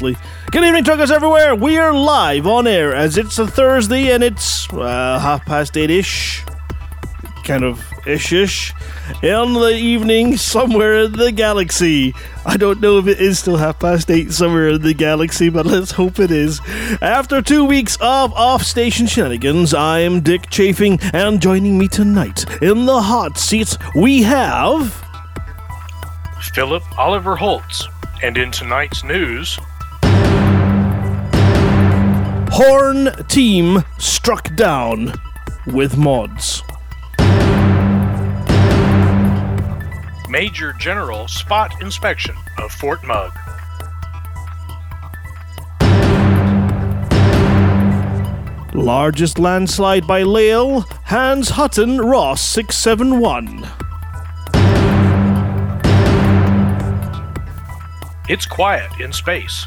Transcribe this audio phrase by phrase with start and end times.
[0.00, 0.16] mostly.
[0.50, 1.54] Good evening, truckers everywhere.
[1.54, 5.90] We are live on air as it's a Thursday and it's uh, half past eight
[5.90, 6.44] ish.
[7.44, 8.72] Kind of ish ish.
[9.22, 12.14] In the evening, somewhere in the galaxy.
[12.44, 15.66] I don't know if it is still half past eight somewhere in the galaxy, but
[15.66, 16.60] let's hope it is.
[17.00, 22.86] After two weeks of off station shenanigans, I'm Dick Chafing, and joining me tonight in
[22.86, 25.04] the hot seats, we have.
[26.54, 27.88] Philip Oliver Holtz.
[28.20, 29.58] And in tonight's news,
[32.60, 35.12] Horn Team struck down
[35.68, 36.64] with mods.
[40.28, 43.30] Major General spot inspection of Fort Mug.
[48.74, 53.68] Largest landslide by Lael, Hans Hutton Ross 671.
[58.28, 59.64] It's quiet in space.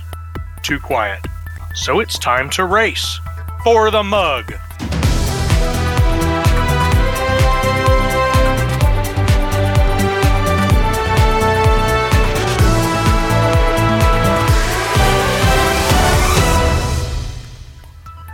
[0.62, 1.26] Too quiet.
[1.74, 3.20] So it's time to race.
[3.64, 4.54] For the mug.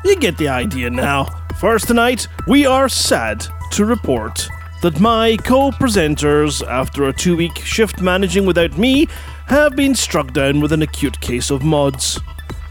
[0.04, 1.26] You get the idea now.
[1.60, 4.48] First tonight, we are sad to report
[4.82, 9.08] that my co presenters, after a two week shift managing without me,
[9.48, 12.20] have been struck down with an acute case of mods.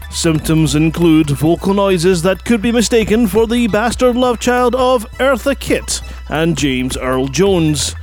[0.09, 5.57] Symptoms include vocal noises that could be mistaken for the bastard love child of Eartha
[5.59, 7.95] Kitt and James Earl Jones.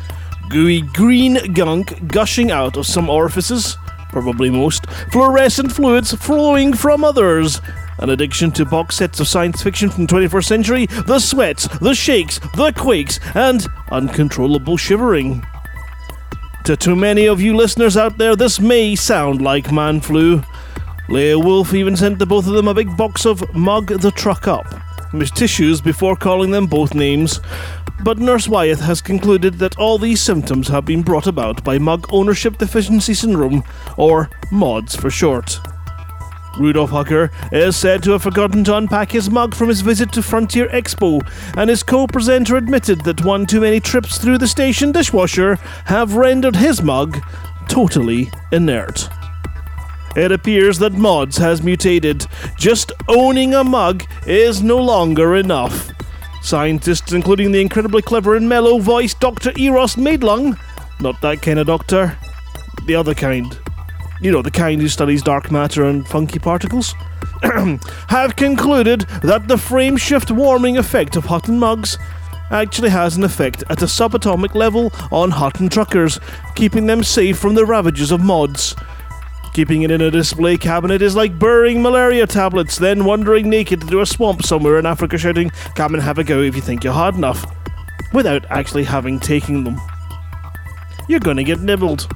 [0.50, 3.76] Gooey green gunk gushing out of some orifices,
[4.10, 7.60] probably most, fluorescent fluids flowing from others.
[7.98, 11.94] An addiction to box sets of science fiction from the 21st century, the sweats, the
[11.94, 15.44] shakes, the quakes, and uncontrollable shivering.
[16.64, 20.42] To too many of you listeners out there, this may sound like man flu.
[21.08, 24.48] Leah Wolf even sent the both of them a big box of Mug the Truck
[24.48, 24.66] Up,
[25.12, 27.40] with tissues before calling them both names.
[28.02, 32.06] But Nurse Wyeth has concluded that all these symptoms have been brought about by Mug
[32.10, 33.62] Ownership Deficiency Syndrome,
[33.98, 35.60] or MODS for short.
[36.58, 40.22] Rudolf Hucker is said to have forgotten to unpack his mug from his visit to
[40.22, 41.20] Frontier Expo,
[41.56, 46.14] and his co presenter admitted that one too many trips through the station dishwasher have
[46.14, 47.18] rendered his mug
[47.68, 49.08] totally inert.
[50.16, 52.26] It appears that Mods has mutated.
[52.56, 55.90] Just owning a mug is no longer enough.
[56.42, 59.52] Scientists, including the incredibly clever and mellow voiced Dr.
[59.58, 60.58] Eros Maidlung,
[61.00, 62.16] not that kind of doctor,
[62.86, 63.58] the other kind,
[64.20, 66.94] you know, the kind who studies dark matter and funky particles,
[68.08, 71.98] have concluded that the frame shift warming effect of hot Hutton mugs
[72.50, 76.20] actually has an effect at a subatomic level on hot Hutton truckers,
[76.54, 78.76] keeping them safe from the ravages of mods.
[79.54, 84.00] Keeping it in a display cabinet is like burying malaria tablets, then wandering naked into
[84.00, 86.92] a swamp somewhere in Africa shouting, Come and have a go if you think you're
[86.92, 87.46] hard enough,
[88.12, 89.80] without actually having taken them.
[91.08, 92.08] You're gonna get nibbled.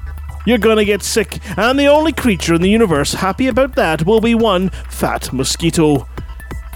[0.45, 4.19] You're gonna get sick, and the only creature in the universe happy about that will
[4.19, 6.09] be one fat mosquito.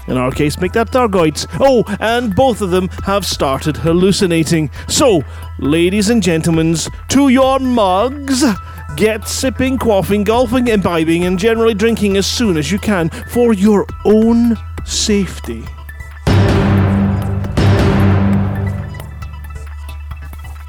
[0.08, 1.46] In our case, make that Thargoids.
[1.60, 4.70] Oh, and both of them have started hallucinating.
[4.88, 5.24] So,
[5.58, 6.74] ladies and gentlemen,
[7.08, 8.44] to your mugs!
[8.96, 13.86] Get sipping, quaffing, golfing, imbibing, and generally drinking as soon as you can for your
[14.04, 15.64] own safety.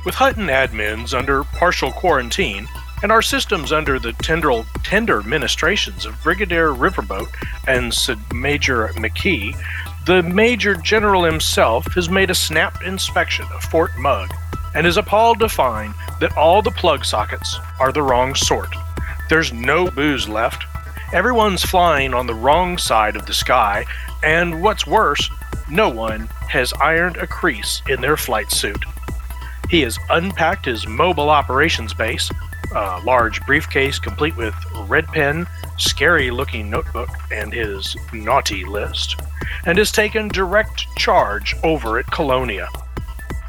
[0.04, 2.68] With Hutton admins under partial quarantine
[3.04, 7.28] and our systems under the tender, tender ministrations of Brigadier Riverboat
[7.68, 9.56] and Sid Major McKee,
[10.08, 14.34] the Major General himself has made a snap inspection of Fort Mug
[14.74, 18.74] and is appalled to find that all the plug sockets are the wrong sort.
[19.30, 20.64] There's no booze left.
[21.14, 23.86] Everyone's flying on the wrong side of the sky,
[24.24, 25.30] and what's worse,
[25.70, 28.84] no one has ironed a crease in their flight suit.
[29.70, 32.30] He has unpacked his mobile operations base,
[32.76, 34.56] a large briefcase complete with
[34.88, 35.48] red pen,
[35.78, 39.20] scary looking notebook, and his naughty list,
[39.66, 42.68] and has taken direct charge over at Colonia.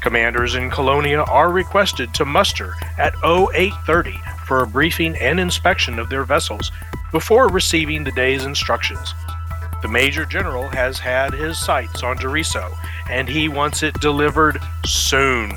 [0.01, 6.09] Commanders in Colonia are requested to muster at 0830 for a briefing and inspection of
[6.09, 6.71] their vessels
[7.11, 9.13] before receiving the day's instructions.
[9.81, 12.75] The Major General has had his sights on Doriso,
[13.09, 15.51] and he wants it delivered soon.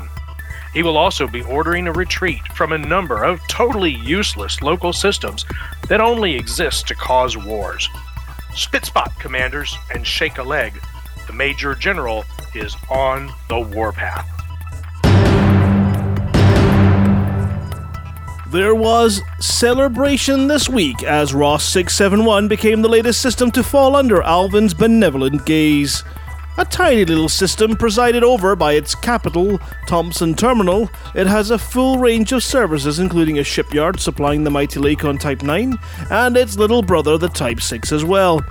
[0.73, 5.45] He will also be ordering a retreat from a number of totally useless local systems
[5.89, 7.89] that only exist to cause wars.
[8.55, 10.73] Spit spot, commanders, and shake a leg.
[11.31, 14.27] The Major General is on the warpath.
[18.51, 24.21] There was celebration this week as Ross 671 became the latest system to fall under
[24.21, 26.03] Alvin's benevolent gaze.
[26.57, 29.57] A tiny little system presided over by its capital,
[29.87, 34.81] Thompson Terminal, it has a full range of services, including a shipyard supplying the mighty
[34.81, 35.79] Lakon Type 9
[36.09, 38.41] and its little brother, the Type 6, as well,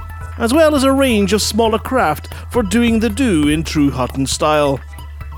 [0.40, 4.26] as well as a range of smaller craft for doing the do in true Hutton
[4.26, 4.80] style.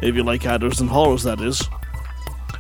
[0.03, 1.69] If you like adders and Haulers, that is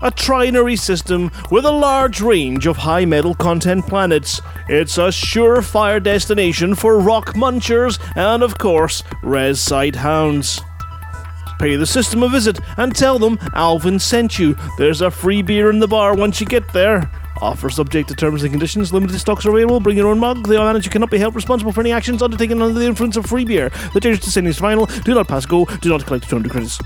[0.02, 4.40] a trinary system with a large range of high metal content planets.
[4.68, 10.60] It's a surefire destination for rock munchers and, of course, res side hounds.
[11.60, 14.56] Pay the system a visit and tell them Alvin sent you.
[14.76, 17.08] There's a free beer in the bar once you get there.
[17.42, 18.92] Offer subject to terms and conditions.
[18.92, 19.80] Limited stocks are available.
[19.80, 20.46] Bring your own mug.
[20.46, 23.44] The manager cannot be held responsible for any actions undertaken under the influence of free
[23.44, 23.72] beer.
[23.94, 24.86] The dangers to sending is final.
[24.86, 25.64] Do not pass go.
[25.64, 26.78] Do not collect 200 credits.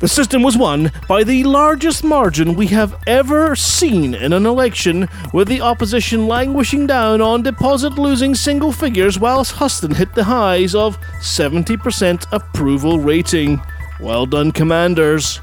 [0.00, 5.08] The system was won by the largest margin we have ever seen in an election,
[5.32, 10.74] with the opposition languishing down on deposit losing single figures whilst Hutton hit the highs
[10.74, 13.60] of 70% approval rating.
[14.00, 15.40] Well done, commanders.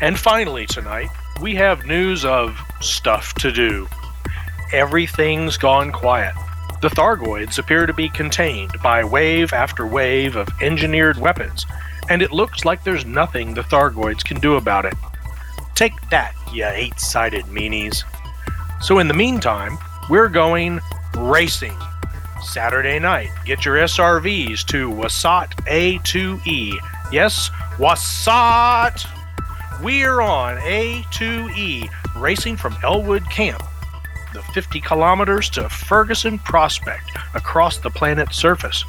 [0.00, 1.10] And finally, tonight,
[1.42, 3.86] we have news of stuff to do.
[4.72, 6.34] Everything's gone quiet.
[6.80, 11.66] The Thargoids appear to be contained by wave after wave of engineered weapons,
[12.08, 14.94] and it looks like there's nothing the Thargoids can do about it.
[15.74, 18.04] Take that, you eight sided meanies.
[18.80, 19.76] So, in the meantime,
[20.08, 20.80] we're going
[21.18, 21.76] racing.
[22.42, 26.78] Saturday night, get your SRVs to Wasat A2E.
[27.12, 29.19] Yes, Wasat!
[29.82, 33.62] We're on A2E, racing from Elwood Camp
[34.32, 38.84] the 50 kilometers to Ferguson Prospect across the planet's surface.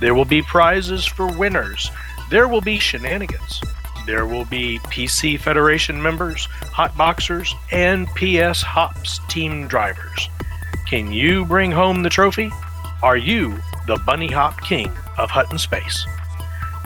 [0.00, 1.90] There will be prizes for winners.
[2.30, 3.60] There will be shenanigans.
[4.06, 10.28] There will be PC Federation members, hotboxers, and PS Hops team drivers.
[10.86, 12.50] Can you bring home the trophy?
[13.02, 16.06] Are you the Bunny Hop King of Hutton Space?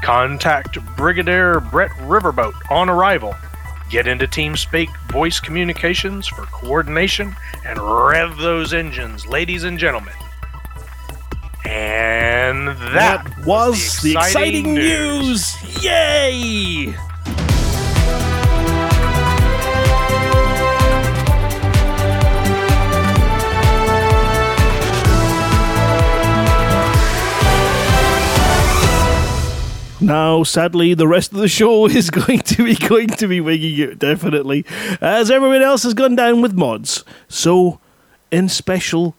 [0.02, 3.34] Contact Brigadier Brett Riverboat on arrival
[3.92, 10.14] Get into TeamSpeak voice communications for coordination and rev those engines, ladies and gentlemen.
[11.66, 15.62] And that, that was, the exciting, the exciting news.
[15.62, 15.84] news.
[15.84, 16.94] Yay!
[30.02, 33.78] Now, sadly, the rest of the show is going to be going to be winging
[33.78, 34.64] it definitely,
[35.00, 37.04] as everyone else has gone down with mods.
[37.28, 37.78] So,
[38.32, 39.14] in special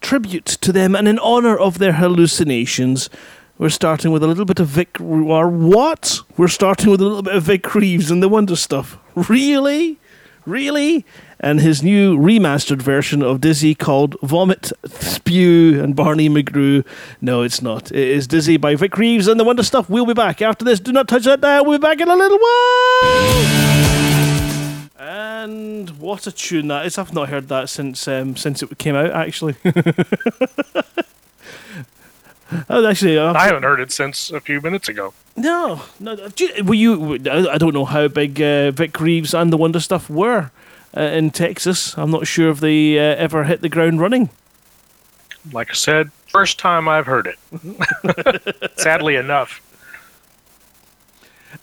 [0.00, 3.10] tribute to them and in honor of their hallucinations,
[3.58, 4.98] we're starting with a little bit of Vic.
[5.00, 6.20] Or what?
[6.38, 8.96] We're starting with a little bit of Vic Reeves and the Wonder Stuff.
[9.14, 9.98] Really?
[10.46, 11.04] Really?
[11.44, 16.86] And his new remastered version of Dizzy called Vomit, Spew, and Barney McGrew.
[17.20, 17.92] No, it's not.
[17.92, 19.90] It is Dizzy by Vic Reeves and the Wonder Stuff.
[19.90, 20.80] We'll be back after this.
[20.80, 21.66] Do not touch that dial.
[21.66, 23.34] We'll be back in a little while.
[24.98, 26.96] And what a tune that is!
[26.96, 29.10] I've not heard that since um, since it came out.
[29.10, 29.54] Actually.
[32.70, 35.12] Oh, actually, uh, I haven't heard it since a few minutes ago.
[35.34, 36.16] No, no.
[36.62, 37.14] Were you?
[37.14, 40.52] I don't know how big uh, Vic Reeves and the Wonder Stuff were
[40.96, 41.96] uh, in Texas.
[41.96, 44.30] I'm not sure if they uh, ever hit the ground running.
[45.52, 48.78] Like I said, first time I've heard it.
[48.78, 49.60] Sadly enough.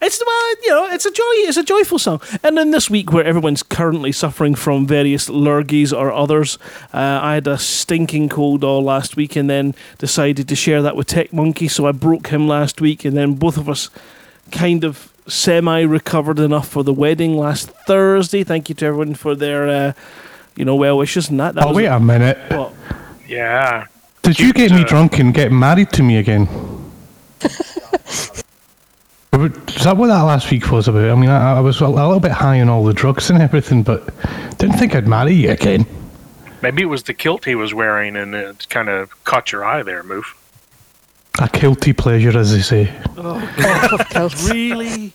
[0.02, 1.24] It's well, you know, it's a joy.
[1.48, 2.22] It's a joyful song.
[2.44, 6.58] And then this week, where everyone's currently suffering from various lurgies or others,
[6.94, 10.96] uh, I had a stinking cold all last week, and then decided to share that
[10.96, 11.68] with Tech Monkey.
[11.68, 13.90] So I broke him last week, and then both of us
[14.52, 18.44] kind of semi recovered enough for the wedding last Thursday.
[18.44, 19.94] Thank you to everyone for their, uh,
[20.56, 21.56] you know, well wishes and that.
[21.56, 22.38] that oh, wait a, a minute.
[22.52, 22.74] What?
[23.28, 23.88] Yeah.
[24.22, 26.48] Did you get me drunk and get married to me again?
[29.34, 31.10] Is that what that last week was about?
[31.10, 33.82] I mean, I, I, was a little bit high on all the drugs and everything,
[33.82, 34.06] but
[34.58, 35.86] didn't think I'd marry you again.
[36.62, 39.82] Maybe it was the kilt he was wearing and it kind of caught your eye
[39.82, 40.26] there, Moof.
[41.40, 42.94] A guilty pleasure, as they say.
[43.18, 44.34] Oh, God.
[44.52, 45.14] really?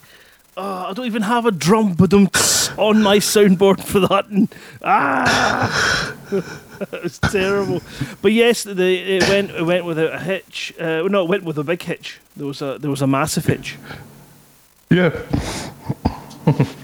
[0.56, 2.30] Oh, I don't even have a drum badum
[2.78, 4.26] on my soundboard for that.
[4.28, 4.48] And,
[4.82, 6.16] ah,
[6.92, 7.82] it was terrible.
[8.22, 10.72] But yes, the, it went it went without a hitch.
[10.80, 12.18] Uh, no, it went with a big hitch.
[12.36, 13.76] There was a there was a massive hitch.
[14.90, 15.10] Yeah.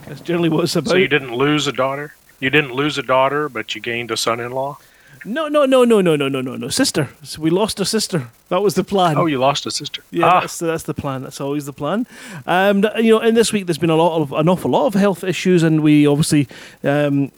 [0.07, 0.91] That's generally what it's about.
[0.91, 2.15] So you didn't lose a daughter.
[2.41, 4.77] You didn't lose a daughter, but you gained a son-in-law.
[5.25, 6.69] No, no, no, no, no, no, no, no, no.
[6.69, 7.09] Sister.
[7.23, 8.29] So we lost our sister.
[8.49, 9.17] That was the plan.
[9.17, 10.03] Oh, you lost a sister.
[10.11, 11.23] Yeah, Ah, that's, that's the plan.
[11.23, 12.07] That's always the plan.
[12.47, 14.95] Um, you know, in this week there's been a lot of an awful lot of
[14.95, 16.49] health issues, and we obviously,
[16.83, 17.31] um,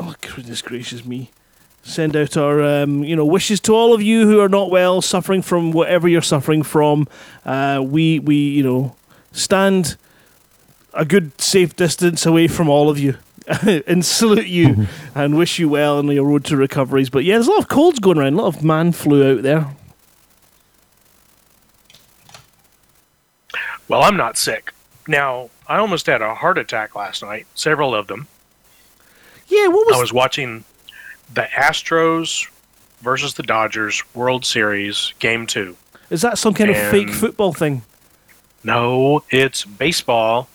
[0.00, 1.30] oh goodness gracious me,
[1.82, 5.00] send out our um, you know wishes to all of you who are not well,
[5.00, 7.06] suffering from whatever you're suffering from.
[7.46, 8.96] Uh, we we you know
[9.32, 9.96] stand
[10.94, 13.16] a good safe distance away from all of you.
[13.86, 17.10] and salute you and wish you well on your road to recoveries.
[17.10, 19.42] But yeah, there's a lot of colds going around, a lot of man flu out
[19.42, 19.66] there.
[23.88, 24.72] well, I'm not sick.
[25.06, 28.28] Now, I almost had a heart attack last night, several of them.
[29.48, 30.64] Yeah, what was I was watching
[31.32, 32.48] the Astros
[33.00, 35.76] versus the Dodgers World Series Game 2.
[36.10, 37.82] Is that some kind of fake football thing?
[38.64, 40.48] No, it's baseball.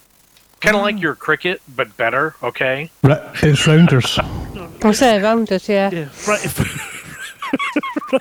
[0.64, 2.90] Kind of like your cricket, but better, okay?
[3.04, 4.18] Ra- It's rounders.
[4.82, 5.90] I say around us, yeah.
[5.92, 6.32] Yeah, fr-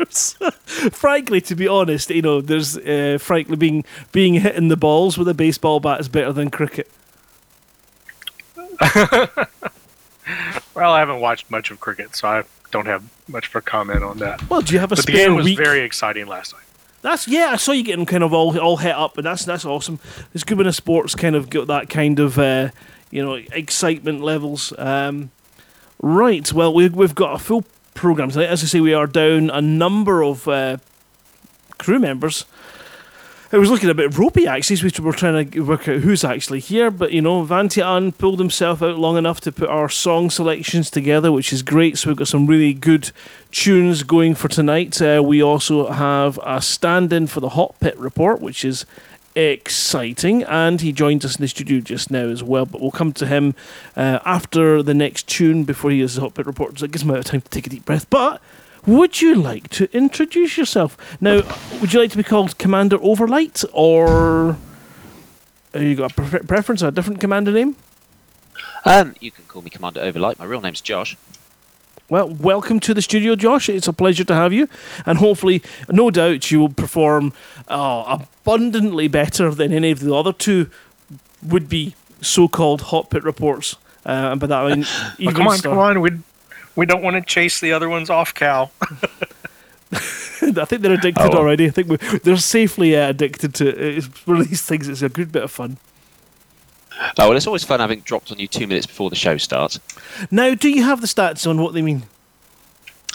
[0.00, 0.36] Rounders.
[0.92, 5.28] frankly, to be honest, you know, there's uh, frankly being being hitting the balls with
[5.28, 6.90] a baseball bat is better than cricket.
[10.74, 14.18] Well, I haven't watched much of cricket, so I don't have much for comment on
[14.18, 14.48] that.
[14.48, 15.58] Well, do you have a But the spare game was week?
[15.58, 16.62] very exciting last night.
[17.02, 17.50] That's yeah.
[17.52, 19.98] I saw you getting kind of all all het up, and that's that's awesome.
[20.32, 22.68] It's good when a sport's kind of got that kind of uh,
[23.10, 24.72] you know excitement levels.
[24.78, 25.32] Um,
[26.00, 26.50] right.
[26.52, 28.48] Well, we've we've got a full program tonight.
[28.48, 30.76] As I say, we are down a number of uh,
[31.78, 32.44] crew members.
[33.52, 34.76] It was looking a bit ropey actually.
[34.76, 38.38] So we were trying to work out who's actually here, but you know, Vantian pulled
[38.38, 41.98] himself out long enough to put our song selections together, which is great.
[41.98, 43.12] So we've got some really good
[43.50, 45.02] tunes going for tonight.
[45.02, 48.86] Uh, we also have a stand-in for the Hot Pit report, which is
[49.34, 52.64] exciting, and he joins us in the studio just now as well.
[52.64, 53.54] But we'll come to him
[53.94, 57.02] uh, after the next tune before he does the Hot Pit report, so it gives
[57.02, 58.08] him a time to take a deep breath.
[58.08, 58.40] But
[58.86, 61.42] would you like to introduce yourself now?
[61.80, 64.56] Would you like to be called Commander Overlight, or
[65.72, 67.76] have you got a pre- preference, a different commander name?
[68.84, 70.38] Um, you can call me Commander Overlight.
[70.38, 71.16] My real name's Josh.
[72.08, 73.68] Well, welcome to the studio, Josh.
[73.68, 74.68] It's a pleasure to have you,
[75.06, 77.32] and hopefully, no doubt, you will perform
[77.68, 80.68] uh, abundantly better than any of the other two
[81.42, 83.76] would-be so-called hot pit reports.
[84.04, 86.00] Uh, and by that I mean, Oh, even come on, Star- come on.
[86.00, 86.10] We
[86.76, 88.72] we don't want to chase the other ones off, Cal.
[89.94, 89.96] I
[90.64, 91.38] think they're addicted Oh.
[91.38, 91.66] already.
[91.66, 93.98] I think we, they're safely uh, addicted to it.
[93.98, 94.88] it's one of these things.
[94.88, 95.76] It's a good bit of fun.
[97.18, 99.78] Oh, well, it's always fun having dropped on you two minutes before the show starts.
[100.30, 102.04] Now, do you have the stats on what they mean?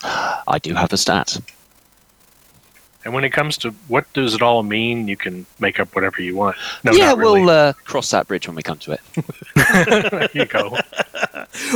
[0.03, 1.41] I do have the stats.
[3.07, 6.21] And when it comes to what does it all mean, you can make up whatever
[6.21, 6.57] you want.
[6.83, 7.39] No, yeah, really.
[7.39, 9.01] we'll uh, cross that bridge when we come to it.
[10.11, 10.77] there you go.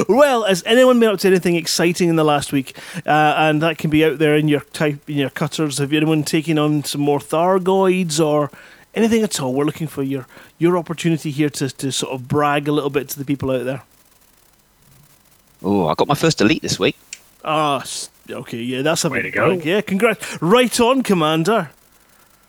[0.09, 2.77] Well, has anyone been up to anything exciting in the last week?
[3.05, 5.77] Uh, and that can be out there in your type in your cutters.
[5.77, 8.51] Have anyone taken on some more Thargoids or
[8.93, 9.53] anything at all?
[9.53, 10.27] We're looking for your
[10.59, 13.63] your opportunity here to, to sort of brag a little bit to the people out
[13.63, 13.81] there.
[15.63, 16.97] Oh, I got my first elite this week.
[17.43, 19.47] Ah, s- okay, yeah, that's a Way big to go.
[19.55, 19.65] brag.
[19.65, 20.41] Yeah, congrats.
[20.41, 21.69] Right on, Commander.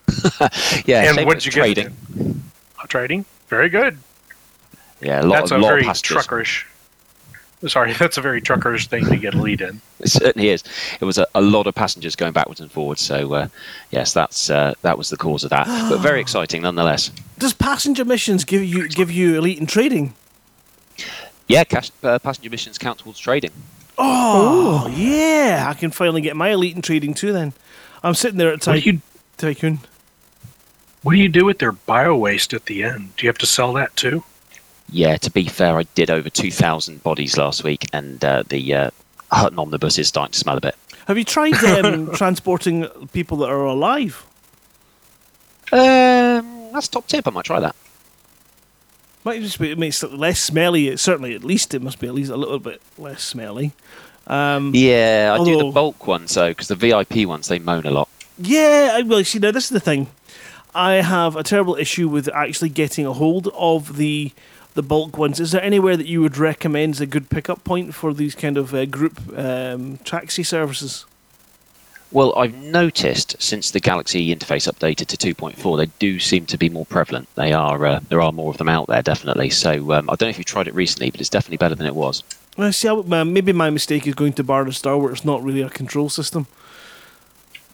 [0.85, 1.95] Yeah, and what it's did you trading.
[2.15, 2.27] get?
[2.81, 3.25] Uh, trading.
[3.47, 3.97] Very good.
[5.01, 6.25] Yeah, a lot, That's of, a lot very of passengers.
[6.27, 6.65] truckerish.
[7.69, 9.79] Sorry, that's a very truckerish thing to get a lead in.
[9.99, 10.63] It certainly is.
[10.99, 13.01] It was a, a lot of passengers going backwards and forwards.
[13.01, 13.47] So uh,
[13.91, 15.65] yes, that's uh, that was the cause of that.
[15.89, 17.09] but very exciting nonetheless.
[17.37, 20.13] Does passenger missions give you give you elite in trading?
[21.47, 23.51] Yeah, cash, uh, passenger missions count towards trading.
[23.97, 25.65] Oh, yeah!
[25.69, 27.31] I can finally get my elite in trading too.
[27.31, 27.53] Then
[28.03, 29.01] I'm sitting there at What you
[29.37, 29.79] Tycoon.
[31.03, 33.15] What do you do with their bio waste at the end?
[33.17, 34.23] Do you have to sell that too?
[34.89, 38.89] Yeah, to be fair, I did over 2,000 bodies last week, and uh, the uh,
[39.31, 40.75] Hutton omnibus is starting to smell a bit.
[41.07, 44.25] Have you tried um, transporting people that are alive?
[45.71, 47.27] Um, that's top tip.
[47.27, 47.75] I might try that.
[49.25, 50.89] Might just be, it makes it less smelly.
[50.89, 53.71] It, certainly, at least it must be at least a little bit less smelly.
[54.27, 57.91] Um, Yeah, I do the bulk ones though, because the VIP ones they moan a
[57.91, 58.09] lot.
[58.37, 60.07] Yeah, I well, see now this is the thing.
[60.75, 64.31] I have a terrible issue with actually getting a hold of the
[64.73, 65.39] the bulk ones.
[65.39, 68.73] Is there anywhere that you would recommend a good pickup point for these kind of
[68.73, 71.05] uh, group um, taxi services?
[72.13, 76.69] Well, I've noticed since the Galaxy interface updated to 2.4, they do seem to be
[76.69, 77.27] more prevalent.
[77.33, 79.49] They are uh, there are more of them out there, definitely.
[79.49, 81.87] So um, I don't know if you tried it recently, but it's definitely better than
[81.87, 82.23] it was.
[82.55, 85.43] Well, see, I, uh, maybe my mistake is going to Barnard's Star, where it's not
[85.43, 86.45] really a control system.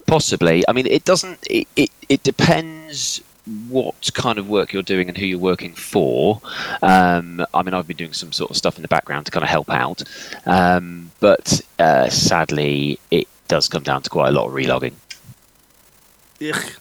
[0.07, 0.63] Possibly.
[0.69, 1.45] I mean, it doesn't.
[1.49, 3.21] It, it, it depends
[3.67, 6.39] what kind of work you're doing and who you're working for.
[6.81, 9.43] Um, I mean, I've been doing some sort of stuff in the background to kind
[9.43, 10.03] of help out,
[10.45, 14.93] um, but uh, sadly, it does come down to quite a lot of relogging.
[16.41, 16.71] Ugh.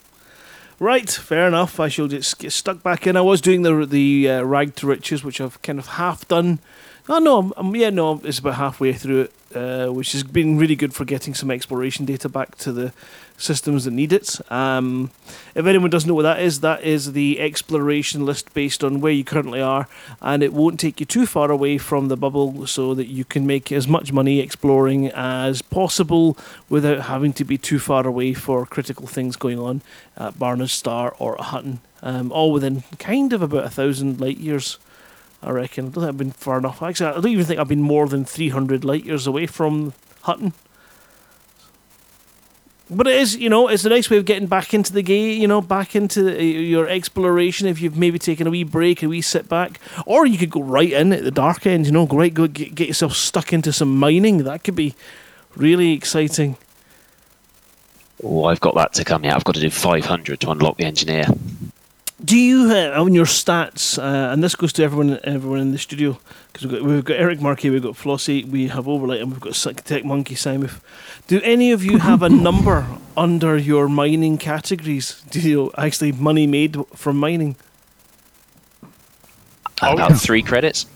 [0.78, 1.80] Right, fair enough.
[1.80, 3.16] I shall get stuck back in.
[3.16, 6.60] I was doing the the uh, rag to riches, which I've kind of half done.
[7.10, 10.58] Oh no, I'm, I'm- yeah, no, it's about halfway through it, uh, which has been
[10.58, 12.92] really good for getting some exploration data back to the
[13.38, 14.38] systems that need it.
[14.52, 15.10] Um,
[15.54, 19.12] if anyone doesn't know what that is, that is the exploration list based on where
[19.12, 19.88] you currently are,
[20.20, 23.46] and it won't take you too far away from the bubble, so that you can
[23.46, 26.36] make as much money exploring as possible
[26.68, 29.80] without having to be too far away for critical things going on
[30.18, 31.80] at Barnard's Star or Hutton.
[32.02, 34.78] Um, all within kind of about a thousand light years,
[35.42, 35.86] I reckon.
[35.86, 36.82] I don't think I've been far enough.
[36.82, 39.92] Actually, I don't even think I've been more than 300 light years away from
[40.22, 40.52] Hutton.
[42.90, 45.40] But it is, you know, it's a nice way of getting back into the game,
[45.40, 49.08] you know, back into uh, your exploration if you've maybe taken a wee break, a
[49.08, 49.78] wee sit back.
[50.06, 52.46] Or you could go right in at the dark end, you know, go right, go
[52.46, 54.38] get, get yourself stuck into some mining.
[54.44, 54.94] That could be
[55.54, 56.56] really exciting.
[58.24, 59.36] Oh, I've got that to come yet.
[59.36, 61.26] I've got to do 500 to unlock the engineer.
[62.24, 65.78] Do you uh, on your stats, uh, and this goes to everyone, everyone in the
[65.78, 66.18] studio,
[66.52, 69.40] because we've got, we've got Eric Markey, we've got Flossie, we have Overlight, and we've
[69.40, 70.70] got Sick Tech Monkey Simon.
[71.28, 75.22] Do any of you have a number under your mining categories?
[75.30, 77.54] Do you actually money made from mining?
[79.80, 80.16] Oh, About yeah.
[80.16, 80.86] three credits.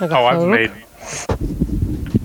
[0.00, 0.70] Oh, I've made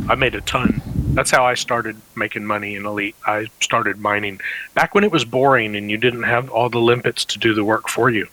[0.08, 0.80] I made a ton.
[1.14, 3.16] That's how I started making money in Elite.
[3.26, 4.40] I started mining
[4.74, 7.66] back when it was boring and you didn't have all the limpets to do the
[7.66, 8.28] work for you.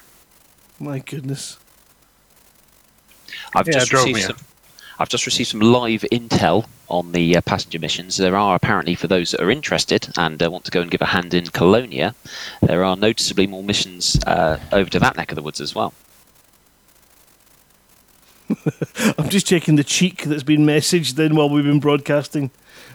[0.80, 1.58] My goodness.
[3.54, 4.36] I've Yeah, just drove received me some.
[4.98, 8.16] I've just received some live intel on the uh, passenger missions.
[8.16, 11.02] There are apparently, for those that are interested and uh, want to go and give
[11.02, 12.14] a hand in Colonia,
[12.62, 15.92] there are noticeably more missions uh, over to that neck of the woods as well.
[19.18, 22.50] I'm just checking the cheek that's been messaged in while we've been broadcasting.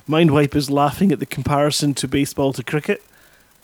[0.07, 3.03] Mindwipe is laughing at the comparison to baseball to cricket.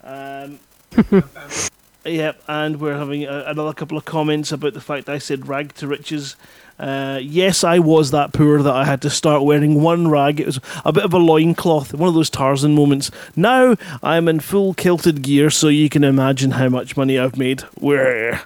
[0.03, 0.59] Um,
[2.05, 5.73] yep, and we're having a, another couple of comments about the fact I said rag
[5.75, 6.35] to riches.
[6.77, 10.39] Uh, yes, I was that poor that I had to start wearing one rag.
[10.39, 13.11] It was a bit of a loincloth, one of those Tarzan moments.
[13.35, 17.63] Now I'm in full kilted gear, so you can imagine how much money I've made.
[17.79, 18.41] We're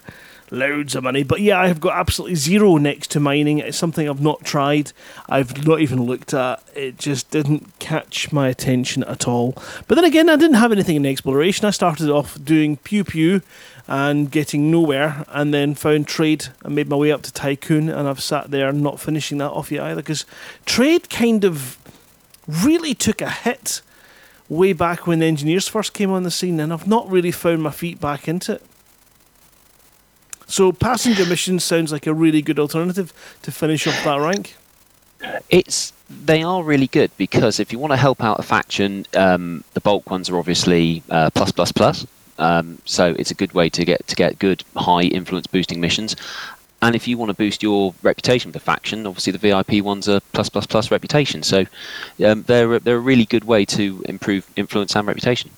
[0.50, 1.22] loads of money.
[1.22, 3.58] But yeah, I've got absolutely zero next to mining.
[3.58, 4.92] It's something I've not tried.
[5.28, 6.62] I've not even looked at.
[6.74, 9.54] It just didn't catch my attention at all.
[9.86, 11.66] But then again, I didn't have anything in exploration.
[11.66, 13.42] I started off doing pew pew
[13.86, 17.88] and getting nowhere, and then found trade and made my way up to tycoon.
[17.88, 20.24] And I've sat there not finishing that off yet either because
[20.64, 21.76] trade kind of
[22.46, 23.82] really took a hit
[24.48, 27.70] way back when engineers first came on the scene, and I've not really found my
[27.70, 28.62] feet back into it.
[30.50, 34.56] So passenger missions sounds like a really good alternative to finish off that rank.
[35.48, 39.62] It's they are really good because if you want to help out a faction, um,
[39.74, 42.04] the bulk ones are obviously uh, plus plus plus.
[42.38, 46.16] Um, so it's a good way to get to get good high influence boosting missions.
[46.82, 50.08] And if you want to boost your reputation with the faction, obviously the VIP ones
[50.08, 51.44] are plus plus plus reputation.
[51.44, 51.66] So
[52.24, 55.50] um, they're they're a really good way to improve influence and reputation.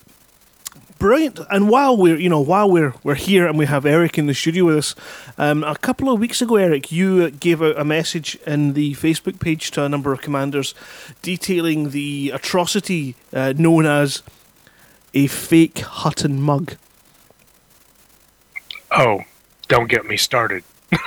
[1.03, 1.41] Brilliant.
[1.51, 4.35] And while we're you know while we're we're here and we have Eric in the
[4.35, 4.95] studio with us,
[5.37, 8.95] um, a couple of weeks ago, Eric, you uh, gave out a message in the
[8.95, 10.77] Facebook page to a number of commanders,
[11.21, 14.23] detailing the atrocity uh, known as
[15.13, 16.77] a fake Hutton mug.
[18.93, 19.23] Oh,
[19.67, 20.63] don't get me started.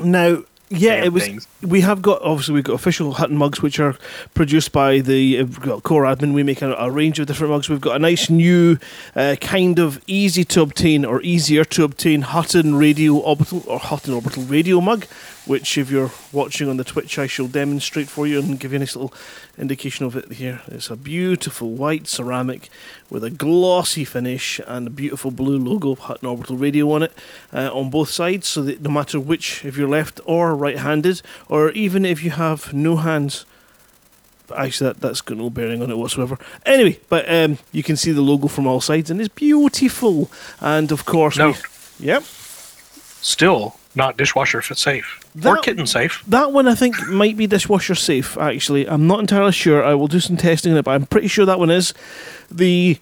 [0.00, 1.24] Now, yeah, it was.
[1.24, 1.48] things.
[1.62, 3.96] We have got obviously we've got official Hutton mugs which are
[4.34, 6.34] produced by the uh, core admin.
[6.34, 7.68] We make a, a range of different mugs.
[7.68, 8.78] We've got a nice new
[9.16, 14.12] uh, kind of easy to obtain or easier to obtain Hutton Radio Orbital or Hutton
[14.14, 15.06] Orbital Radio mug,
[15.48, 18.76] which if you're watching on the Twitch, I shall demonstrate for you and give you
[18.76, 19.14] a nice little
[19.56, 20.60] indication of it here.
[20.68, 22.68] It's a beautiful white ceramic
[23.10, 27.12] with a glossy finish and a beautiful blue logo of Hutton Orbital Radio on it
[27.52, 31.70] uh, on both sides, so that no matter which, if you're left or right-handed, or
[31.70, 33.46] even if you have no hands.
[34.56, 36.38] Actually, that, that's got no bearing on it whatsoever.
[36.64, 40.30] Anyway, but um, you can see the logo from all sides, and it's beautiful.
[40.60, 41.62] And of course, we- Note,
[42.00, 46.22] yep, still not dishwasher fit safe or kitten safe.
[46.26, 48.88] That one I think might be dishwasher safe, actually.
[48.88, 49.84] I'm not entirely sure.
[49.84, 51.94] I will do some testing on it, but I'm pretty sure that one is.
[52.50, 52.98] The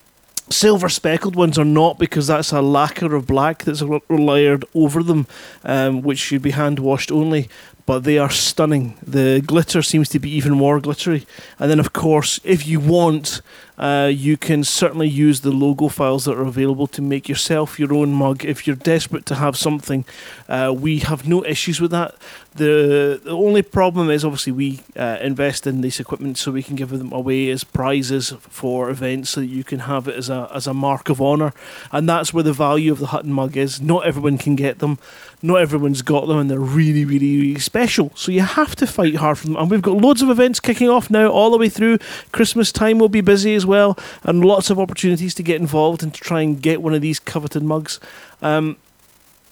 [0.49, 5.27] silver speckled ones are not because that's a lacquer of black that's layered over them,
[5.65, 7.49] um, which should be hand washed only.
[7.85, 8.97] But they are stunning.
[9.01, 11.25] The glitter seems to be even more glittery.
[11.59, 13.41] And then, of course, if you want
[13.79, 17.93] uh, you can certainly use the logo files that are available to make yourself your
[17.93, 20.05] own mug if you're desperate to have something.
[20.49, 22.15] Uh, we have no issues with that.
[22.55, 26.75] The, the only problem is obviously we uh, invest in this equipment so we can
[26.75, 30.51] give them away as prizes for events so that you can have it as a
[30.55, 31.53] as a mark of honour,
[31.93, 33.83] and that's where the value of the Hutton mug is.
[33.83, 34.99] Not everyone can get them,
[35.43, 38.11] not everyone's got them, and they're really really really special.
[38.15, 40.89] So you have to fight hard for them, and we've got loads of events kicking
[40.89, 41.99] off now all the way through.
[42.33, 46.15] Christmas time will be busy as well, and lots of opportunities to get involved and
[46.15, 48.01] to try and get one of these coveted mugs.
[48.43, 48.77] Um,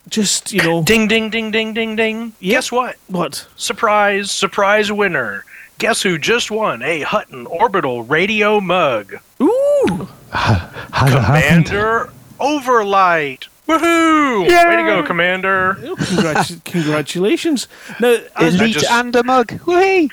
[0.09, 2.33] just you know, Ding, ding, ding, ding, ding, ding.
[2.40, 2.55] Yep.
[2.57, 2.96] Guess what?
[3.09, 3.46] what?
[3.57, 5.44] Surprise, surprise winner.
[5.79, 9.14] Guess who just won a Hutton Orbital Radio mug?
[9.42, 11.16] Ooh, Has it?
[11.16, 13.48] Commander Overlight.
[13.66, 14.42] Woohoo!
[14.42, 15.74] Way to go, Commander.
[15.74, 17.66] congratu- congratulations!
[17.98, 19.53] Now, as- Elite just- and a mug.
[19.66, 20.11] Whee!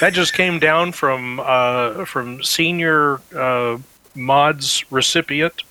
[0.00, 3.78] That just came down from uh, from senior uh,
[4.14, 5.64] mods recipient,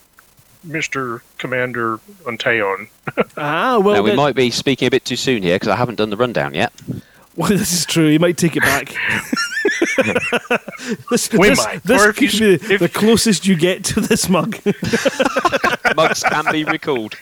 [0.67, 1.21] Mr.
[1.37, 2.89] Commander Untayon.
[3.37, 5.95] ah, well, Now, we might be speaking a bit too soon here because I haven't
[5.95, 6.73] done the rundown yet.
[7.35, 8.07] Well, this is true.
[8.07, 8.93] You might take it back.
[11.09, 11.83] this We this, might.
[11.83, 14.57] This Or could you- be if- the closest you get to this mug.
[15.95, 17.15] Mugs can be recalled.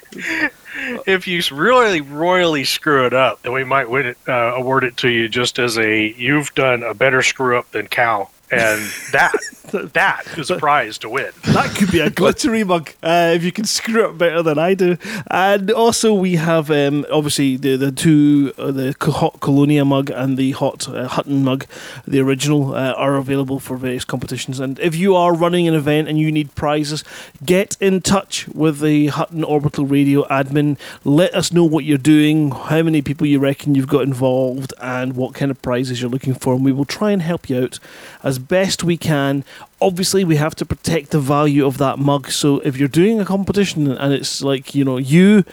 [1.05, 4.97] If you really royally screw it up, then we might win it, uh, award it
[4.97, 9.33] to you just as a you've done a better screw up than Cal, and that
[9.93, 11.31] that is a prize to win.
[11.43, 14.73] that could be a glittery mug uh, if you can screw up better than I
[14.73, 14.97] do.
[15.29, 20.37] And also, we have um, obviously the the two uh, the hot Colonia mug and
[20.37, 21.65] the hot uh, Hutton mug,
[22.05, 24.59] the original, uh, are available for various competitions.
[24.59, 27.03] And if you are running an event and you need prizes,
[27.45, 30.77] get in touch with the Hutton Orbital Radio admin.
[31.05, 35.15] Let us know what you're doing, how many people you reckon you've got involved, and
[35.15, 36.53] what kind of prizes you're looking for.
[36.53, 37.79] And we will try and help you out
[38.23, 39.43] as best we can.
[39.79, 42.29] Obviously, we have to protect the value of that mug.
[42.29, 45.43] So if you're doing a competition and it's like, you know, you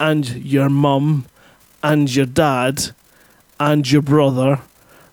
[0.00, 1.26] and your mum
[1.82, 2.90] and your dad
[3.60, 4.60] and your brother,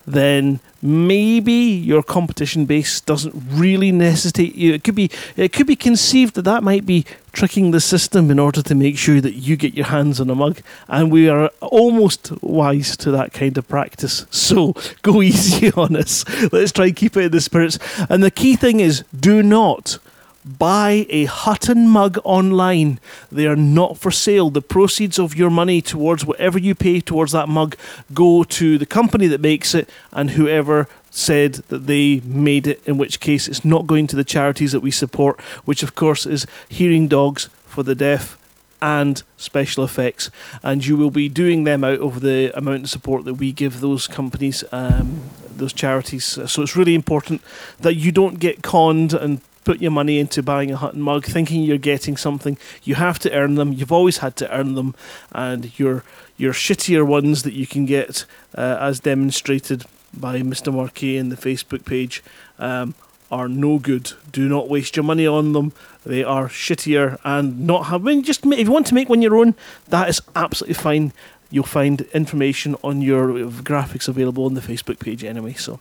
[0.06, 4.72] then maybe your competition base doesn't really necessitate you.
[4.72, 8.38] It could be it could be conceived that that might be tricking the system in
[8.38, 11.48] order to make sure that you get your hands on a mug, and we are
[11.60, 14.26] almost wise to that kind of practice.
[14.30, 16.24] So go easy on us.
[16.52, 17.78] Let's try and keep it in the spirits.
[18.08, 19.98] And the key thing is, do not
[20.46, 23.00] buy a Hutton mug online.
[23.32, 24.50] They are not for sale.
[24.50, 27.76] The proceeds of your money towards whatever you pay towards that mug
[28.14, 32.98] go to the company that makes it and whoever said that they made it, in
[32.98, 36.46] which case it's not going to the charities that we support, which of course is
[36.68, 38.38] Hearing Dogs for the Deaf
[38.82, 40.30] and special effects,
[40.62, 43.80] and you will be doing them out of the amount of support that we give
[43.80, 45.22] those companies, um,
[45.56, 46.24] those charities.
[46.24, 47.40] So it's really important
[47.80, 51.62] that you don't get conned and put your money into buying a Hutton mug thinking
[51.62, 52.56] you're getting something.
[52.84, 53.72] You have to earn them.
[53.72, 54.94] You've always had to earn them,
[55.32, 56.04] and your
[56.38, 58.24] your shittier ones that you can get,
[58.56, 60.72] uh, as demonstrated by Mr.
[60.72, 62.22] Marquis in the Facebook page,
[62.58, 62.94] um,
[63.30, 64.12] are no good.
[64.30, 65.72] Do not waste your money on them.
[66.04, 68.06] They are shittier and not have.
[68.06, 69.56] I just if you want to make one your own,
[69.88, 71.12] that is absolutely fine.
[71.50, 73.28] You'll find information on your
[73.70, 75.54] graphics available on the Facebook page anyway.
[75.54, 75.80] So,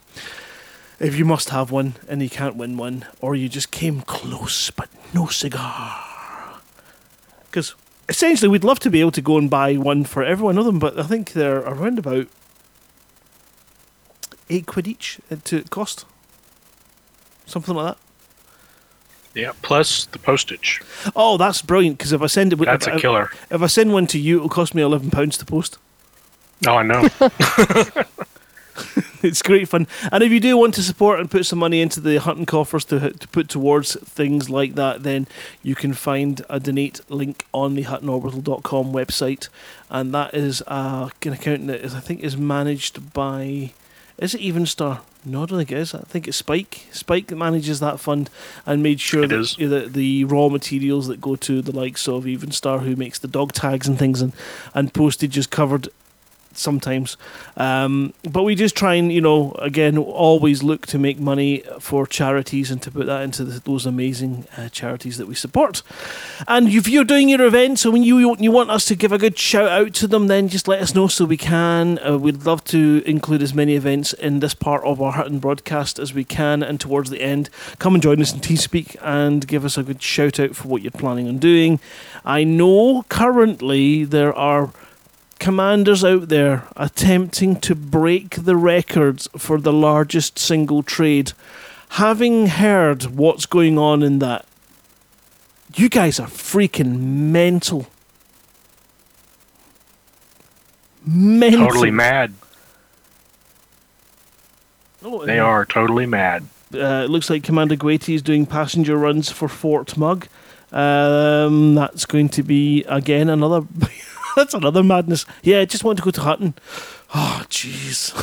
[0.99, 4.71] if you must have one and you can't win one, or you just came close
[4.71, 6.59] but no cigar,
[7.45, 7.75] because
[8.09, 10.65] essentially we'd love to be able to go and buy one for every one of
[10.65, 12.27] them, but I think they're around about
[14.49, 16.05] eight quid each uh, to cost,
[17.45, 18.01] something like that.
[19.33, 20.81] Yeah, plus the postage.
[21.13, 21.97] Oh, that's brilliant!
[21.97, 23.29] Because if I send it, That's if, a killer.
[23.51, 25.77] If I send one to you, it'll cost me eleven pounds to post.
[26.65, 27.09] Oh, I know.
[29.23, 29.87] it's great fun.
[30.11, 32.85] And if you do want to support and put some money into the hunting coffers
[32.85, 35.27] to to put towards things like that, then
[35.63, 39.49] you can find a donate link on the huttonorbital.com website,
[39.89, 43.73] and that is uh, an account that is, I think is managed by.
[44.17, 45.01] Is it Evenstar?
[45.25, 45.93] No, I don't think it is.
[45.93, 46.87] I think it's Spike.
[46.91, 48.29] Spike that manages that fund
[48.65, 49.57] and made sure It that is.
[49.57, 53.27] yeah, the, the raw materials that go to the likes of Evenstar, who makes the
[53.27, 54.31] dog tags and things, and,
[54.73, 55.89] and postage is covered
[56.57, 57.17] sometimes.
[57.57, 62.05] Um, but we just try and, you know, again, always look to make money for
[62.07, 65.81] charities and to put that into the, those amazing uh, charities that we support.
[66.47, 69.17] And if you're doing your events and when you you want us to give a
[69.17, 71.99] good shout out to them, then just let us know so we can.
[72.05, 75.99] Uh, we'd love to include as many events in this part of our Hutton broadcast
[75.99, 76.63] as we can.
[76.63, 80.01] And towards the end, come and join us in TeamSpeak and give us a good
[80.01, 81.79] shout out for what you're planning on doing.
[82.23, 84.71] I know currently there are
[85.39, 91.33] commanders out there attempting to break the records for the largest single trade.
[91.89, 94.45] having heard what's going on in that,
[95.75, 96.99] you guys are freaking
[97.31, 97.87] mental.
[101.05, 101.67] Mental.
[101.67, 102.33] Totally mad.
[105.03, 106.43] Oh, They are totally mad.
[106.73, 110.27] uh, it looks like Commander Gueti is doing passenger runs for Fort Mug.
[110.71, 113.61] Um, that's going to be again another.
[114.35, 115.25] that's another madness.
[115.43, 116.55] Yeah, I just want to go to Hutton.
[117.13, 118.13] Oh, jeez.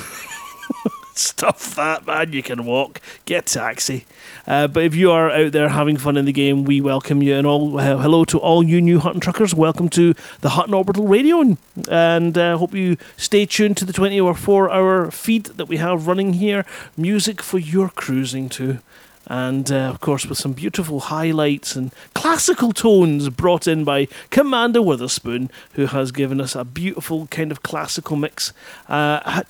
[1.15, 2.33] Stuff that, man.
[2.33, 3.01] You can walk.
[3.27, 4.07] Get taxi.
[4.47, 7.35] Uh, but if you are out there having fun in the game, we welcome you.
[7.35, 9.55] And all uh, hello to all you new Hutton truckers.
[9.55, 11.57] Welcome to the Hutton Orbital Radio.
[11.89, 15.77] And uh, hope you stay tuned to the 20 or 4 hour feed that we
[15.77, 16.65] have running here.
[16.97, 18.79] Music for your cruising to.
[19.27, 24.83] And uh, of course, with some beautiful highlights and classical tones brought in by Commander
[24.83, 28.53] Witherspoon, who has given us a beautiful kind of classical mix.
[28.89, 29.43] Uh,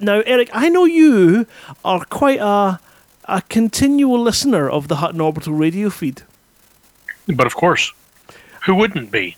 [0.00, 1.46] now, Eric, I know you
[1.84, 2.80] are quite a
[3.30, 6.22] a continual listener of the Hutton Orbital radio feed.
[7.28, 7.92] But of course,
[8.66, 9.36] who wouldn't be?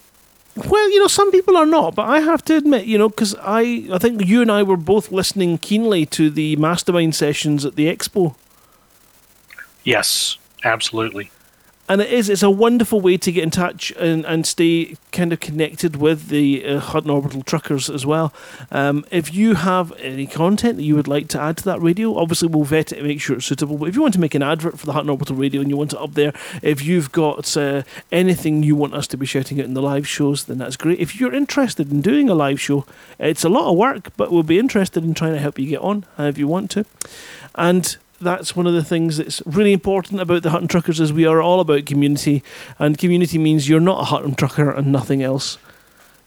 [0.57, 3.35] Well, you know, some people are not, but I have to admit, you know, because
[3.41, 7.77] I, I think you and I were both listening keenly to the mastermind sessions at
[7.77, 8.35] the expo.
[9.85, 11.31] Yes, absolutely.
[11.89, 15.33] and it is it's a wonderful way to get in touch and, and stay kind
[15.33, 18.33] of connected with the uh, Hutton Orbital truckers as well.
[18.71, 22.17] Um, if you have any content that you would like to add to that radio,
[22.17, 23.77] obviously we'll vet it and make sure it's suitable.
[23.77, 25.77] But if you want to make an advert for the Hutton Orbital radio and you
[25.77, 29.61] want it up there, if you've got uh, anything you want us to be shouting
[29.61, 31.01] out in the live shows, then that's great.
[31.01, 32.87] If you're interested in doing a live show,
[33.19, 35.81] it's a lot of work, but we'll be interested in trying to help you get
[35.81, 36.87] on uh, if you want to.
[37.55, 41.27] And that's one of the things that's really important about the Hutton Truckers is we
[41.27, 42.43] are all about community,
[42.79, 45.59] and community means you're not a Hutton Trucker and nothing else.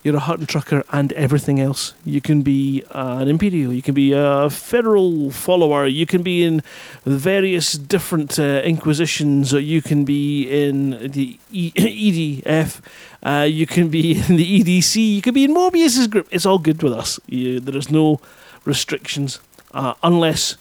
[0.03, 1.95] You're a Hutton Trucker and everything else.
[2.03, 6.61] You can be an Imperial, you can be a federal follower, you can be in
[7.05, 11.71] various different uh, inquisitions, or you can be in the e-
[12.43, 12.81] EDF,
[13.23, 16.27] uh, you can be in the EDC, you can be in Mobius's group.
[16.29, 17.19] It's all good with us.
[17.25, 18.21] You, there is no
[18.63, 19.39] restrictions
[19.73, 20.57] uh, unless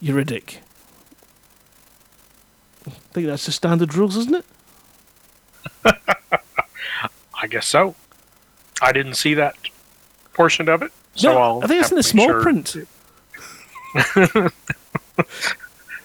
[0.00, 0.60] you're a dick.
[2.86, 4.44] I think that's the standard rules, isn't it?
[7.42, 7.94] I guess so.
[8.82, 9.56] I didn't see that
[10.32, 11.64] portion of it, so no, I'll.
[11.64, 12.76] I think it's in the small make sure- print.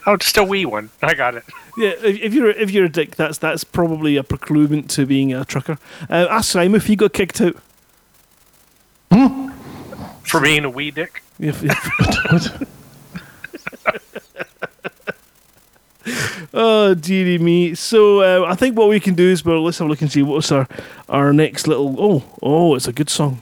[0.08, 0.92] Oh, just a wee one.
[1.02, 1.44] I got it.
[1.78, 5.34] Yeah, if, if you're if you're a dick, that's that's probably a preclusion to being
[5.34, 5.80] a trucker.
[6.08, 7.56] Uh, ask Simon if he got kicked out.
[9.10, 11.24] For being a wee dick.
[11.40, 12.62] If, if-
[16.54, 17.76] oh dearie me!
[17.76, 20.12] So uh, I think what we can do is well, let's have a look and
[20.12, 20.68] see what's our
[21.10, 21.96] our next little.
[21.98, 23.42] Oh, oh, it's a good song.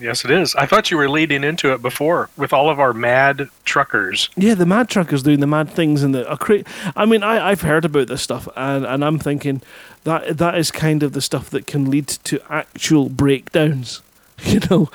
[0.00, 0.54] Yes, it is.
[0.56, 4.28] I thought you were leading into it before with all of our mad truckers.
[4.36, 6.24] Yeah, the mad truckers doing the mad things and the.
[6.36, 6.64] Cra-
[6.96, 9.62] I mean, I I've heard about this stuff, and and I'm thinking
[10.04, 14.02] that that is kind of the stuff that can lead to actual breakdowns.
[14.44, 14.90] You know,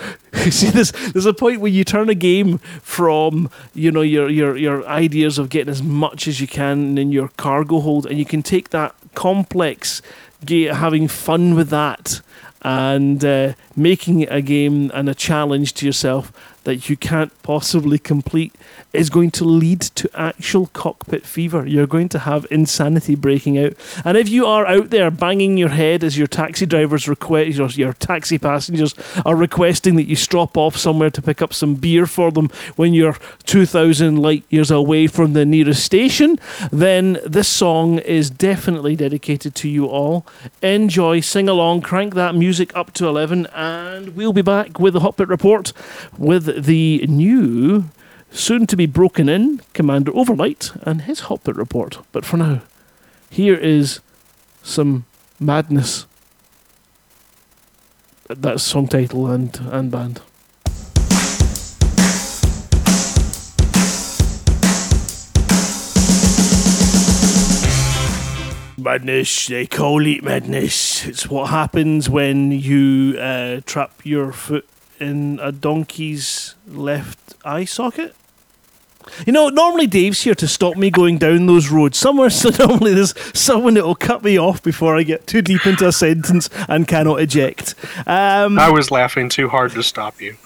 [0.45, 4.29] you see, there's there's a point where you turn a game from you know your
[4.29, 8.19] your your ideas of getting as much as you can in your cargo hold, and
[8.19, 10.01] you can take that complex,
[10.47, 12.21] having fun with that,
[12.61, 16.31] and uh, making it a game and a challenge to yourself
[16.63, 18.53] that you can't possibly complete
[18.91, 21.65] is going to lead to actual cockpit fever.
[21.65, 23.73] You're going to have insanity breaking out.
[24.03, 27.69] And if you are out there banging your head as your taxi drivers request, your,
[27.69, 28.95] your taxi passengers
[29.25, 32.93] are requesting that you stop off somewhere to pick up some beer for them when
[32.93, 36.39] you're 2,000 light years away from the nearest station,
[36.71, 40.25] then this song is definitely dedicated to you all.
[40.61, 44.99] Enjoy, sing along, crank that music up to 11, and we'll be back with the
[45.01, 45.73] Hot Pit Report
[46.17, 47.89] with the new
[48.31, 51.99] soon to be broken in Commander Overlight and his Hot Pit report.
[52.11, 52.61] But for now,
[53.29, 53.99] here is
[54.63, 55.05] some
[55.39, 56.05] madness.
[58.27, 60.21] That's song title and, and band.
[68.77, 71.05] Madness, they call it madness.
[71.05, 74.67] It's what happens when you uh, trap your foot
[74.99, 78.15] in a donkey's left eye socket.
[79.25, 81.97] You know, normally Dave's here to stop me going down those roads.
[81.97, 85.65] Somewhere, so normally there's someone that will cut me off before I get too deep
[85.65, 87.75] into a sentence and cannot eject.
[88.05, 90.35] Um, I was laughing too hard to stop you.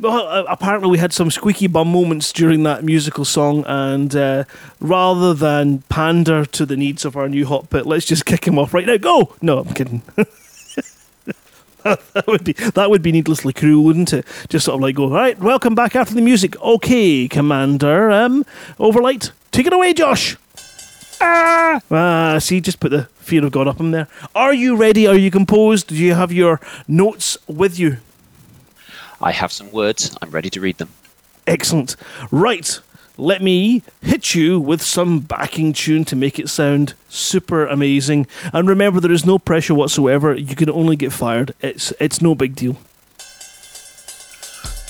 [0.00, 4.44] Well, uh, apparently we had some squeaky bum moments during that musical song, and uh,
[4.80, 8.58] rather than pander to the needs of our new hot pit, let's just kick him
[8.58, 8.96] off right now.
[8.96, 9.34] Go!
[9.42, 10.00] No, I'm kidding.
[11.84, 14.26] that would be that would be needlessly cruel, wouldn't it?
[14.48, 16.60] Just sort of like go, all right, welcome back after the music.
[16.60, 18.10] Okay, Commander.
[18.10, 18.44] Um,
[18.78, 20.36] Overlight, take it away, Josh.
[21.20, 24.08] Ah, ah, see, just put the fear of God up in there.
[24.34, 25.06] Are you ready?
[25.06, 25.88] Are you composed?
[25.88, 27.98] Do you have your notes with you?
[29.20, 30.16] I have some words.
[30.22, 30.88] I'm ready to read them.
[31.46, 31.96] Excellent.
[32.30, 32.80] Right.
[33.20, 38.26] Let me hit you with some backing tune to make it sound super amazing.
[38.54, 40.34] And remember, there is no pressure whatsoever.
[40.34, 41.54] You can only get fired.
[41.60, 42.78] It's it's no big deal.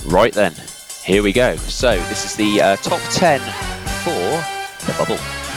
[0.06, 0.54] Right then,
[1.02, 1.56] here we go.
[1.56, 3.40] So this is the uh, top 10
[4.04, 5.49] for the bubble.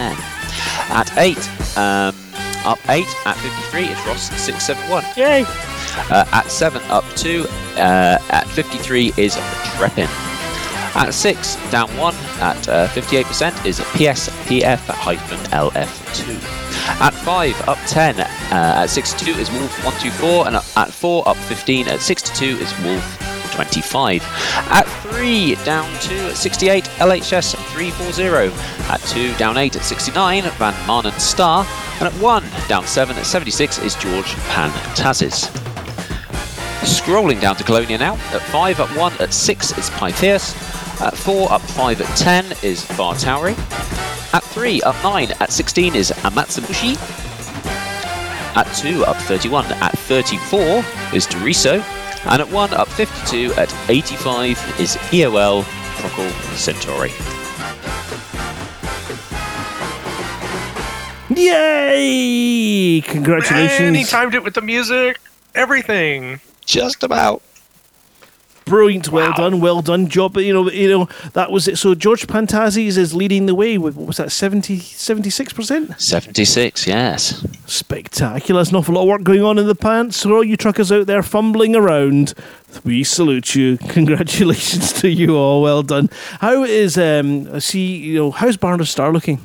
[0.92, 1.38] At 8,
[1.78, 2.14] um,
[2.66, 5.04] up 8, at 53, it's Ross 671.
[5.18, 5.46] Yay!
[6.12, 7.46] Uh, at 7, up 2,
[7.78, 9.36] uh, at 53 is
[9.78, 10.35] Treppin.
[10.96, 14.66] At 6, down 1, at uh, 58% is PSPF-LF2.
[17.02, 21.90] At 5, up 10, uh, at 62 is Wolf 124, and at 4, up 15,
[21.90, 23.04] at 62 is Wolf
[23.56, 24.24] 25.
[24.70, 28.54] At 3, down 2 at 68, LHS 340.
[28.90, 31.66] At 2, down 8 at 69, Van Maanen Star.
[32.00, 35.50] And at 1, down 7 at 76 is George Pan Tazes.
[36.86, 38.14] Scrolling down to Colonia now.
[38.34, 40.54] At 5, up 1 at 6 is Pythias.
[41.02, 43.54] At 4, up 5 at 10 is Vartauri.
[44.34, 46.96] At 3, up 9 at 16 is Amatsubushi.
[48.56, 50.60] At 2, up 31 at 34
[51.14, 51.84] is Deriso.
[52.26, 55.64] And at 1, up 52 at 85 is EOL
[55.98, 57.12] Procol Centauri.
[61.30, 63.02] Yay!
[63.02, 63.80] Congratulations.
[63.82, 65.20] And he timed it with the music,
[65.54, 66.40] everything.
[66.66, 67.42] Just about.
[68.66, 69.36] Brilliant, well Wow.
[69.38, 70.38] done, well done job.
[70.38, 71.78] You know, you know that was it.
[71.78, 76.02] So George Pantazis is leading the way with what was that 76 percent?
[76.02, 77.46] 76, yes.
[77.68, 78.58] Spectacular!
[78.60, 80.18] There's an awful lot of work going on in the pants.
[80.18, 82.34] So all you truckers out there fumbling around,
[82.84, 83.78] we salute you.
[83.90, 85.62] Congratulations to you all.
[85.62, 86.10] Well done.
[86.42, 87.48] How is um?
[87.54, 87.98] I see.
[87.98, 89.42] You know, how's Barnard Star looking?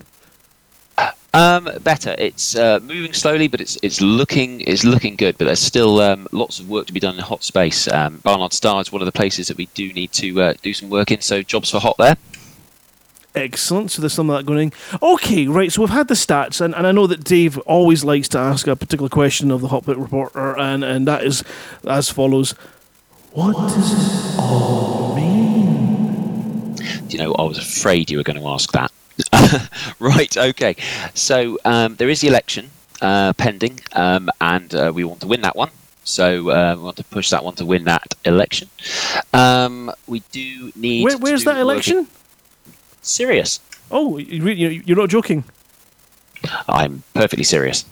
[1.32, 2.14] Um, better.
[2.18, 5.38] It's uh, moving slowly, but it's it's looking it's looking good.
[5.38, 7.86] But there's still um, lots of work to be done in hot space.
[7.86, 10.74] Um, Barnard Star is one of the places that we do need to uh, do
[10.74, 11.20] some work in.
[11.20, 12.16] So jobs for hot there.
[13.34, 13.92] Excellent.
[13.92, 14.72] So there's some of that going in.
[15.00, 15.70] Okay, right.
[15.70, 18.66] So we've had the stats, and, and I know that Dave always likes to ask
[18.66, 21.44] a particular question of the Hot Pit Reporter, and, and that is
[21.86, 22.56] as follows
[23.30, 26.76] What does it all mean?
[27.08, 28.90] You know, I was afraid you were going to ask that.
[29.98, 30.36] right.
[30.36, 30.76] Okay.
[31.14, 35.40] So um, there is the election uh, pending, um, and uh, we want to win
[35.42, 35.70] that one.
[36.04, 38.68] So uh, we want to push that one to win that election.
[39.32, 41.04] Um, we do need.
[41.04, 41.96] Where, where's do that election?
[41.96, 42.10] working-
[43.02, 43.60] Serious.
[43.90, 45.44] Oh, you re- you- you're not joking.
[46.68, 47.84] I'm perfectly serious.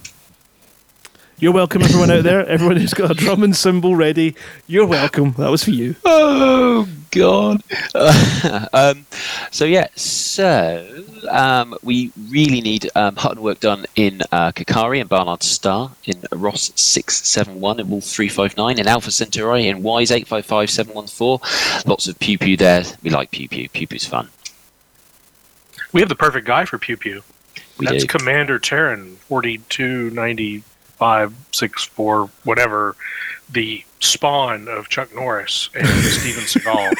[1.40, 2.44] You're welcome, everyone out there.
[2.48, 4.34] Everyone who's got a drum and cymbal ready,
[4.66, 5.34] you're welcome.
[5.38, 5.94] That was for you.
[6.04, 7.62] Oh God.
[8.72, 9.06] um,
[9.52, 15.08] so yeah, so um, we really need um, Hutton work done in uh, Kakari and
[15.08, 19.68] Barnard Star, in Ross six seven one, in Wolf three five nine, in Alpha Centauri,
[19.68, 21.40] in Wise eight five five seven one four.
[21.86, 22.82] Lots of pew pew there.
[23.04, 23.68] We like pew pew.
[23.68, 24.28] Pew pew's fun.
[25.92, 27.22] We have the perfect guy for Pew Pew.
[27.78, 28.08] We That's do.
[28.08, 29.18] Commander Terran,
[30.98, 32.96] 429564, whatever,
[33.50, 36.94] the spawn of Chuck Norris and Steven Seagal.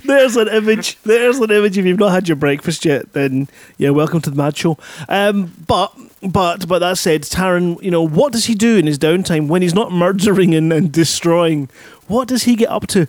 [0.04, 1.00] There's an image.
[1.02, 1.78] There's an image.
[1.78, 4.78] If you've not had your breakfast yet, then yeah, welcome to the Mad Show.
[5.08, 8.98] Um, but but but that said, Taran, you know what does he do in his
[8.98, 11.68] downtime when he's not murdering and, and destroying?
[12.08, 13.06] What does he get up to?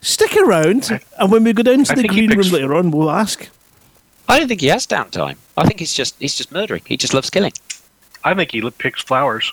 [0.00, 2.92] Stick around, and when we go down to I the think green room later on,
[2.92, 3.48] we'll ask.
[4.28, 5.36] I don't think he has downtime.
[5.56, 6.82] I think he's just he's just murdering.
[6.86, 7.52] He just loves killing.
[8.28, 9.50] I think he picks flowers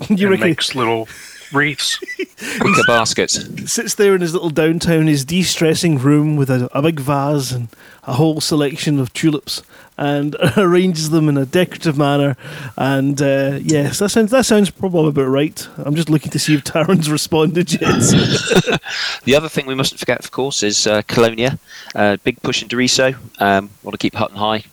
[0.08, 1.08] You and reckon makes little
[1.52, 1.98] wreaths.
[2.60, 3.44] Wicker baskets.
[3.44, 7.50] he sits there in his little downtown, his de-stressing room with a, a big vase
[7.50, 7.68] and
[8.04, 9.62] a whole selection of tulips,
[9.96, 12.36] and arranges them in a decorative manner.
[12.76, 15.68] And uh, yes, that sounds that sounds probably about right.
[15.78, 18.80] I'm just looking to see if Taran's responded yet.
[19.24, 21.58] The other thing we mustn't forget, of course, is uh, Colonia.
[21.94, 23.16] Uh, big push in Deriso.
[23.40, 24.64] Um, want to keep Hutton high,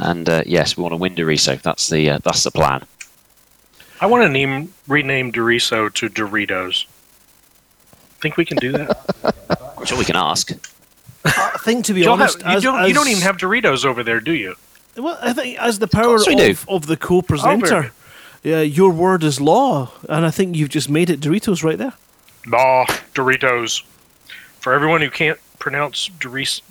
[0.00, 1.60] and uh, yes, we want to win Deriso.
[1.60, 2.84] That's the uh, that's the plan.
[4.00, 6.86] I want to name rename Deriso to Doritos.
[8.20, 8.98] Think we can do that?
[9.76, 10.52] I'm sure we can ask.
[11.24, 13.36] I think to be you, don't honest, have, you, as- don't, you don't even have
[13.36, 14.54] Doritos over there, do you?
[14.98, 16.50] Well, I think as the power course we do.
[16.50, 17.92] of, of the co-presenter,
[18.42, 21.94] yeah, your word is law, and I think you've just made it Doritos right there.
[22.46, 23.82] Nah, Doritos.
[24.60, 26.62] For everyone who can't pronounce Doritos.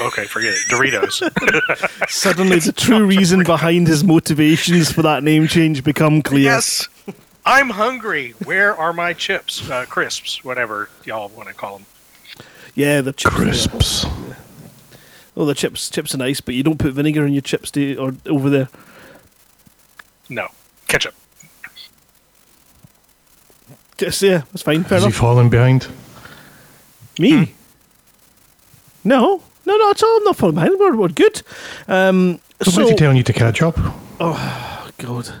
[0.00, 0.60] Okay, forget it.
[0.68, 2.08] Doritos.
[2.10, 6.44] Suddenly, the true reason behind his motivations for that name change become clear.
[6.44, 6.88] yes.
[7.46, 8.34] I'm hungry.
[8.44, 9.68] Where are my chips?
[9.68, 11.86] Uh, crisps, whatever y'all want to call them.
[12.74, 13.34] Yeah, the chips.
[13.34, 14.06] Crisps.
[15.40, 15.88] Oh, the chips.
[15.88, 17.96] Chips are nice, but you don't put vinegar in your chips, do you?
[17.98, 18.68] Or over there.
[20.28, 20.48] No.
[20.86, 21.14] Ketchup.
[23.96, 24.84] Just yeah, that's fine.
[24.84, 25.18] Fair Is he enough.
[25.18, 25.88] falling behind?
[27.18, 27.54] Me?
[29.02, 30.16] No, no, not at all.
[30.18, 30.78] I'm not falling behind.
[30.78, 31.40] We're, we're good.
[31.88, 33.76] Um, So, so, when's he telling you to catch up?
[34.20, 35.32] Oh God,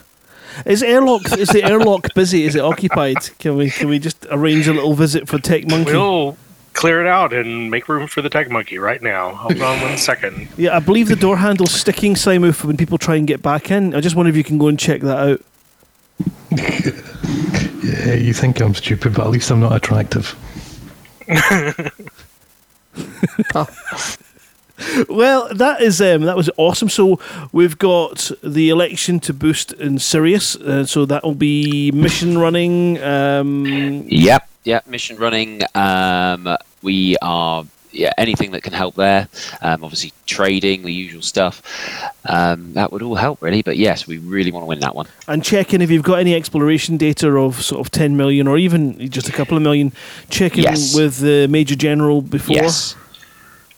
[0.64, 2.44] is airlock is the airlock busy?
[2.44, 3.18] Is it occupied?
[3.38, 5.92] Can we can we just arrange a little visit for Tech Monkey?
[5.92, 6.38] We'll
[6.72, 9.34] clear it out and make room for the tech monkey right now.
[9.34, 10.48] Hold on one second.
[10.56, 13.70] Yeah, I believe the door handle's sticking, Simon, for when people try and get back
[13.70, 13.94] in.
[13.94, 15.40] I just wonder if you can go and check that out.
[17.82, 20.36] Yeah, you think I'm stupid, but at least I'm not attractive.
[25.10, 26.88] Well, that is um, that was awesome.
[26.88, 27.20] So
[27.52, 33.00] we've got the election to boost in Sirius, uh, so that will be mission running.
[33.02, 33.66] Um,
[34.08, 34.86] Yep, yep.
[34.86, 35.62] Mission running.
[35.74, 39.28] Um, we are yeah anything that can help there.
[39.62, 41.62] Um, obviously trading, the usual stuff.
[42.24, 43.62] Um, that would all help really.
[43.62, 45.06] But yes, we really want to win that one.
[45.26, 49.10] and checking if you've got any exploration data of sort of 10 million or even
[49.10, 49.92] just a couple of million.
[50.28, 50.94] Checking Yes.
[50.94, 52.56] with the Major General before.
[52.56, 52.94] Yes.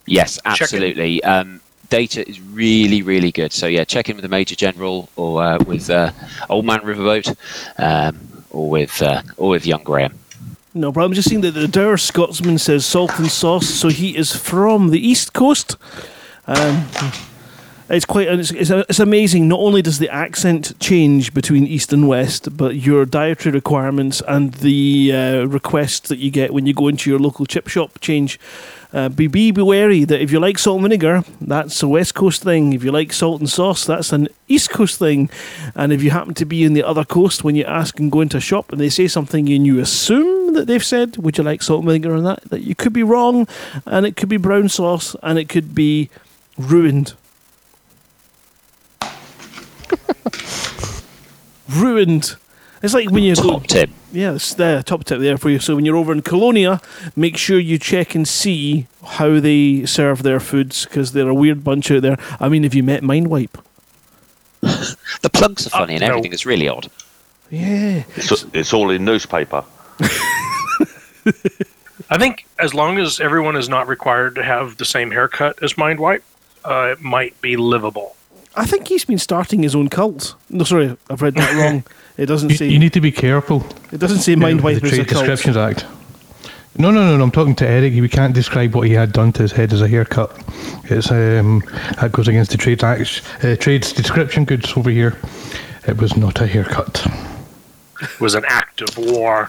[0.06, 1.22] Yes, absolutely.
[1.22, 3.52] Um, data is really, really good.
[3.52, 6.10] So yeah, check in with the Major General or uh, with uh,
[6.50, 7.36] Old Man Riverboat,
[7.78, 8.18] um,
[8.50, 10.18] or with uh, or with Young Graham.
[10.74, 11.12] No problem.
[11.12, 15.06] Just seeing that the dour Scotsman says salt and sauce, so he is from the
[15.06, 15.76] East Coast.
[16.46, 16.88] Um,
[17.92, 19.48] it's quite it's, it's, it's amazing.
[19.48, 24.54] Not only does the accent change between East and West, but your dietary requirements and
[24.54, 28.40] the uh, requests that you get when you go into your local chip shop change.
[28.94, 32.14] Uh, be, be be wary that if you like salt and vinegar, that's a West
[32.14, 32.72] Coast thing.
[32.72, 35.28] If you like salt and sauce, that's an East Coast thing.
[35.74, 38.22] And if you happen to be in the other coast when you ask and go
[38.22, 41.44] into a shop and they say something and you assume that they've said, Would you
[41.44, 42.42] like salt and vinegar on that?
[42.44, 43.46] That you could be wrong,
[43.84, 46.10] and it could be brown sauce, and it could be
[46.58, 47.14] ruined.
[51.76, 52.36] Ruined.
[52.82, 53.58] It's like when you go.
[53.58, 53.90] Top tip.
[54.12, 55.58] Yeah, it's the top tip there for you.
[55.58, 56.80] So when you're over in Colonia,
[57.16, 61.64] make sure you check and see how they serve their foods because they're a weird
[61.64, 62.18] bunch out there.
[62.40, 63.62] I mean, have you met Mindwipe?
[65.22, 66.08] The plugs are funny and no.
[66.08, 66.32] everything.
[66.32, 66.88] It's really odd.
[67.50, 68.02] Yeah.
[68.16, 69.64] It's, it's all in newspaper.
[72.10, 75.74] I think as long as everyone is not required to have the same haircut as
[75.74, 76.22] Mindwipe,
[76.64, 78.16] uh, it might be livable.
[78.54, 80.34] I think he's been starting his own cult.
[80.50, 81.84] No, sorry, I've read that wrong.
[82.18, 82.68] It doesn't You, say.
[82.68, 83.64] you need to be careful.
[83.90, 85.24] it doesn't say with Mindwipe the is a Trade cult.
[85.26, 85.86] Descriptions Act.
[86.76, 87.24] No, no, no, no.
[87.24, 87.94] I'm talking to Eric.
[87.94, 90.30] We can't describe what he had done to his head as a haircut.
[90.84, 91.62] It's um,
[92.00, 93.22] that goes against the Trade Act.
[93.42, 95.16] Uh, Trade's description goods over here.
[95.88, 97.06] It was not a haircut.
[98.02, 99.48] It was an act of war.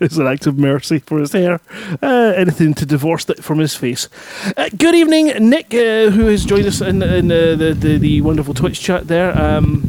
[0.00, 1.60] It's an act of mercy for his hair.
[2.02, 4.08] Uh, anything to divorce it from his face.
[4.56, 8.20] Uh, good evening, Nick, uh, who has joined us in, in uh, the, the the
[8.20, 9.36] wonderful Twitch chat there.
[9.36, 9.82] Um,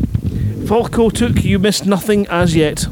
[0.67, 2.85] Falco took you missed nothing as yet.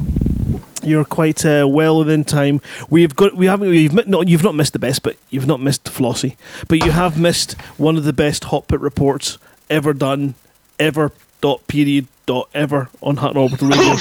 [0.82, 2.60] You're quite uh, well within time.
[2.88, 5.60] We've got we haven't we've mi- no, you've not missed the best, but you've not
[5.60, 6.36] missed Flossie,
[6.68, 9.38] but you have missed one of the best hot pit reports
[9.68, 10.34] ever done,
[10.78, 13.96] ever dot period dot ever on Hot Orbital Radio.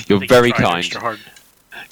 [0.08, 1.18] You're I very you kind.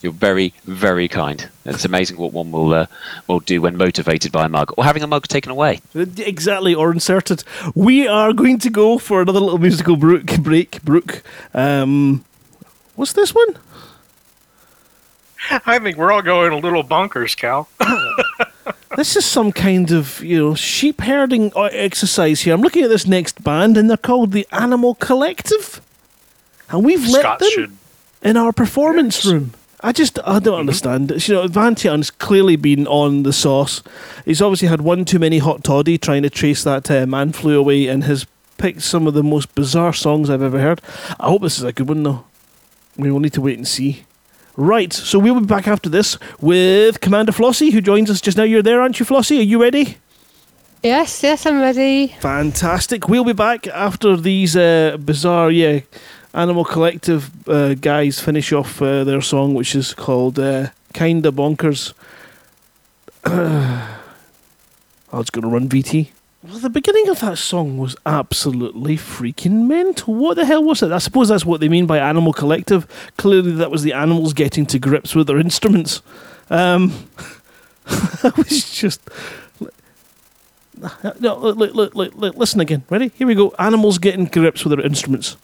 [0.03, 1.49] You're very, very kind.
[1.65, 2.87] It's amazing what one will uh,
[3.29, 5.81] will do when motivated by a mug or having a mug taken away.
[5.95, 7.45] Exactly, or inserted.
[7.75, 10.83] We are going to go for another little musical brook, break.
[10.83, 11.23] Brooke,
[11.55, 12.25] um,
[12.97, 13.59] what's this one?
[15.51, 17.69] I think we're all going a little bonkers, Cal.
[18.97, 22.55] This is some kind of you know sheep herding uh, exercise here.
[22.55, 25.81] I'm looking at this next band, and they're called the Animal Collective,
[26.69, 27.77] and we've let them should.
[28.23, 29.33] In our performance Yes.
[29.33, 29.53] room.
[29.85, 31.11] I just I don't understand.
[31.11, 33.83] It's, You know, Vantion's clearly been on the sauce.
[34.25, 37.59] He's obviously had one too many hot toddy trying to trace that uh, man flew
[37.59, 38.25] away, and has
[38.59, 40.81] picked some of the most bizarre songs I've ever heard.
[41.19, 42.25] I hope this is a good one though.
[42.97, 44.05] We will need to wait and see.
[44.57, 48.43] Right, so we'll be back after this with Commander Flossie, who joins us just now.
[48.45, 49.39] You're there, aren't you, Flossie?
[49.41, 49.97] Are you ready?
[50.83, 52.09] Yes, yes, I'm ready.
[52.21, 53.09] Fantastic.
[53.09, 55.81] We'll be back after these uh, bizarre, yeah,
[56.35, 61.93] Animal Collective uh, guys finish off uh, their song, which is called uh, Kinda Bonkers.
[63.25, 63.99] I
[65.13, 66.09] was going to run VT.
[66.43, 70.15] Well, the beginning of that song was absolutely freaking mental.
[70.15, 70.91] What the hell was it?
[70.91, 72.87] I suppose that's what they mean by Animal Collective.
[73.17, 76.03] Clearly, that was the animals getting to grips with their instruments.
[76.51, 77.07] Um,
[77.87, 79.01] I was just.
[81.21, 82.83] No, look, look, look, look, listen again.
[82.91, 83.13] Ready?
[83.15, 83.55] Here we go.
[83.59, 85.37] Animals getting grips with their instruments.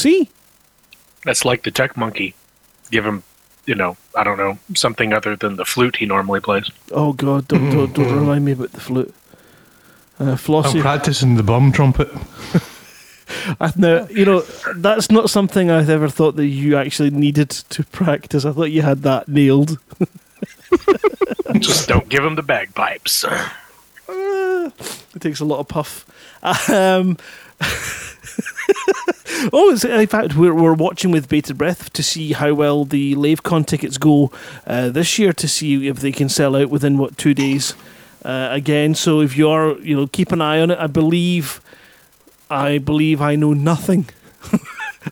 [0.00, 0.30] See?
[1.24, 2.34] That's like the tech monkey.
[2.90, 3.22] Give him,
[3.66, 6.70] you know, I don't know, something other than the flute he normally plays.
[6.90, 7.46] Oh God!
[7.48, 9.14] Don't don't, don't remind me about the flute.
[10.18, 12.10] Uh, I'm practicing the bum trumpet.
[13.60, 14.40] I, now, you know,
[14.76, 18.44] that's not something I've ever thought that you actually needed to practice.
[18.44, 19.78] I thought you had that nailed.
[21.58, 23.24] Just don't give him the bagpipes.
[23.24, 24.70] Uh,
[25.14, 26.04] it takes a lot of puff.
[26.70, 27.16] Um,
[29.52, 33.66] oh, in fact, we're, we're watching with bated breath to see how well the LaveCon
[33.66, 34.30] tickets go
[34.66, 37.74] uh, this year to see if they can sell out within, what, two days
[38.24, 38.94] uh, again.
[38.94, 40.78] So if you are, you know, keep an eye on it.
[40.78, 41.60] I believe,
[42.48, 44.08] I believe I know nothing.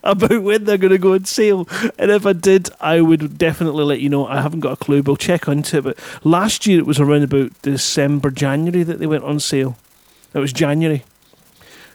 [0.02, 1.68] about when they're going to go on sale.
[1.98, 4.26] And if I did, I would definitely let you know.
[4.26, 5.84] I haven't got a clue, I'll check into it.
[5.84, 9.76] But last year it was around about December, January that they went on sale.
[10.34, 11.04] It was January.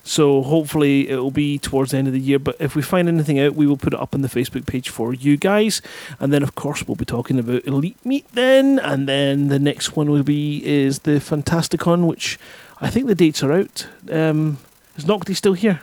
[0.05, 2.37] So hopefully it will be towards the end of the year.
[2.37, 4.89] But if we find anything out, we will put it up on the Facebook page
[4.89, 5.81] for you guys.
[6.19, 8.79] And then of course we'll be talking about Elite Meet then.
[8.79, 12.37] And then the next one will be is the Fantasticon, which
[12.81, 13.87] I think the dates are out.
[14.11, 14.57] Um,
[14.97, 15.81] is Nocti still here?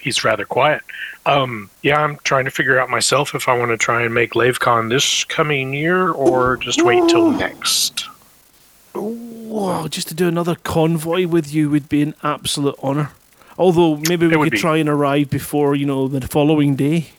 [0.00, 0.82] He's rather quiet.
[1.26, 4.32] Um, yeah, I'm trying to figure out myself if I want to try and make
[4.32, 8.08] LaveCon this coming year or just wait till next.
[9.00, 13.10] Whoa, just to do another convoy with you would be an absolute honour.
[13.56, 14.58] Although maybe we could be.
[14.58, 17.10] try and arrive before, you know, the following day.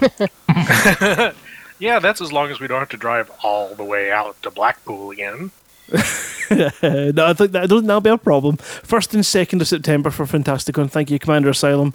[1.80, 4.50] Yeah, that's as long as we don't have to drive all the way out to
[4.50, 5.50] Blackpool again.
[5.90, 8.58] no, I think that that'll be a problem.
[8.58, 10.90] First and second of September for Fantasticon.
[10.90, 11.94] Thank you, Commander Asylum.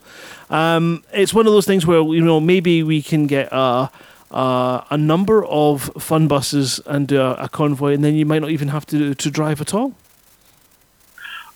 [0.49, 3.91] Um, it's one of those things where you know maybe we can get a
[4.35, 8.51] a, a number of fun buses and a, a convoy, and then you might not
[8.51, 9.95] even have to to drive at all.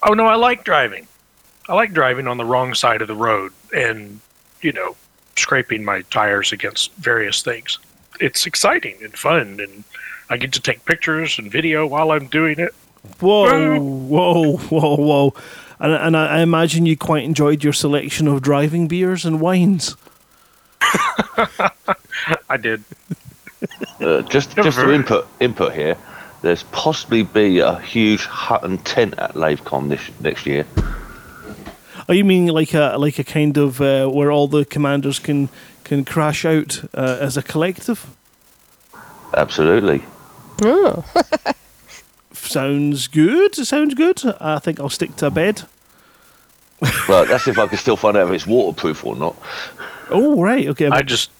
[0.01, 1.07] Oh no, I like driving.
[1.67, 4.19] I like driving on the wrong side of the road and,
[4.61, 4.95] you know,
[5.35, 7.77] scraping my tires against various things.
[8.19, 9.83] It's exciting and fun and
[10.29, 12.73] I get to take pictures and video while I'm doing it.
[13.19, 15.33] Whoa, whoa, whoa, whoa!
[15.79, 19.95] And, and I, I imagine you quite enjoyed your selection of driving beers and wines.
[22.49, 22.83] I did.
[23.99, 25.97] Uh, just Yeah, just to input input here,
[26.41, 30.65] there's possibly be a huge hut and tent at LaveCon this next year.
[32.07, 35.49] Are you meaning like a like a kind of uh, where all the commanders can
[35.83, 38.07] can crash out uh, as a collective?
[39.35, 40.03] Absolutely.
[40.61, 41.05] Oh,
[42.33, 43.53] Sounds good.
[43.53, 44.21] Sounds good.
[44.41, 45.63] I think I'll stick to bed.
[47.07, 49.35] Well, that's if I can still find out if it's waterproof or not.
[50.09, 50.87] Oh right, okay.
[50.87, 51.31] I just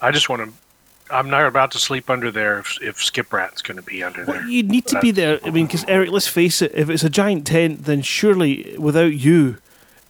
[0.00, 3.62] I just want to I'm not about to sleep under there if, if Skip Rat's
[3.62, 4.46] going to be under Well, there.
[4.46, 5.40] you need to be there.
[5.42, 6.70] I mean, because Eric, let's face it.
[6.74, 9.56] If it's a giant tent, then surely without you,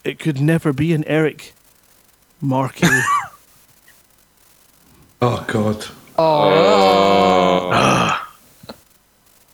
[0.03, 1.53] it could never be an Eric
[2.41, 2.89] Markey.
[5.21, 5.85] Oh God.
[6.17, 8.28] Ah.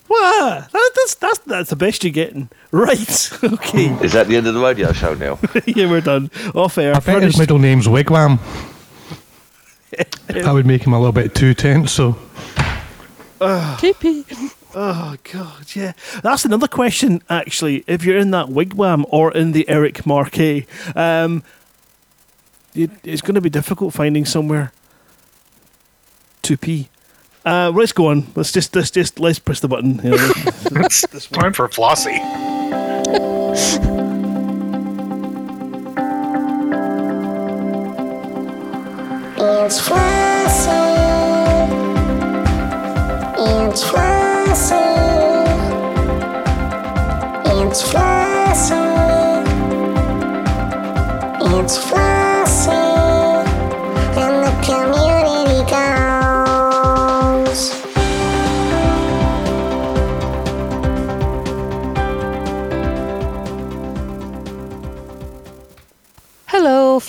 [0.06, 0.70] What?
[0.70, 2.48] That, that's that's that's the best you're getting.
[2.70, 3.30] Right.
[3.44, 3.86] Okay.
[4.04, 5.38] Is that the end of the radio show now?
[5.66, 6.30] yeah, we're done.
[6.54, 6.94] Off air.
[6.94, 8.38] I bet his middle name's Wigwam.
[10.28, 12.16] that would make him a little bit too tense, so.
[13.78, 14.24] Tippy.
[14.74, 15.92] Oh God, yeah.
[16.22, 17.22] That's another question.
[17.28, 21.42] Actually, if you're in that wigwam or in the Eric Marquet, um,
[22.74, 24.72] it, it's going to be difficult finding somewhere
[26.42, 26.88] to pee.
[27.44, 28.26] Uh, let's go on.
[28.34, 30.00] Let's just let's just let's press the button.
[30.02, 30.16] You know,
[30.88, 31.40] this one.
[31.40, 32.18] Time for Flossie.
[39.36, 40.70] It's Flossie.
[43.36, 44.80] It's Flossie.
[47.46, 48.74] It's Flossie.
[51.42, 52.23] It's Flossie.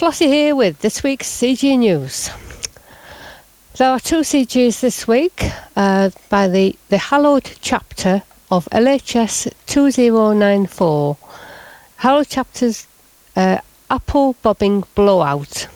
[0.06, 2.30] Flossie here with this week's CG News.
[3.78, 5.43] There are two CGs this week
[5.76, 11.18] uh, by the, the hallowed chapter of LHS 2094.
[11.95, 12.86] Hallowed chapter's
[13.36, 13.58] uh,
[13.89, 15.68] Apple Bobbing Blowout.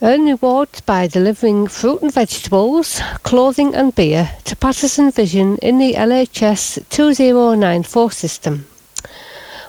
[0.00, 5.92] Earn rewards by delivering fruit and vegetables, clothing and beer to Patterson Vision in the
[5.92, 8.64] LHS 2094 system.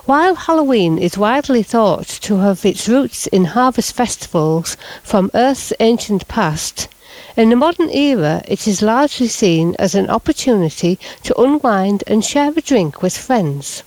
[0.06, 6.28] While Halloween is widely thought to have its roots in harvest festivals from Earth's ancient
[6.28, 6.90] past,
[7.38, 12.52] in the modern era it is largely seen as an opportunity to unwind and share
[12.54, 13.84] a drink with friends.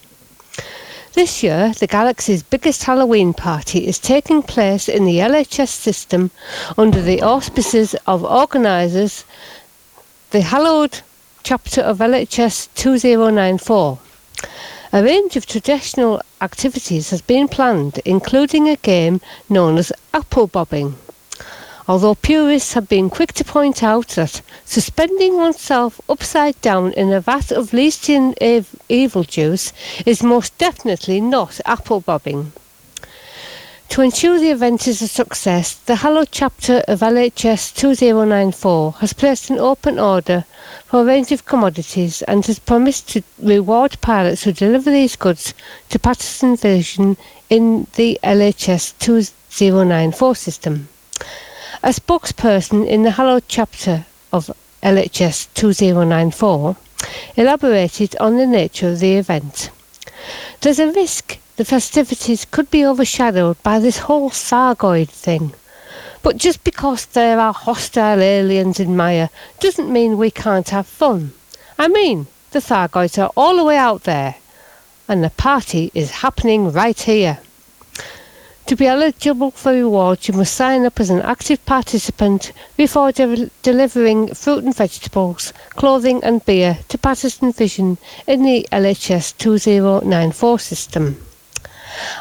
[1.12, 6.31] This year, the Galaxy's biggest Halloween party is taking place in the LHS system
[6.79, 9.27] under the auspices of organisers,
[10.31, 11.03] the hallowed
[11.43, 13.99] chapter of LHS 2094.
[14.97, 20.97] A range of traditional activities has been planned, including a game known as apple bobbing.
[21.86, 27.20] Although purists have been quick to point out that suspending oneself upside down in a
[27.20, 29.70] vat of Leestian ev- evil juice
[30.07, 32.53] is most definitely not apple bobbing.
[33.91, 39.49] To ensure the event is a success, the Hallowed chapter of LHS 2094 has placed
[39.49, 40.45] an open order
[40.84, 45.55] for a range of commodities and has promised to reward pilots who deliver these goods
[45.89, 47.16] to Patterson Vision
[47.49, 50.89] in the LHS 2094 system.
[51.82, 54.51] A spokesperson in the Hallowed chapter of
[54.82, 56.76] LHS 2094
[57.37, 59.70] elaborated on the nature of the event.
[60.61, 65.54] There's a risk the festivities could be overshadowed by this whole Thargoid thing.
[66.22, 69.28] But just because there are hostile aliens in Maia
[69.61, 71.32] doesn't mean we can't have fun.
[71.78, 74.36] I mean, the Thargoids are all the way out there,
[75.09, 77.38] and the party is happening right here.
[78.66, 83.50] To be eligible for rewards, you must sign up as an active participant before de-
[83.62, 87.96] delivering fruit and vegetables, clothing and beer to Patterson Vision
[88.26, 91.26] in the LHS 2094 system.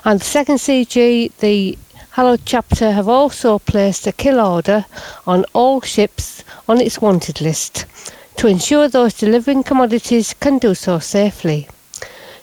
[0.03, 1.77] And the second CG, the
[2.11, 4.85] Hallowed chapter have also placed a kill order
[5.27, 7.85] on all ships on its wanted list
[8.37, 11.67] to ensure those delivering commodities can do so safely.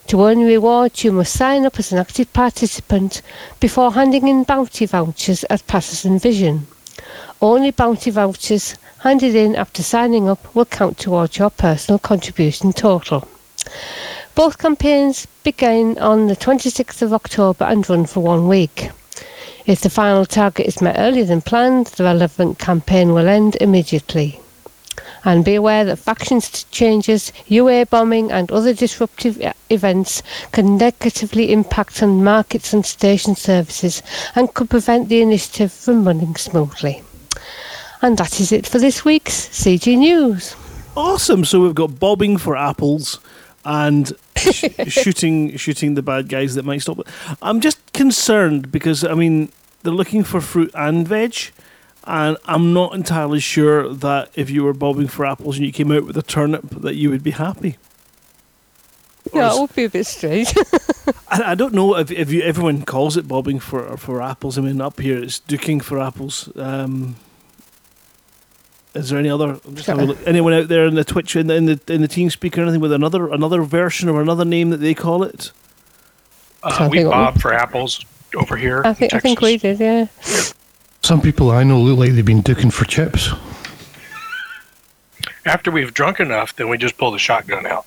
[0.09, 3.23] To earn rewards, you must sign up as an active participant
[3.61, 6.67] before handing in bounty vouchers at Patterson Vision.
[7.41, 13.27] Only bounty vouchers handed in after signing up will count towards your personal contribution total.
[14.35, 18.89] Both campaigns begin on the 26th of October and run for one week.
[19.67, 24.41] If the final target is met earlier than planned, the relevant campaign will end immediately.
[25.23, 32.03] And be aware that factions changes, UA bombing, and other disruptive events can negatively impact
[32.03, 34.03] on markets and station services
[34.35, 37.03] and could prevent the initiative from running smoothly.
[38.01, 40.57] And that is it for this week's CG News.
[40.97, 41.45] Awesome.
[41.45, 43.21] So we've got bobbing for apples
[43.65, 47.07] and sh- shooting shooting the bad guys that might stop it.
[47.41, 49.51] I'm just concerned because I mean
[49.83, 51.51] they're looking for fruit and veg,
[52.05, 55.91] and I'm not entirely sure that if you were bobbing for apples and you came
[55.93, 57.77] out with a turnip that you would be happy.
[59.33, 60.53] Yeah, it would be a bit strange.
[61.29, 64.59] I, I don't know if, if you everyone calls it bobbing for for apples.
[64.59, 66.51] I mean, up here it's duking for apples.
[66.57, 67.17] Um,
[68.95, 69.59] is there any other?
[69.67, 70.19] I'm just having a look.
[70.27, 72.63] Anyone out there in the Twitch in the in the in the team speak or
[72.63, 75.53] anything with another another version or another name that they call it?
[76.63, 78.05] Uh, Can't we think what we- bob for apples
[78.37, 78.83] over here.
[78.85, 79.79] I in think I think we Texas.
[79.79, 80.47] did, yeah.
[81.03, 83.31] Some people I know look like they've been duking for chips.
[85.45, 87.85] After we've drunk enough, then we just pull the shotgun out.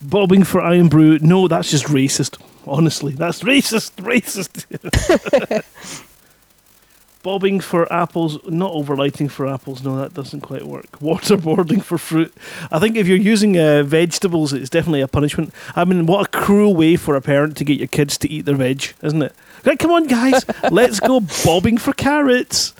[0.00, 1.18] Bobbing for Irn-Bru.
[1.20, 2.40] No, that's just racist.
[2.66, 3.96] Honestly, that's racist.
[3.96, 4.64] Racist.
[7.22, 9.84] Bobbing for apples, not overlighting for apples.
[9.84, 10.90] No, that doesn't quite work.
[11.00, 12.34] Waterboarding for fruit.
[12.70, 15.54] I think if you're using uh, vegetables, it's definitely a punishment.
[15.76, 18.44] I mean, what a cruel way for a parent to get your kids to eat
[18.44, 19.34] their veg, isn't it?
[19.64, 22.74] Right, come on, guys, let's go bobbing for carrots.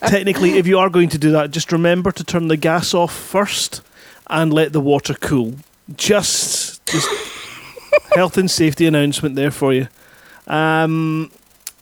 [0.00, 3.14] Technically, if you are going to do that, just remember to turn the gas off
[3.14, 3.80] first
[4.28, 5.54] and let the water cool.
[5.96, 7.08] Just, just
[8.14, 9.88] health and safety announcement there for you.
[10.46, 11.30] Um,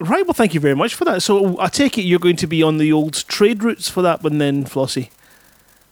[0.01, 1.23] right, well, thank you very much for that.
[1.23, 4.23] So I take it you're going to be on the old trade routes for that
[4.23, 5.11] one then, Flossie,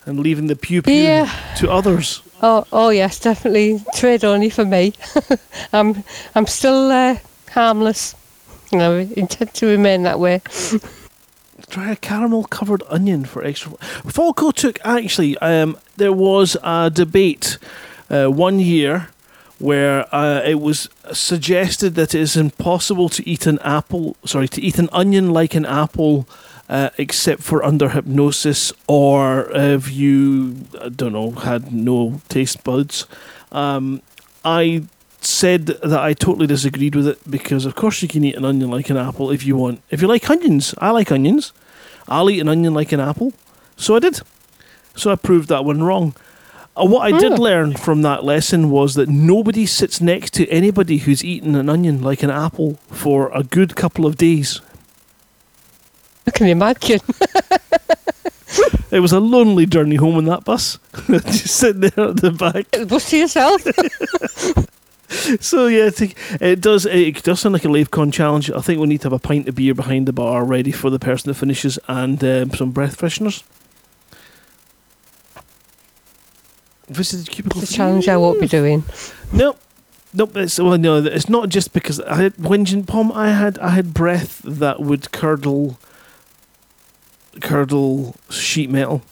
[0.04, 1.54] and leaving the pew pew Yeah.
[1.58, 2.22] to others.
[2.42, 4.92] Oh, oh yes, definitely trade only for me.
[5.72, 6.04] I'm,
[6.34, 7.16] I'm still uh,
[7.50, 8.14] harmless.
[8.72, 10.42] You know, intend to remain that way.
[11.70, 13.72] Try a caramel covered onion for extra.
[14.06, 15.38] Falco took actually.
[15.38, 17.58] Um, there was a debate
[18.10, 19.08] uh, one year
[19.58, 24.16] where uh, it was suggested that it is impossible to eat an apple.
[24.24, 26.28] Sorry, to eat an onion like an apple.
[26.68, 33.06] Uh, except for under hypnosis, or if you, I don't know, had no taste buds.
[33.52, 34.02] Um,
[34.44, 34.82] I
[35.20, 38.70] said that I totally disagreed with it because, of course, you can eat an onion
[38.70, 39.80] like an apple if you want.
[39.90, 41.52] If you like onions, I like onions.
[42.08, 43.32] I'll eat an onion like an apple.
[43.76, 44.20] So I did.
[44.94, 46.14] So I proved that one wrong.
[46.76, 50.98] Uh, what I did learn from that lesson was that nobody sits next to anybody
[50.98, 54.60] who's eaten an onion like an apple for a good couple of days.
[56.26, 57.00] I can imagine.
[58.90, 60.78] It was a lonely journey home in that bus.
[61.06, 62.88] Just sitting there at the back.
[62.88, 63.62] Bust to yourself.
[65.40, 65.90] So yeah,
[66.40, 66.84] it does.
[66.84, 68.50] It does sound like a LaveCon challenge.
[68.50, 70.90] I think we need to have a pint of beer behind the bar ready for
[70.90, 73.44] the person that finishes, and um, some breath fresheners.
[76.88, 77.62] Visited cubicle.
[77.62, 78.84] It's a challenge I won't be doing.
[79.32, 79.58] Nope.
[80.14, 80.36] Nope.
[80.36, 80.96] It's well, no.
[81.04, 83.10] It's not just because I had whinging pom.
[83.12, 85.78] I had I had breath that would curdle,
[87.40, 89.02] curdle sheet metal.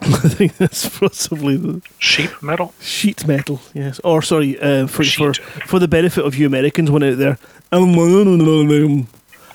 [0.02, 2.72] I think that's possibly the sheet metal?
[2.80, 3.60] sheet metal.
[3.74, 4.00] Yes.
[4.02, 5.36] Or sorry, uh, for for Sheet.
[5.66, 7.38] for the benefit of you Americans, one out there.
[7.72, 9.08] Aluminum.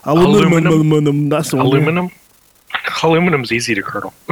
[0.03, 0.67] Aluminum?
[0.67, 1.29] Aluminum.
[1.29, 1.65] That's the one.
[1.65, 2.11] Aluminum?
[3.03, 4.13] Aluminum's easy to curdle.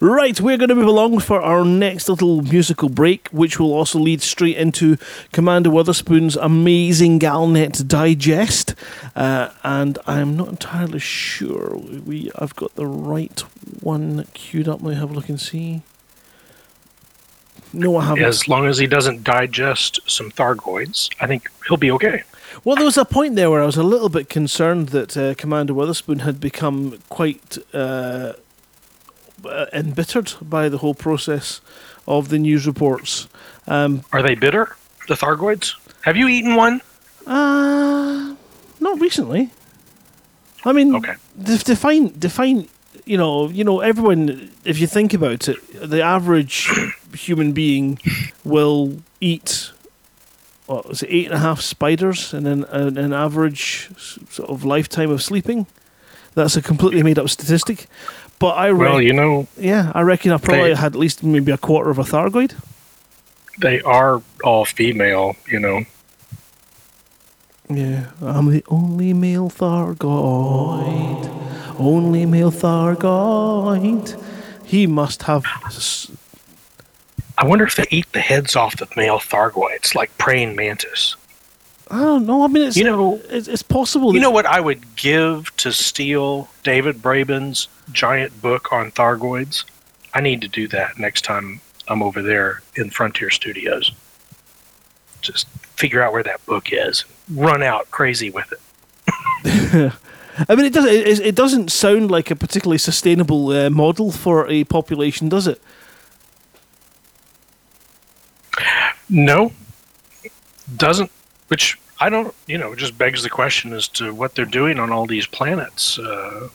[0.00, 3.98] Right, we're going to move along for our next little musical break, which will also
[3.98, 4.96] lead straight into
[5.32, 8.74] Commander Witherspoon's amazing Galnet digest.
[9.16, 13.40] Uh, and I'm not entirely sure we I've got the right
[13.80, 14.82] one queued up.
[14.82, 15.82] Let me have a look and see.
[17.72, 18.24] No, I haven't.
[18.24, 22.22] As long as he doesn't digest some Thargoids, I think he'll be okay.
[22.64, 25.34] Well, there was a point there where I was a little bit concerned that uh,
[25.34, 28.32] Commander Witherspoon had become quite uh, uh,
[29.72, 31.60] embittered by the whole process
[32.06, 33.28] of the news reports.
[33.66, 34.76] Um, Are they bitter,
[35.08, 35.74] the Thargoids?
[36.02, 36.80] Have you eaten one?
[37.26, 38.34] uh,
[38.80, 39.50] not recently.
[40.64, 41.14] I mean, Okay.
[41.40, 42.68] def- define define.
[43.04, 44.50] You know, you know, everyone.
[44.64, 45.56] If you think about it,
[45.90, 46.68] the average
[47.14, 47.98] human being
[48.44, 49.70] will eat.
[50.66, 51.08] What was it?
[51.10, 53.90] Eight and a half spiders in an, an, an average
[54.30, 55.66] sort of lifetime of sleeping.
[56.34, 57.86] That's a completely made up statistic.
[58.38, 61.50] But I Well, you know, yeah, I reckon I probably They- had at least maybe
[61.52, 62.52] a quarter of a Thargoid.
[63.60, 65.84] they are all female, you know.
[67.70, 71.28] Yeah, I'm the only male Thargoid.
[71.78, 74.20] Only male Thargoid.
[74.64, 75.44] He must have.
[75.66, 76.10] s-
[77.36, 81.14] I wonder if they eat the heads off the male Thargoids, like praying mantis.
[81.90, 82.42] I don't know.
[82.44, 84.14] I mean, it's You know, it's, it's possible.
[84.14, 89.64] You know what I would give to steal David Braben's giant book on Thargoids?
[90.14, 93.92] I need to do that next time I'm over there in Frontier Studios.
[95.20, 97.04] Just figure out where that book is.
[97.32, 98.60] Run out crazy with it.
[100.48, 100.92] I mean, it doesn't.
[100.92, 105.60] It, it doesn't sound like a particularly sustainable uh, model for a population, does it?
[109.08, 109.52] No,
[110.76, 111.10] doesn't.
[111.48, 112.34] Which I don't.
[112.46, 115.98] You know, just begs the question as to what they're doing on all these planets.
[115.98, 116.48] Uh,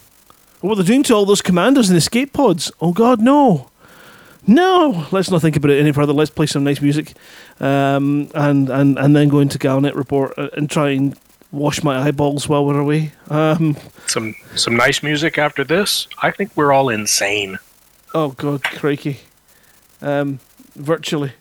[0.64, 2.72] What they're doing to all those commanders in the escape pods?
[2.80, 3.70] Oh God, no,
[4.48, 5.06] no!
[5.12, 6.14] Let's not think about it any further.
[6.14, 7.12] Let's play some nice music,
[7.60, 11.20] um, and and and then go into Galnet report uh, and try and
[11.52, 13.12] wash my eyeballs while we're away.
[13.30, 13.76] Um,
[14.08, 16.08] some some nice music after this.
[16.22, 17.60] I think we're all insane.
[18.14, 19.20] oh God, crikey!
[20.02, 20.40] Um,
[20.78, 21.34] virtually.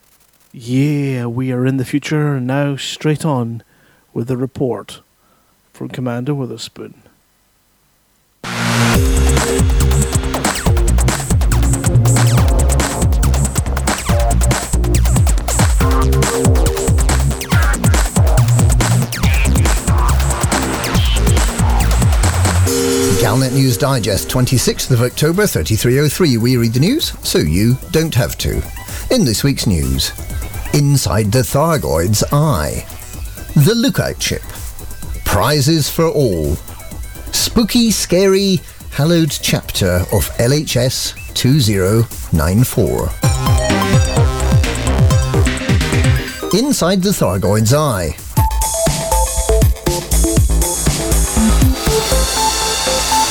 [0.51, 2.75] Yeah, we are in the future now.
[2.75, 3.63] Straight on
[4.13, 5.01] with the report
[5.73, 7.02] from Commander Witherspoon.
[23.33, 26.37] Galnet News Digest, 26th of October 3303.
[26.37, 28.63] We read the news so you don't have to.
[29.11, 30.13] In this week's news,
[30.75, 32.85] Inside the Thargoid's Eye,
[33.55, 34.43] The Lookout Chip,
[35.25, 36.57] Prizes for All,
[37.33, 38.61] Spooky, Scary,
[38.91, 43.09] Hallowed Chapter of LHS 2094.
[46.53, 48.15] Inside the Thargoid's Eye.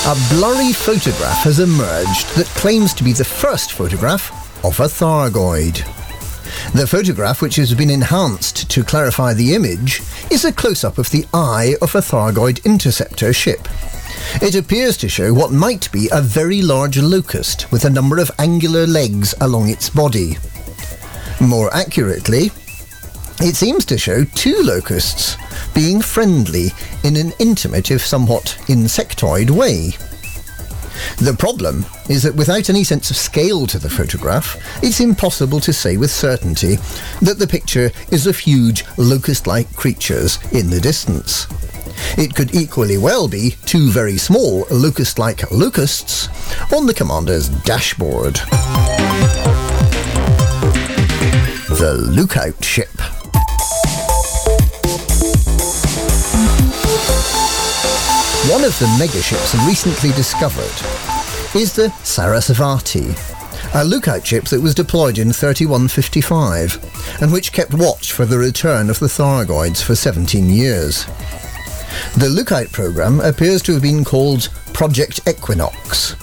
[0.03, 4.31] A blurry photograph has emerged that claims to be the first photograph
[4.65, 5.75] of a Thargoid.
[6.73, 11.11] The photograph, which has been enhanced to clarify the image, is a close up of
[11.11, 13.67] the eye of a Thargoid interceptor ship.
[14.41, 18.31] It appears to show what might be a very large locust with a number of
[18.39, 20.37] angular legs along its body.
[21.39, 22.49] More accurately,
[23.39, 25.37] it seems to show two locusts
[25.73, 26.71] being friendly
[27.03, 29.91] in an intimate, if somewhat insectoid way.
[31.17, 35.73] The problem is that without any sense of scale to the photograph, it's impossible to
[35.73, 36.77] say with certainty
[37.21, 41.47] that the picture is of huge locust-like creatures in the distance.
[42.17, 46.27] It could equally well be two very small locust-like locusts
[46.73, 48.35] on the commander's dashboard.
[51.69, 53.20] The lookout ship.
[58.49, 60.63] One of the megaships recently discovered
[61.55, 63.15] is the Sarasvati,
[63.75, 68.89] a lookout ship that was deployed in 3155 and which kept watch for the return
[68.89, 71.05] of the Thargoids for 17 years.
[72.17, 76.15] The lookout program appears to have been called Project Equinox.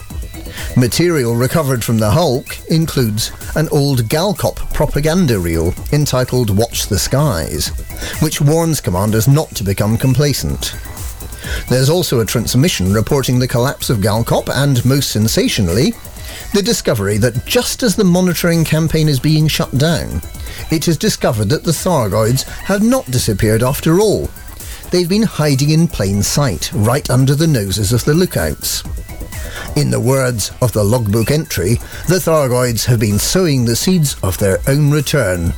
[0.75, 7.69] Material recovered from the Hulk includes an old Galcop propaganda reel entitled Watch the Skies,
[8.21, 10.75] which warns commanders not to become complacent.
[11.69, 15.93] There's also a transmission reporting the collapse of Galcop and, most sensationally,
[16.53, 20.21] the discovery that just as the monitoring campaign is being shut down,
[20.71, 24.29] it is discovered that the Thargoids have not disappeared after all.
[24.91, 28.83] They've been hiding in plain sight, right under the noses of the lookouts.
[29.75, 31.75] In the words of the logbook entry,
[32.07, 35.53] the Thargoids have been sowing the seeds of their own return,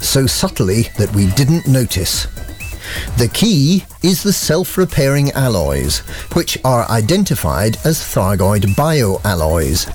[0.00, 2.26] so subtly that we didn't notice.
[3.18, 5.98] The key is the self-repairing alloys,
[6.34, 9.88] which are identified as Thargoid bioalloys,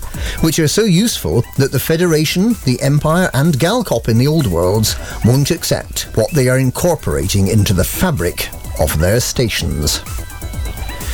[0.43, 4.95] which are so useful that the Federation, the Empire and Galcop in the Old Worlds
[5.25, 10.01] won't accept what they are incorporating into the fabric of their stations.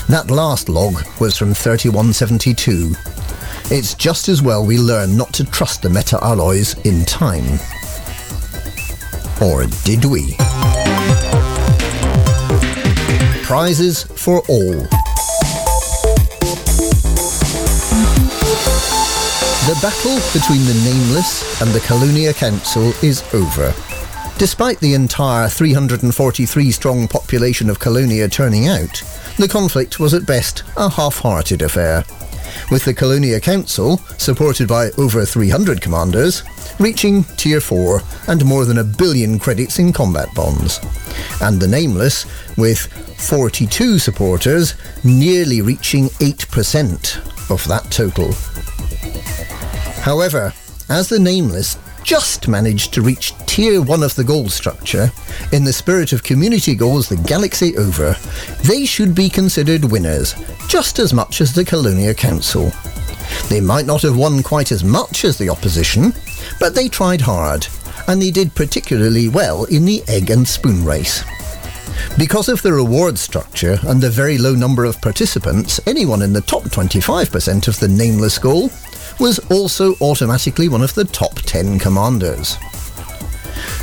[0.07, 2.93] That last log was from 3172.
[3.73, 7.59] It's just as well we learn not to trust the meta-alloys in time.
[9.41, 10.36] Or did we?
[13.54, 14.74] Prizes for all.
[19.62, 23.72] The battle between the Nameless and the Colonia Council is over.
[24.39, 29.04] Despite the entire 343 strong population of Colonia turning out,
[29.38, 32.04] the conflict was at best a half-hearted affair,
[32.72, 36.43] with the Colonia Council, supported by over 300 commanders,
[36.80, 40.80] reaching Tier 4 and more than a billion credits in combat bonds,
[41.41, 42.26] and the Nameless,
[42.58, 42.80] with
[43.20, 48.32] 42 supporters, nearly reaching 8% of that total.
[50.01, 50.54] However,
[50.89, 55.12] as the Nameless just managed to reach Tier 1 of the goal structure,
[55.51, 58.16] in the spirit of community goals the galaxy over,
[58.64, 60.36] they should be considered winners,
[60.68, 62.72] just as much as the Colonia Council.
[63.49, 66.14] They might not have won quite as much as the opposition,
[66.60, 67.68] but they tried hard,
[68.08, 71.24] and they did particularly well in the egg and spoon race.
[72.18, 76.41] Because of the reward structure and the very low number of participants, anyone in the
[76.41, 78.70] top 25% of the nameless goal
[79.20, 82.57] was also automatically one of the top 10 commanders.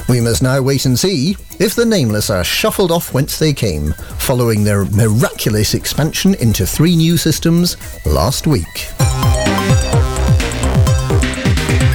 [0.08, 3.92] We must now wait and see if the Nameless are shuffled off whence they came,
[4.18, 8.88] following their miraculous expansion into three new systems last week.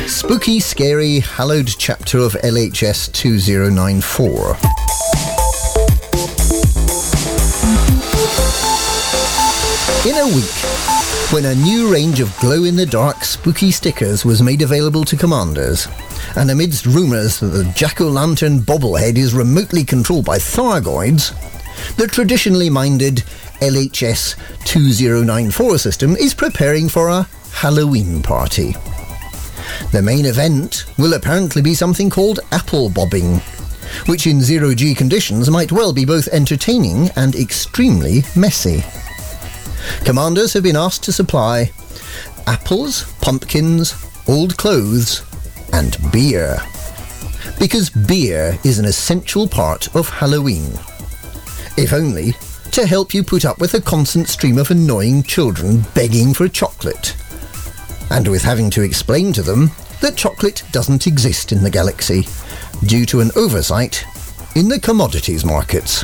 [0.08, 4.58] Spooky, scary, hallowed chapter of LHS 2094.
[10.08, 10.95] In a week,
[11.36, 15.86] when a new range of glow-in-the-dark spooky stickers was made available to commanders,
[16.38, 21.36] and amidst rumours that the jack-o'-lantern bobblehead is remotely controlled by Thargoids,
[21.98, 23.18] the traditionally minded
[23.60, 28.74] LHS 2094 system is preparing for a Halloween party.
[29.92, 33.40] The main event will apparently be something called apple bobbing,
[34.06, 38.86] which in zero-G conditions might well be both entertaining and extremely messy.
[40.04, 41.72] Commanders have been asked to supply
[42.48, 43.96] apples, pumpkins,
[44.28, 45.24] old clothes,
[45.74, 46.58] and beer.
[47.60, 50.74] Because beer is an essential part of Halloween.
[51.78, 52.34] If only
[52.72, 57.16] to help you put up with a constant stream of annoying children begging for chocolate.
[58.10, 59.72] And with having to explain to them
[60.02, 62.28] that chocolate doesn't exist in the galaxy
[62.86, 64.06] due to an oversight
[64.56, 66.04] in the commodities markets.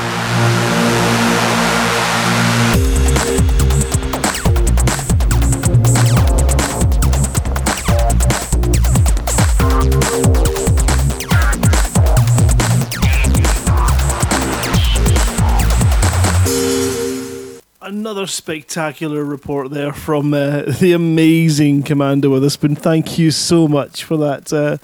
[18.01, 22.75] Another spectacular report there from uh, the amazing Commander Witherspoon.
[22.75, 24.51] Thank you so much for that.
[24.51, 24.77] Uh,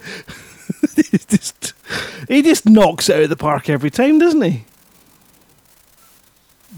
[0.96, 1.74] he just
[2.28, 4.64] he just knocks it out of the park every time, doesn't he?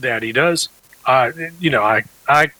[0.00, 0.68] that he does.
[1.06, 2.50] Uh, you know, I, I,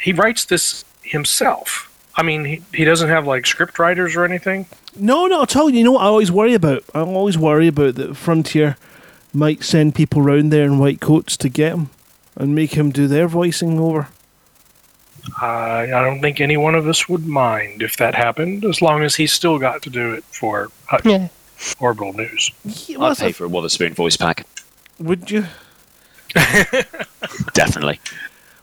[0.00, 1.88] he writes this himself.
[2.16, 4.66] I mean, he, he doesn't have like script writers or anything.
[4.96, 5.70] No, not at all.
[5.70, 6.84] You know what I always worry about?
[6.94, 8.76] I always worry about that Frontier
[9.32, 11.90] might send people round there in white coats to get him
[12.36, 14.08] and make him do their voicing over.
[15.40, 19.02] I, I don't think any one of us would mind if that happened, as long
[19.02, 21.28] as he still got to do it for Hutton Yeah.
[21.78, 22.50] Orbital News.
[22.88, 24.46] Yeah, I'd pay that- for a Witherspoon voice pack.
[24.98, 25.46] Would you?
[27.54, 28.00] Definitely.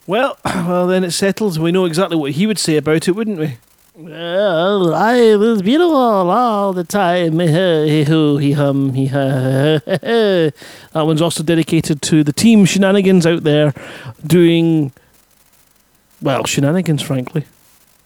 [0.06, 1.58] Well, well, then it's settled.
[1.58, 3.56] We know exactly what he would say about it, wouldn't we?
[4.02, 7.38] Well, I was beautiful all the time.
[7.40, 9.80] He hoo, he hum, he ha.
[9.84, 10.52] That
[10.94, 13.74] one's also dedicated to the team shenanigans out there
[14.26, 14.92] doing,
[16.22, 17.44] well, shenanigans, frankly.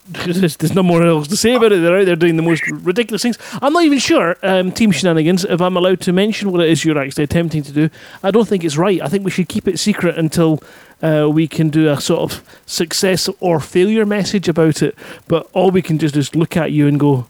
[0.06, 1.80] There's, there's no more else to say about it.
[1.80, 3.38] They're out there doing the most ridiculous things.
[3.62, 6.84] I'm not even sure, um, Team Shenanigans, if I'm allowed to mention what it is
[6.84, 7.88] you're actually attempting to do.
[8.22, 9.00] I don't think it's right.
[9.00, 10.62] I think we should keep it secret until
[11.02, 14.94] uh, we can do a sort of success or failure message about it.
[15.26, 17.26] But all we can just is just look at you and go,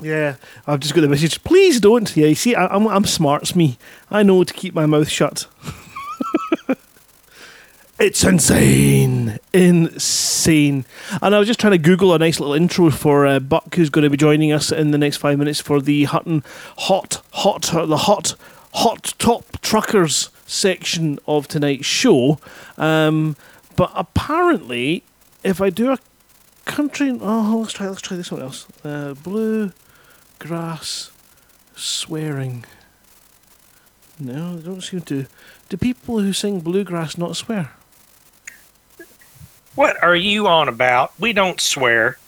[0.00, 0.36] Yeah,
[0.66, 1.42] I've just got the message.
[1.44, 2.14] Please don't.
[2.16, 3.78] Yeah, you see, I, I'm I'm smarts me.
[4.10, 5.46] I know to keep my mouth shut.
[7.98, 10.84] it's insane, insane.
[11.22, 13.90] And I was just trying to Google a nice little intro for uh, Buck, who's
[13.90, 16.42] going to be joining us in the next five minutes for the Hutton
[16.78, 18.34] Hot Hot the Hot
[18.74, 22.38] Hot Top Truckers section of tonight's show.
[22.76, 23.36] Um,
[23.76, 25.04] but apparently,
[25.44, 25.98] if I do a
[26.64, 28.66] country, oh, let's try let's try this one else.
[28.84, 29.72] Uh, blue
[30.40, 31.12] grass
[31.76, 32.64] swearing.
[34.18, 35.26] No, they don't seem to.
[35.68, 37.72] Do people who sing bluegrass not swear?
[39.74, 41.12] What are you on about?
[41.18, 42.18] We don't swear.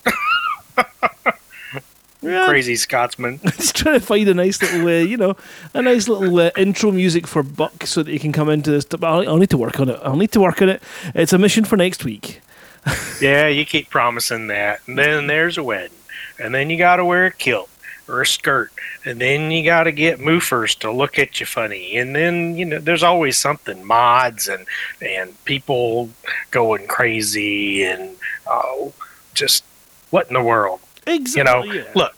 [2.21, 2.45] Yeah.
[2.47, 3.39] Crazy Scotsman.
[3.45, 5.35] Just trying to find a nice little, uh, you know,
[5.73, 8.85] a nice little uh, intro music for Buck so that he can come into this.
[8.85, 9.99] But I'll, I'll need to work on it.
[10.03, 10.83] I'll need to work on it.
[11.13, 12.41] It's a mission for next week.
[13.19, 14.79] Yeah, you keep promising that.
[14.87, 15.91] And then there's a wedding.
[16.39, 17.69] And then you got to wear a kilt
[18.07, 18.71] or a skirt.
[19.07, 21.95] And then you got to get moofers to look at you funny.
[21.95, 24.67] And then, you know, there's always something mods and,
[25.01, 26.09] and people
[26.51, 28.91] going crazy and, oh,
[29.33, 29.63] just
[30.09, 30.81] what in the world?
[31.05, 31.91] exactly You know, yeah.
[31.95, 32.15] look,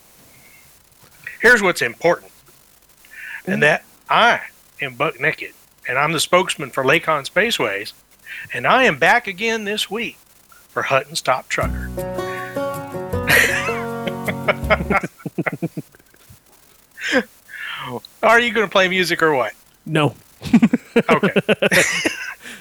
[1.40, 2.32] here's what's important.
[3.46, 3.60] And mm-hmm.
[3.60, 4.40] that I
[4.80, 5.52] am Buck Naked.
[5.88, 7.92] And I'm the spokesman for Lakon Spaceways.
[8.52, 10.18] And I am back again this week
[10.70, 11.88] for Hutton's Top Trucker.
[18.22, 19.52] Are you going to play music or what?
[19.86, 20.14] No.
[21.08, 21.32] Okay.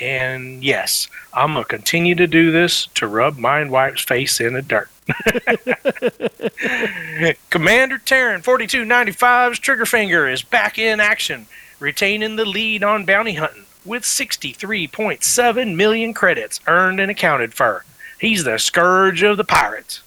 [0.00, 4.62] And yes, I'm going to continue to do this to rub Mindwipe's face in the
[4.62, 4.90] dirt.
[7.50, 11.46] Commander Terran 4295's trigger finger is back in action,
[11.80, 17.84] retaining the lead on bounty hunting with 63.7 million credits earned and accounted for.
[18.20, 20.02] He's the scourge of the pirates.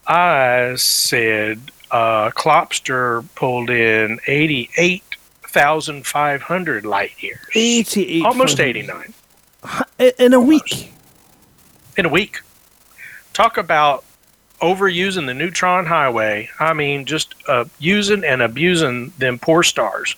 [0.06, 7.38] I said uh, Klopster pulled in 88,500 light years.
[7.54, 8.24] 88.
[8.24, 9.14] Almost 89
[10.18, 10.92] In a week.
[11.96, 12.40] in a week.
[13.32, 14.04] Talk about
[14.60, 16.50] overusing the neutron highway.
[16.60, 20.16] I mean, just uh, using and abusing them poor stars.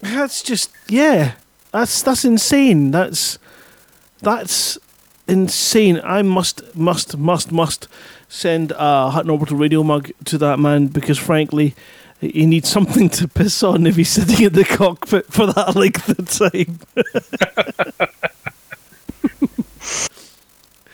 [0.00, 1.34] That's just yeah.
[1.72, 2.90] That's that's insane.
[2.90, 3.38] That's
[4.20, 4.78] that's
[5.26, 6.00] insane.
[6.02, 7.88] I must must must must
[8.28, 11.74] send a Hutton Orbital radio mug to that man because frankly
[12.20, 16.08] he needs something to piss on if he's sitting in the cockpit for that length
[16.08, 16.80] of time.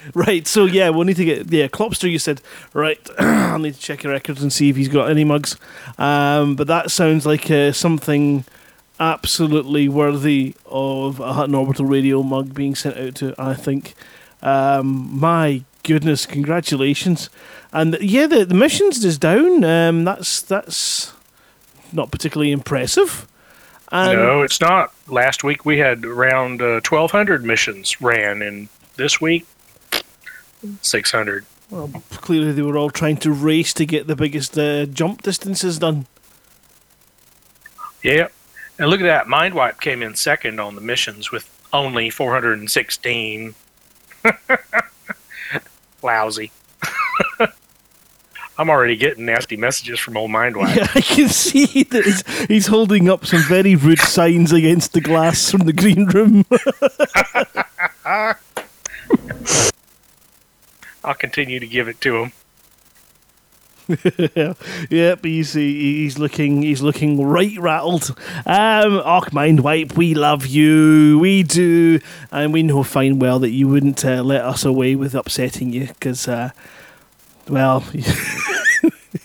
[0.15, 2.43] right, so yeah, we'll need to get yeah, Klopster you said,
[2.75, 5.57] right, I'll need to check your records and see if he's got any mugs.
[5.97, 8.45] Um, but that sounds like uh, something
[8.99, 13.95] absolutely worthy of a Hutton Orbital Radio mug being sent out to, I think.
[14.43, 17.31] Um, my goodness, congratulations.
[17.73, 19.65] And yeah, the, the missions is down.
[19.65, 21.13] Um, that's that's
[21.93, 23.27] not particularly impressive.
[23.91, 24.93] And no, it's not.
[25.09, 29.47] Last week we had around uh, 1,200 missions ran, and this week,
[30.81, 31.45] 600.
[31.71, 35.79] well, clearly they were all trying to race to get the biggest uh, jump distances
[35.79, 36.07] done.
[38.03, 38.29] Yeah.
[38.79, 39.27] And look at that.
[39.27, 43.55] Mindwipe came in second on the missions with only 416.
[46.03, 46.51] Lousy.
[48.57, 50.77] I'm already getting nasty messages from old Mindwipe.
[50.77, 55.01] Yeah, I can see that he's, he's holding up some very rude signs against the
[55.01, 56.45] glass from the green room.
[61.05, 62.33] I'll continue to give it to him.
[64.91, 68.17] yep, he's he's looking he's looking right rattled.
[68.47, 72.01] Um, Och mind wipe, we love you, we do,
[72.33, 75.89] and we know fine well that you wouldn't uh, let us away with upsetting you
[75.89, 76.51] because, uh,
[77.49, 77.85] well,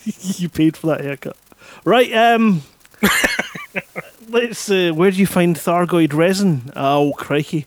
[0.04, 1.38] you paid for that haircut,
[1.86, 2.12] right?
[2.14, 2.64] Um,
[4.28, 4.70] let's.
[4.70, 6.74] Uh, where do you find Thargoid resin?
[6.76, 7.66] Oh crikey,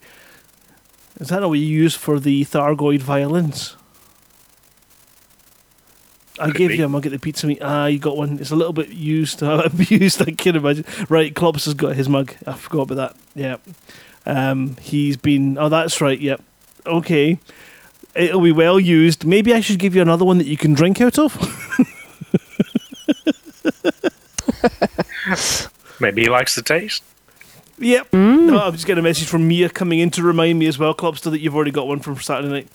[1.18, 3.76] is that what you use for the Thargoid violins?
[6.38, 6.76] I Could gave be.
[6.78, 7.58] you a mug at the pizza meet.
[7.62, 8.38] Ah, you got one.
[8.38, 10.22] It's a little bit used, abused.
[10.22, 10.84] I can imagine.
[11.08, 12.34] Right, Klops has got his mug.
[12.46, 13.16] I forgot about that.
[13.34, 13.56] Yeah,
[14.26, 15.58] um, he's been.
[15.58, 16.18] Oh, that's right.
[16.18, 16.42] Yep.
[16.86, 17.38] Okay,
[18.14, 19.24] it'll be well used.
[19.24, 21.36] Maybe I should give you another one that you can drink out of.
[26.00, 27.02] Maybe he likes the taste.
[27.78, 28.08] Yep.
[28.12, 30.94] Oh, I'm just getting a message from Maia coming in to remind me as well,
[30.94, 32.68] Klopster, that you've already got one from Saturday night.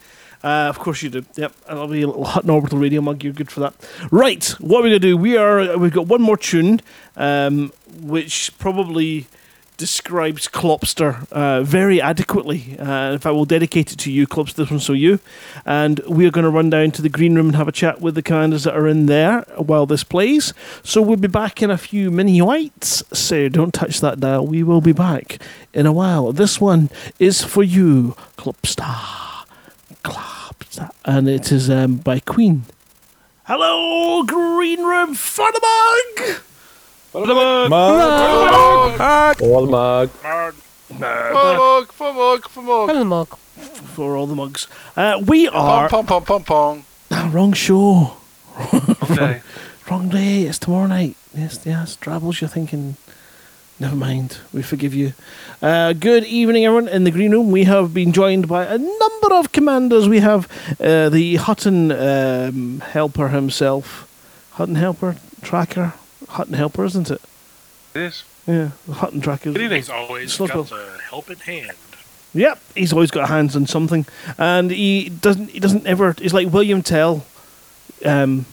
[0.44, 1.26] Uh, of course you do.
[1.36, 3.24] Yep, I'll be a little Hutton Orbital Radio mug.
[3.24, 3.74] You're good for that.
[4.12, 5.18] Right, what are we're gonna do?
[5.18, 5.78] We are.
[5.78, 6.82] We've got one more tune,
[7.16, 9.28] um, which probably
[9.78, 12.76] describes Klopster uh, very adequately.
[12.80, 14.56] Uh, fact, we'll dedicate it to you, Klopster.
[14.56, 15.20] This one's so you.
[15.66, 18.16] And we're going to run down to the green room and have a chat with
[18.16, 20.54] the commanders that are in there while this plays.
[20.84, 23.04] So we'll be back in a few mini whites.
[23.14, 24.46] So don't touch that dial.
[24.46, 25.40] We will be back
[25.74, 26.32] in a while.
[26.32, 29.27] This one is for you, Klopster.
[30.08, 30.90] Klopster.
[31.06, 32.64] And it is um, by Queen.
[33.44, 36.40] Hello, green room for the mug.
[37.70, 39.42] Mug.
[39.42, 40.10] All mug.
[40.24, 42.90] Mug, for the mug, for mug.
[42.90, 43.28] Hello, Mog.
[43.96, 44.68] for all the mugs.
[44.96, 48.14] Uh, we are Pong, pong, pong, pong, Ah, wrong show,
[48.56, 48.96] pong.
[49.04, 49.42] Okay.
[49.90, 50.44] wrong day.
[50.44, 51.16] It's tomorrow night.
[51.36, 51.96] Yes, yes.
[51.98, 52.96] Drabbles, you're thinking.
[53.80, 54.40] Never mind.
[54.54, 55.14] We forgive you.
[55.62, 56.88] Uh, good evening, everyone.
[56.88, 60.10] In the green room, we have been joined by a number of commanders.
[60.10, 60.48] We have
[60.82, 64.10] uh, the Hutton um, helper himself,
[64.54, 65.94] Hutton helper tracker,
[66.30, 67.22] Hutton helper, isn't it?
[67.94, 68.24] It is.
[68.48, 69.52] Yeah, Hutton tracker.
[69.52, 69.78] Good evening.
[69.78, 71.78] He's always got the helping hand.
[72.34, 74.08] Yep, he's always got hands on something,
[74.40, 75.52] and he doesn't.
[75.52, 76.16] He doesn't ever.
[76.18, 77.26] He's like William Tell.
[78.04, 78.48] Um,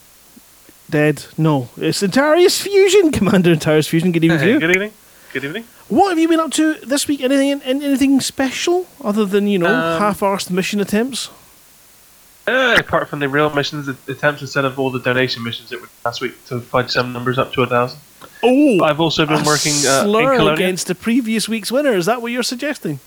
[0.90, 1.24] dead.
[1.38, 4.12] No, it's Antarius Fusion, Commander Antarius Fusion.
[4.12, 4.92] Good evening Hey, good evening.
[5.34, 5.64] Good evening.
[5.88, 7.20] What have you been up to this week?
[7.20, 11.28] Anything, anything special other than you know Um, half-arsed mission attempts?
[12.46, 15.80] Uh, apart from the real missions, the attempts instead of all the donation missions that
[15.80, 17.98] were last week to find some numbers up to a thousand.
[18.44, 20.52] Oh, I've also been a working uh, in slur Colonia.
[20.52, 21.94] against the previous week's winner.
[21.94, 23.00] Is that what you're suggesting?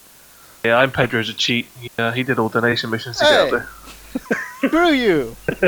[0.66, 1.68] Yeah, I'm Pedro's a cheat.
[1.80, 3.70] He, uh, he did all donation missions to get up there.
[4.68, 5.38] Screw you.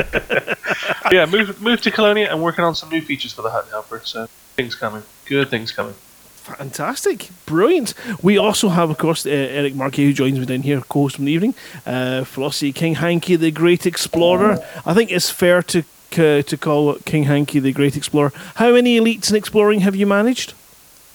[1.10, 4.02] yeah, moved moved to Colonia and working on some new features for the Hut Helper.
[4.04, 5.94] So things coming, good things coming.
[6.42, 7.94] Fantastic, brilliant.
[8.22, 11.26] We also have, of course, uh, Eric Markey who joins me down here, co-host from
[11.26, 11.54] the evening.
[11.86, 14.58] Uh, Flossie King Hanky, the Great Explorer.
[14.84, 15.78] I think it's fair to
[16.12, 18.32] uh, to call King Hanky the Great Explorer.
[18.56, 20.52] How many elites in exploring have you managed?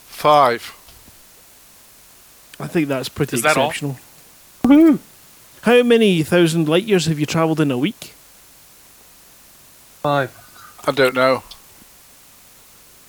[0.07, 0.73] Five.
[2.60, 3.69] I think that's pretty Is that all?
[3.69, 3.97] exceptional.
[5.64, 8.14] How many thousand light years have you travelled in a week?
[10.02, 10.31] Five.
[10.88, 11.43] I don't know.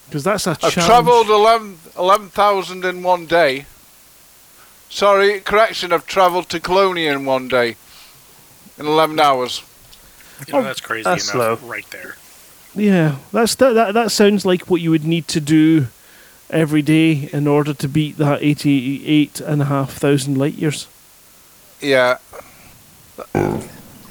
[0.07, 0.87] Because that's a I've challenge.
[0.87, 3.66] travelled 11 11,000 in one day.
[4.89, 7.77] Sorry, correction, I've travelled to Colonia in one day.
[8.78, 9.62] In 11 hours.
[10.47, 11.69] You know, that's crazy that's enough slow.
[11.69, 12.16] right there.
[12.74, 13.95] Yeah, that's that, that.
[13.95, 15.87] That sounds like what you would need to do
[16.51, 20.87] every day in order to beat that eighty-eight and a half thousand light years.
[21.81, 22.19] Yeah.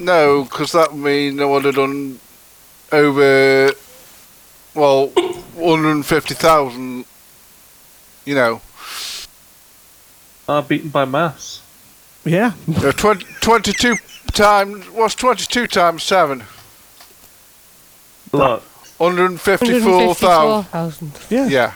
[0.00, 2.18] No, because that would mean I would have done
[2.90, 3.70] over,
[4.76, 5.08] well,
[5.54, 7.04] 150,000,
[8.24, 8.60] you know.
[10.48, 11.60] Are beaten by mass.
[12.24, 13.96] Yeah, Uh, 20, 22
[14.32, 16.42] times, what's 22 times 7?
[18.32, 18.62] A lot.
[18.98, 19.84] 154,000.
[19.84, 21.12] 154,000.
[21.30, 21.72] yeah, Yeah.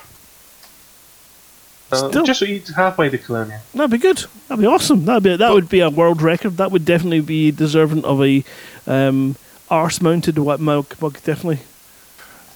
[1.92, 3.60] Uh, Still- just eat halfway to Colonia.
[3.74, 4.24] that'd be good.
[4.46, 5.04] That'd be awesome.
[5.06, 6.56] That'd be that would be a world record.
[6.56, 8.44] That would definitely be deserving of a
[8.86, 9.34] um,
[9.68, 10.94] arse-mounted wet mug.
[11.00, 11.60] mug definitely.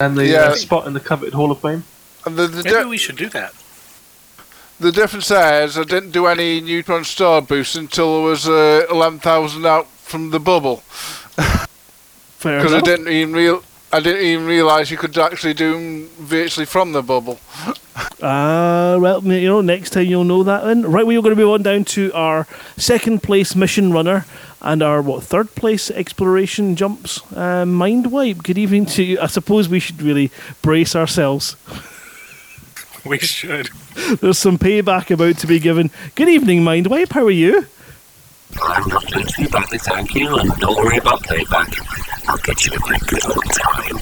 [0.04, 0.38] And the Yeah.
[0.50, 1.84] uh, spot in the coveted Hall of Fame.
[2.26, 3.52] And the, the, Maybe di- we should do that.
[4.80, 8.86] the difference there is I didn't do any neutron star boost until I was uh,
[8.90, 10.76] 11,000 out from the bubble.
[12.38, 12.84] Fair Because I enough.
[12.84, 13.62] didn't even real.
[13.92, 17.38] I didn't even realise you could actually do 'em virtually from the bubble.
[18.22, 20.82] Ah, well, you know, next time you'll know that then.
[20.82, 24.24] Right, we're going to move on down to our second place mission runner
[24.64, 27.20] and our, what, third place exploration jumps.
[27.32, 29.20] Uh, Mind Wipe, good evening to you.
[29.20, 30.32] I suppose we should really
[30.62, 31.54] brace ourselves.
[33.06, 33.68] We should.
[34.22, 35.90] There's some payback about to be given.
[36.14, 37.66] Good evening, Mind Wipe, how are you?
[38.62, 41.76] I'm not doing too badly, thank you, and don't worry about payback.
[42.26, 43.96] I'll get you a great good old time.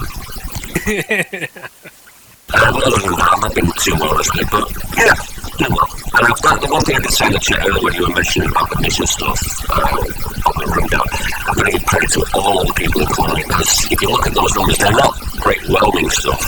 [2.54, 5.16] um, other than that, I'm not being too honestly, but yeah,
[5.62, 5.86] you know.
[6.18, 8.02] And I've got the one thing I did say in the chat earlier when you
[8.02, 9.38] were mentioning about the mission stuff,
[9.70, 10.02] um,
[10.50, 11.06] on the rundown,
[11.46, 14.26] I'm going to give credit to all the people in Colonia, because if you look
[14.26, 16.42] at those numbers, they're not great whelming stuff,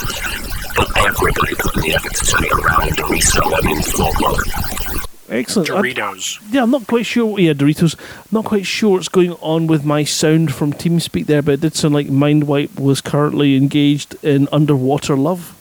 [0.76, 4.12] but everybody put in the effort to turn it around and resell them in full
[4.20, 4.42] mode.
[5.30, 5.70] Excellent.
[5.70, 6.38] I- Doritos.
[6.52, 7.38] yeah, I'm not quite sure.
[7.38, 7.96] Yeah, Doritos.
[8.30, 11.74] Not quite sure what's going on with my sound from TeamSpeak there, but it did
[11.74, 15.56] sound like Mind Wipe was currently engaged in underwater love.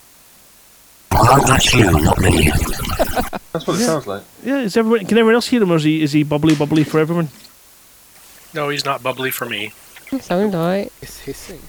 [1.11, 2.51] Well, that's you, not me.
[3.53, 4.23] That's what it sounds like.
[4.43, 5.05] Yeah, is everyone?
[5.05, 7.29] Can everyone else hear him, or is he is he bubbly bubbly for everyone?
[8.53, 9.73] No, he's not bubbly for me.
[10.19, 10.91] Sound right.
[11.01, 11.61] It's hissing.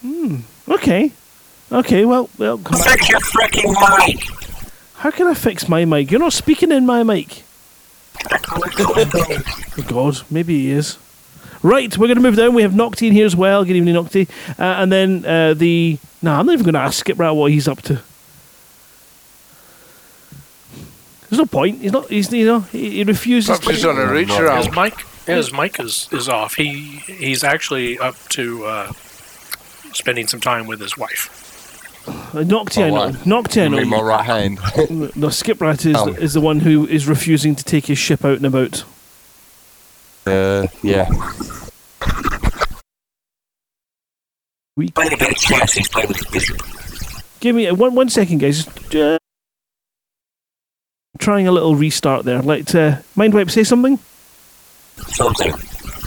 [0.00, 0.36] Hmm.
[0.68, 1.12] Okay,
[1.70, 2.04] okay.
[2.06, 2.56] Well, well.
[2.58, 2.98] Come back.
[2.98, 4.24] Fix your freaking mic!
[4.94, 6.10] How can I fix my mic?
[6.10, 7.44] You're not speaking in my mic.
[8.32, 10.98] Oh God, maybe he is.
[11.62, 12.54] Right, we're going to move down.
[12.54, 13.66] We have Nocti in here as well.
[13.66, 14.30] Good evening, Nocti.
[14.58, 15.98] Uh, and then uh, the.
[16.22, 18.00] No, I'm not even going to ask Skip Rat what he's up to.
[21.30, 21.80] There's no point.
[21.80, 22.08] He's not.
[22.08, 23.48] He's you know he, he refuses.
[23.48, 24.94] Perhaps to- he's on a reach His mic,
[25.26, 26.54] his mic is, is off.
[26.56, 26.72] He
[27.06, 28.92] he's actually up to uh,
[29.92, 31.46] spending some time with his wife.
[32.08, 32.94] Uh, Nocti, I know.
[32.94, 33.10] wow.
[33.10, 33.76] Nocti, I You know.
[33.78, 34.58] mean my right hand?
[35.14, 36.08] No, Skip Rat is, Oh.
[36.14, 38.84] is the one who is refusing to take his ship out and about.
[40.26, 41.08] uh, yeah.
[44.76, 46.62] We Playing a bit of chess, he's playing with his bishop.
[47.40, 48.64] give me uh, one one second, guys.
[48.64, 49.18] Just, uh,
[51.20, 52.42] trying a little restart there.
[52.42, 53.98] Let uh, Mindwipe say something.
[55.08, 55.52] Something.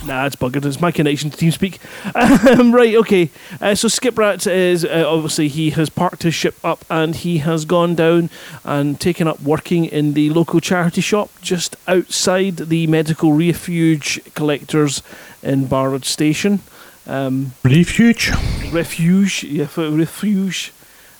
[0.05, 0.65] Nah, it's buggered.
[0.65, 1.77] It's my connection to TeamSpeak.
[2.59, 3.29] Um, right, okay.
[3.61, 7.63] Uh, so Skiprat is uh, obviously he has parked his ship up and he has
[7.65, 8.29] gone down
[8.65, 15.01] and taken up working in the local charity shop just outside the medical refuge collectors
[15.41, 16.59] in Barwood Station.
[17.07, 18.31] Um, Refuge.
[18.71, 20.71] refuge, yeah, for refuge.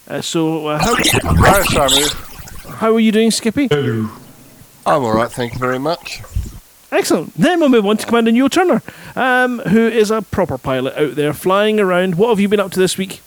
[0.08, 2.33] Uh, so uh, how, Hi, Samu.
[2.84, 3.70] How are you doing, Skippy?
[3.72, 4.10] I'm
[4.86, 6.22] alright, thank you very much.
[6.92, 7.34] Excellent.
[7.34, 8.82] Then we'll move on to Commander Neil Turner,
[9.16, 12.16] um, who is a proper pilot out there flying around.
[12.16, 13.22] What have you been up to this week?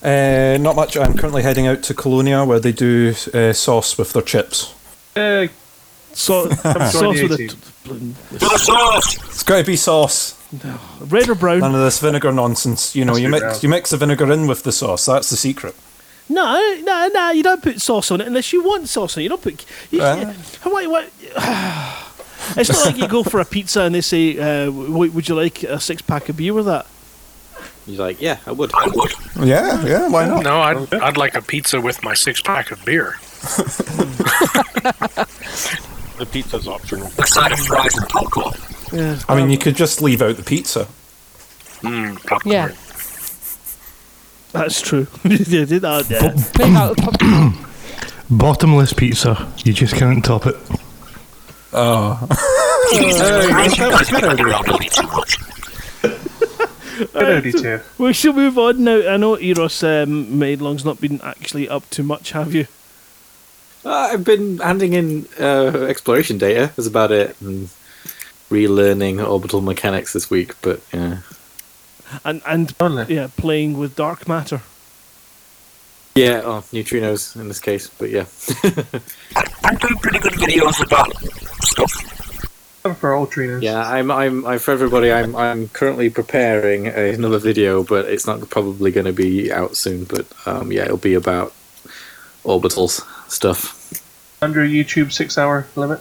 [0.00, 0.96] Uh, not much.
[0.96, 4.72] I'm currently heading out to Colonia where they do uh, sauce with their chips.
[5.16, 5.50] Hey,
[6.12, 10.40] So, sauce join with the a It's got to be sauce.
[11.00, 11.58] red or brown?
[11.58, 12.94] None of this vinegar nonsense.
[12.94, 13.58] You know, Must you mix brown.
[13.60, 15.06] you mix the vinegar in with the sauce.
[15.06, 15.74] That's the secret.
[16.28, 17.30] No, no, no.
[17.30, 19.24] You don't put sauce on it unless you want sauce on it.
[19.24, 19.64] You don't put.
[19.90, 20.32] You, Uh.
[20.64, 21.10] what, what,
[22.56, 25.62] it's not like you go for a pizza and they say, uh, "Would you like
[25.62, 26.86] a six pack of beer with that?"
[27.86, 28.70] He's like, yeah, I would.
[28.74, 29.12] I would.
[29.42, 30.08] Yeah, yeah.
[30.08, 30.44] Why not?
[30.44, 33.16] No, I'd, I'd like a pizza with my six pack of beer.
[36.18, 37.06] The pizza's optional.
[37.18, 38.54] A side of fries and popcorn.
[38.92, 39.20] Yeah.
[39.28, 40.88] I mean, you could just leave out the pizza.
[41.82, 42.52] Mm, popcorn.
[42.52, 42.72] Yeah.
[44.52, 45.06] That's true.
[45.24, 46.08] you did that.
[46.10, 46.34] Yeah.
[46.58, 47.68] Make out the pop-
[48.30, 49.50] Bottomless pizza.
[49.64, 50.56] You just can't top it.
[51.72, 52.26] Oh.
[57.12, 57.80] Good idea, too.
[57.98, 59.08] We shall move on now.
[59.08, 62.66] I know Eros um, Maidlong's not been actually up to much, have you?
[63.84, 66.72] Uh, I've been handing in uh, exploration data.
[66.74, 67.40] That's about it.
[67.40, 67.68] And
[68.50, 71.18] relearning orbital mechanics this week, but yeah.
[72.24, 72.74] And and
[73.08, 74.62] yeah, playing with dark matter.
[76.18, 78.24] Yeah, oh, neutrinos in this case, but yeah.
[79.62, 81.14] I'm doing pretty good videos about
[81.62, 81.92] stuff.
[82.98, 83.62] For all trainers.
[83.62, 85.12] Yeah, I'm, I'm, I'm for everybody.
[85.12, 90.04] I'm, I'm currently preparing another video, but it's not probably going to be out soon.
[90.04, 91.52] But um, yeah, it'll be about
[92.44, 94.02] orbitals stuff.
[94.42, 96.00] Under YouTube six hour limit.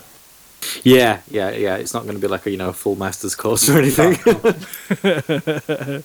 [0.84, 1.76] Yeah, yeah, yeah.
[1.76, 4.18] It's not going to be like a you know full master's course or anything.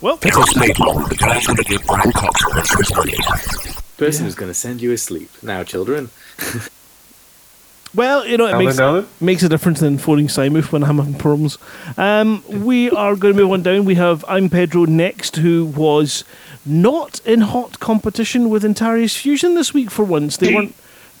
[0.00, 2.94] well, Because made long, the guy's going to give Brian Cox a run for his
[2.94, 3.16] money.
[3.96, 6.10] Person who's going to send you asleep now, children.
[7.94, 10.98] Well, you know, it Now makes, then, makes a difference in phoning Simon when I'm
[10.98, 11.56] having problems.
[11.96, 13.86] Um, we are going to move on down.
[13.86, 16.22] We have I'm Pedro next, who was
[16.66, 20.36] not in hot competition with Antarius Fusion this week for once.
[20.36, 20.74] They weren't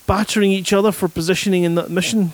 [0.06, 2.32] battering each other for positioning in that mission.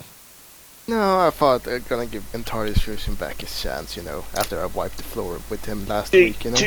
[0.87, 4.67] No, I thought they're gonna give Antarius Fusion back his chance, you know, after I
[4.67, 6.57] wiped the floor with him last week, you know.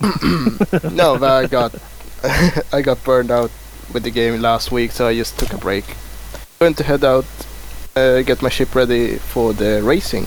[0.90, 1.74] no, but I got
[2.72, 3.50] I got burned out
[3.92, 5.84] with the game last week, so I just took a break.
[6.58, 7.24] Going to head out,
[7.96, 10.26] uh, get my ship ready for the racing.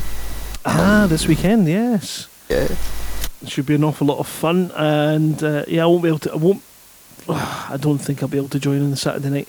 [0.65, 2.27] Ah, this weekend, yes.
[2.49, 2.67] Yeah.
[3.41, 6.19] It should be an awful lot of fun, and uh, yeah, I won't be able
[6.19, 6.33] to.
[6.33, 6.61] I won't.
[7.29, 9.47] I don't think I'll be able to join on the Saturday night.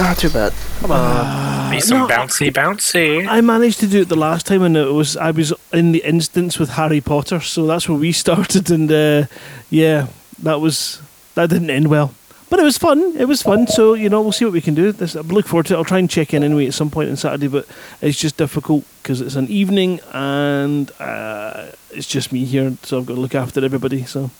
[0.00, 0.54] Not too bad.
[0.80, 1.70] Come on.
[1.70, 3.28] Be some bouncy, bouncy.
[3.28, 6.02] I managed to do it the last time, and it was I was in the
[6.04, 9.26] instance with Harry Potter, so that's where we started, and uh,
[9.68, 10.06] yeah,
[10.42, 11.02] that was
[11.34, 12.14] that didn't end well,
[12.48, 13.14] but it was fun.
[13.18, 14.90] It was fun, so you know we'll see what we can do.
[14.90, 15.76] This, I look forward to it.
[15.76, 17.66] I'll try and check in anyway at some point on Saturday, but
[18.00, 23.06] it's just difficult because it's an evening and uh, it's just me here, so I've
[23.06, 24.06] got to look after everybody.
[24.06, 24.30] So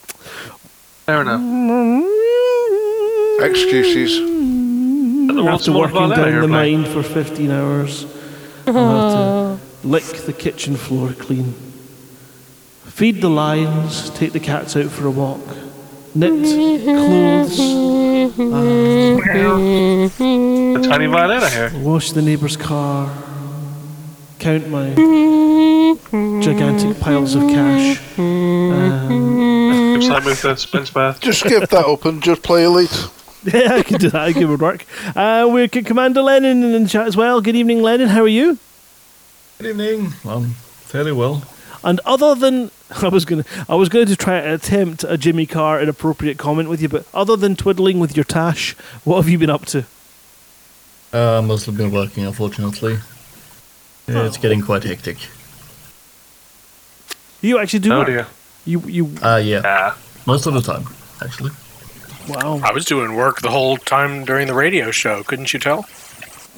[1.05, 1.39] Fair enough.
[3.41, 4.50] Excuses.
[5.39, 8.05] After working down the mine for 15 hours,
[8.67, 11.53] I'll have to lick the kitchen floor clean,
[12.85, 15.41] feed the lions, take the cats out for a walk,
[16.13, 16.43] knit
[16.83, 17.59] clothes,
[20.19, 21.71] A tiny violin I hear.
[21.79, 23.09] wash the neighbour's car,
[24.39, 24.89] count my
[26.41, 27.99] gigantic piles of cash.
[28.21, 31.19] Um, Simon with the Spence bath.
[31.19, 33.07] Just give that up and just play Elite.
[33.43, 34.21] Yeah, I can do that.
[34.21, 34.85] I give it work.
[35.15, 37.41] Uh, we can Commander Lennon in the chat as well.
[37.41, 38.09] Good evening, Lennon.
[38.09, 38.57] How are you?
[39.59, 40.13] Good evening.
[40.25, 40.51] Um,
[40.85, 41.43] fairly well.
[41.83, 42.69] And other than
[43.01, 46.69] I was gonna, I was going to try and attempt a Jimmy Carr inappropriate comment
[46.69, 48.73] with you, but other than twiddling with your tash,
[49.03, 49.85] what have you been up to?
[51.13, 52.97] Uh, mostly been working, unfortunately.
[54.09, 54.25] Oh.
[54.25, 55.17] It's getting quite hectic.
[57.41, 58.07] You actually do Oh, work?
[58.07, 58.27] dear.
[58.65, 59.95] You you Uh, yeah.
[60.27, 60.85] Most of the time,
[61.23, 61.51] actually.
[62.31, 62.59] Wow.
[62.63, 65.23] I was doing work the whole time during the radio show.
[65.23, 65.87] Couldn't you tell?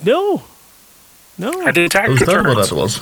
[0.03, 0.43] No,
[1.37, 1.61] no.
[1.61, 2.55] I did tax Who's that returns.
[2.55, 3.01] what that was?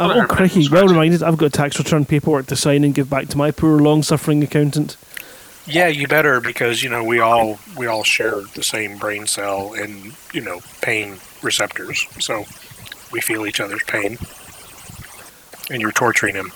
[0.00, 0.68] Oh, crikey!
[0.68, 1.24] Well reminded.
[1.24, 4.96] I've got tax return paperwork to sign and give back to my poor, long-suffering accountant.
[5.66, 9.74] Yeah, you better because you know we all we all share the same brain cell
[9.74, 12.44] and you know pain receptors, so
[13.10, 14.18] we feel each other's pain.
[15.68, 16.52] And you're torturing him.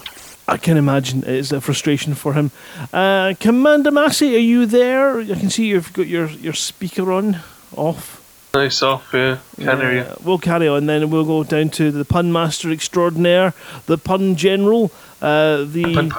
[0.48, 2.51] I can imagine it is a frustration for him.
[2.93, 5.20] Uh, Commander Massey, are you there?
[5.20, 7.39] I can see you've got your, your speaker on,
[7.77, 8.20] off.
[8.55, 9.39] Nice off, yeah.
[9.56, 10.01] Can hear you.
[10.01, 13.55] Uh, We'll carry on then, we'll go down to the pun master extraordinaire,
[13.86, 14.90] the pun general,
[15.23, 16.12] uh, the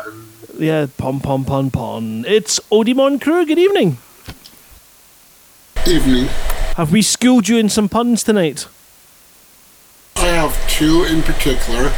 [0.57, 2.25] yeah, pun pun pun pun.
[2.27, 3.45] It's Odimon Crew.
[3.45, 3.97] Good evening.
[5.85, 6.27] Evening.
[6.77, 8.67] Have we schooled you in some puns tonight?
[10.15, 11.91] I have two in particular.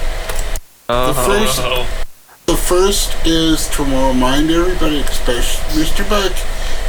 [0.89, 1.07] Uh-huh.
[1.07, 2.04] The first,
[2.45, 6.07] the first is to remind everybody, especially Mr.
[6.09, 6.31] Buck,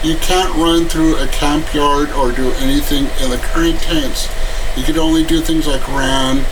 [0.05, 4.29] you can't run through a camp yard or do anything in the current tense.
[4.77, 6.45] You can only do things like ran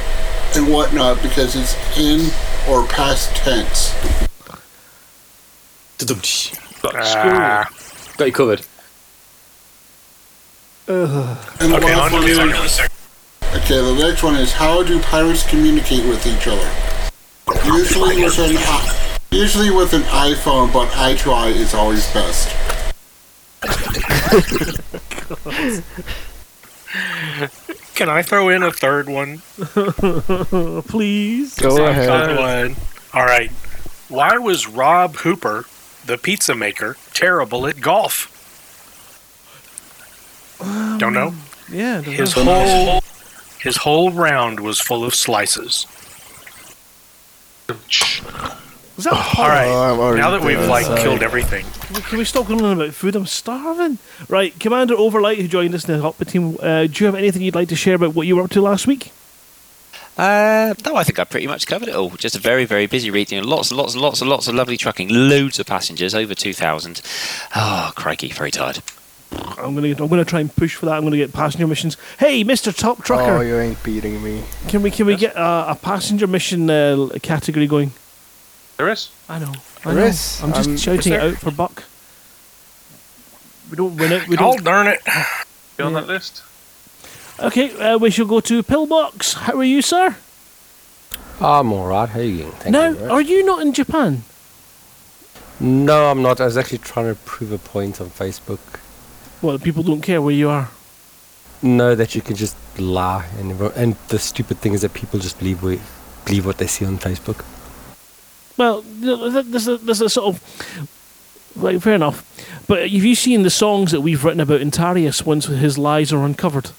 [0.57, 2.31] and whatnot because it's in
[2.69, 3.93] or past tense.
[6.85, 7.69] Ah.
[8.17, 8.61] Got you covered.
[10.87, 10.97] And
[11.73, 12.91] the Okay, last on to one the is- second.
[13.55, 16.69] Okay, the next one is how do pirates communicate with each other?
[17.65, 18.57] Usually with an
[19.31, 22.49] usually with an iPhone, but eye to eye is always best.
[27.95, 29.39] Can I throw in a third one?
[30.89, 31.55] Please.
[31.57, 32.37] Go ahead.
[32.37, 32.77] one.
[33.13, 33.51] All right.
[34.09, 35.67] Why was Rob Hooper,
[36.05, 38.31] the pizza maker, terrible at golf?
[40.99, 41.29] Don't know.
[41.29, 42.01] Um, yeah.
[42.01, 42.45] don't His know.
[42.45, 43.01] whole
[43.61, 45.87] his whole round was full of slices.
[47.69, 49.67] Was that All right.
[49.67, 50.69] Oh, I'm now that we've dead.
[50.69, 51.01] like Sorry.
[51.03, 53.17] killed everything, Can we- Can we stop going on about food?
[53.17, 53.99] I'm starving.
[54.29, 57.15] Right, Commander Overlight, who joined us in the Hot Pit team, uh, do you have
[57.17, 59.11] anything you'd like to share about what you were up to last week?
[60.17, 62.11] Uh, no, I think I pretty much covered it all.
[62.11, 63.33] Just a very, very busy week.
[63.33, 65.09] You know, lots and lots and lots and lots of lovely trucking.
[65.11, 67.01] Loads of passengers, over 2,000.
[67.57, 68.81] Oh, crikey, very tired.
[69.59, 70.95] I'm gonna I'm gonna try and push for that.
[70.97, 71.97] I'm gonna get passenger missions.
[72.19, 74.43] Hey, Mister Top Trucker, Oh, you ain't beating me.
[74.69, 77.93] can we can we get uh, a passenger mission uh, category going?
[78.77, 79.11] There is.
[79.29, 79.53] I know.
[79.85, 80.05] I know.
[80.05, 80.41] is.
[80.43, 81.85] I'm just Um, shouting it out for Buck.
[83.71, 84.29] We don't win it.
[84.29, 84.65] We oh don't.
[84.65, 85.01] darn it!
[85.77, 86.43] Be on that list.
[87.41, 89.35] Okay, uh, we shall go to Pillbox.
[89.35, 90.17] How are you, sir?
[91.41, 92.11] I'm alright.
[92.11, 92.51] How you?
[92.61, 93.27] Thank now, you very are much.
[93.27, 94.23] you not in Japan?
[95.59, 96.41] No, I'm not.
[96.41, 98.59] I was actually trying to prove a point on Facebook.
[99.45, 100.71] Well, people don't care where you are.
[101.61, 105.39] No, that you can just lie, and and the stupid thing is that people just
[105.39, 105.81] believe we
[106.25, 107.45] believe what they see on Facebook.
[108.57, 110.43] Well, th- th- there's a, there's a sort of
[111.57, 112.25] like fair enough.
[112.67, 116.25] But have you seen the songs that we've written about Antarius once his lies are
[116.25, 116.71] uncovered?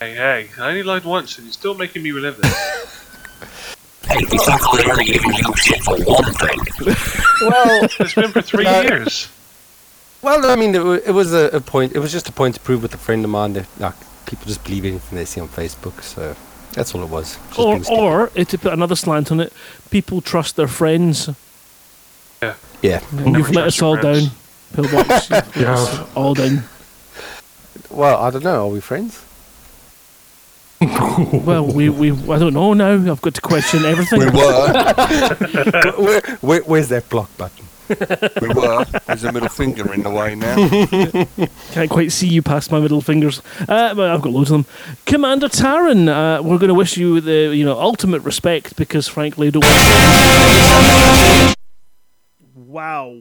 [0.00, 2.46] Hey, hey, I only lied once and you're still making me relive it.
[4.06, 6.58] Hey, it's not clearly giving you shit for one thing.
[7.40, 9.28] well, it's been for three years.
[10.24, 11.92] Well, I mean, it, wa- it was a, a point.
[11.94, 13.94] It was just a point to prove with a friend of mine that like
[14.24, 16.02] people just believe anything they see on Facebook.
[16.02, 16.34] So
[16.72, 17.38] that's all it was.
[17.58, 19.52] Or, or to put another slant on it,
[19.90, 21.28] people trust their friends.
[22.42, 22.54] Yeah.
[22.80, 23.02] yeah.
[23.12, 24.30] And you've let us all down,
[24.72, 25.28] Pillbox.
[25.28, 26.64] You've let us all down.
[27.90, 28.64] Well, I don't know.
[28.64, 29.22] Are we friends?
[31.32, 32.92] Well, we, we I don't know now.
[32.92, 34.20] I've got to question everything.
[34.20, 34.32] We were.
[35.98, 37.66] where, where, where's that block button?
[37.88, 38.84] We were.
[39.06, 40.56] There's a middle finger in the way now.
[41.72, 43.40] Can't quite see you past my middle fingers.
[43.68, 44.96] Uh, but I've got loads of them.
[45.06, 49.48] Commander Taran, uh, we're going to wish you the you know ultimate respect because frankly,
[49.48, 49.64] I don't.
[49.64, 51.56] Want
[52.56, 53.16] wow,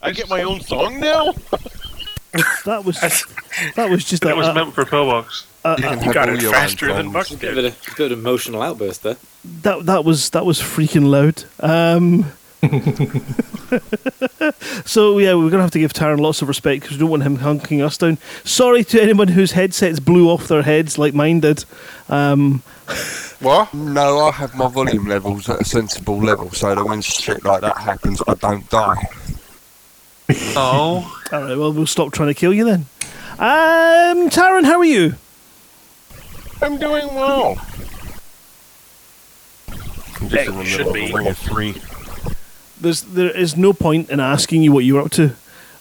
[0.00, 1.32] I get my own song now?
[2.64, 2.98] that was
[3.76, 5.46] that was just That was a- meant for Pillbox.
[5.64, 7.64] uh, You uh, got it faster than Buck A bit did.
[7.66, 9.16] of, a, bit of emotional outburst there.
[9.62, 11.44] that that was that was freaking loud.
[11.60, 12.32] Um,
[14.84, 17.24] so yeah, we're gonna have to give Taran lots of respect because we don't want
[17.24, 18.18] him hunking us down.
[18.44, 21.64] Sorry to anyone whose headsets blew off their heads like mine did.
[22.08, 22.62] Um,
[23.42, 23.74] What?
[23.74, 27.60] No, I have my volume levels at a sensible level so that when shit like
[27.62, 29.04] that happens, I don't die.
[30.54, 31.20] Oh.
[31.32, 32.86] all right, well we'll stop trying to kill you then.
[33.40, 35.16] Um, Taran, how are you?
[36.60, 37.58] I'm doing well.
[40.20, 41.10] I'm just in the should middle of be.
[41.10, 41.74] a ring of three.
[42.82, 45.34] There's there is no point in asking you what you're up to.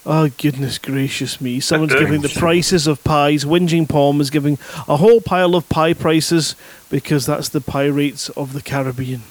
[0.06, 1.60] Oh goodness gracious me!
[1.60, 3.44] Someone's giving the prices of pies.
[3.44, 4.58] Whinging Palm is giving
[4.88, 6.56] a whole pile of pie prices
[6.90, 9.22] because that's the pie rates of the Caribbean.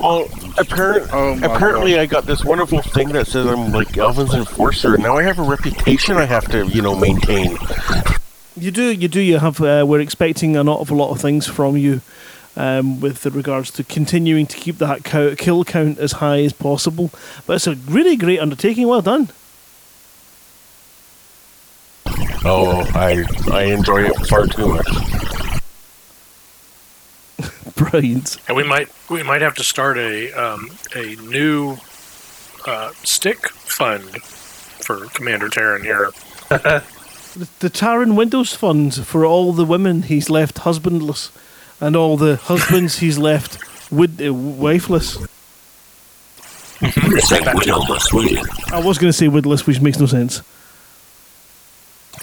[0.00, 4.34] Well, apparent, Oh my apparently I got this wonderful thing that says I'm like Elvin's
[4.34, 4.96] enforcer.
[4.96, 7.58] Now I have a reputation I have to, you know, maintain.
[8.56, 9.20] You do, you do.
[9.20, 9.60] You have.
[9.60, 12.00] Uh, we're expecting an awful lot of things from you,
[12.56, 17.10] um, with regards to continuing to keep that cow- kill count as high as possible.
[17.46, 18.86] But it's a really great undertaking.
[18.88, 19.30] Well done.
[22.44, 24.88] Oh, I I enjoy it far too much.
[27.76, 28.38] Brilliant.
[28.48, 31.76] And we might we might have to start a um, a new
[32.66, 36.10] uh, stick fund for Commander Terran here.
[37.32, 41.30] The, the Taran Windows Fund for all the women he's left husbandless,
[41.80, 43.58] and all the husbands he's left
[43.90, 45.16] wid- uh, wifeless.
[46.80, 48.72] You're widowless.
[48.72, 50.42] I was going to say widowless, which makes no sense.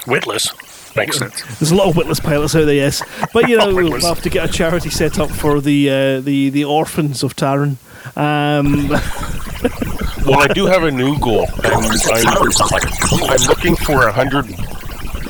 [0.08, 0.52] Witless.
[0.96, 1.42] Makes sense.
[1.60, 3.04] There's a lot of witless pilots out there, yes.
[3.34, 6.50] But you know, we'll have to get a charity set up for the uh, the
[6.50, 7.78] the orphans of Taran.
[8.18, 8.90] Um,
[10.28, 11.48] Well, I do have a new goal.
[11.64, 12.28] I'm, I'm,
[13.30, 14.46] I'm looking for a hundred.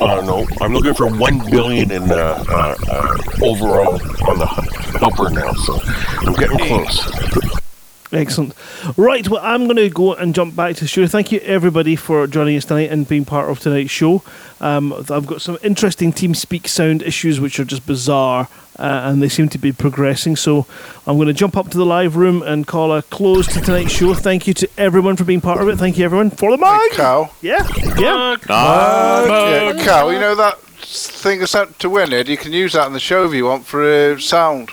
[0.00, 3.94] Uh, no, I'm looking for one billion in uh, uh, uh, overall
[4.28, 4.46] on the
[5.00, 5.52] helper now.
[5.54, 5.78] So
[6.26, 7.58] I'm getting close.
[8.12, 8.54] Excellent.
[8.96, 11.06] Right, well, I'm going to go and jump back to the show.
[11.06, 14.22] Thank you, everybody, for joining us tonight and being part of tonight's show.
[14.60, 18.48] Um, I've got some interesting team speak sound issues which are just bizarre,
[18.78, 20.36] uh, and they seem to be progressing.
[20.36, 20.66] So
[21.06, 23.92] I'm going to jump up to the live room and call a close to tonight's
[23.92, 24.14] show.
[24.14, 25.76] Thank you to everyone for being part of it.
[25.76, 26.80] Thank you, everyone, for the mug.
[26.92, 27.30] Cow.
[27.42, 27.66] Yeah,
[27.98, 28.36] yeah.
[28.48, 32.28] Yeah, Cal, you know that thing that's out to win it?
[32.28, 34.70] You can use that in the show if you want for uh, sound.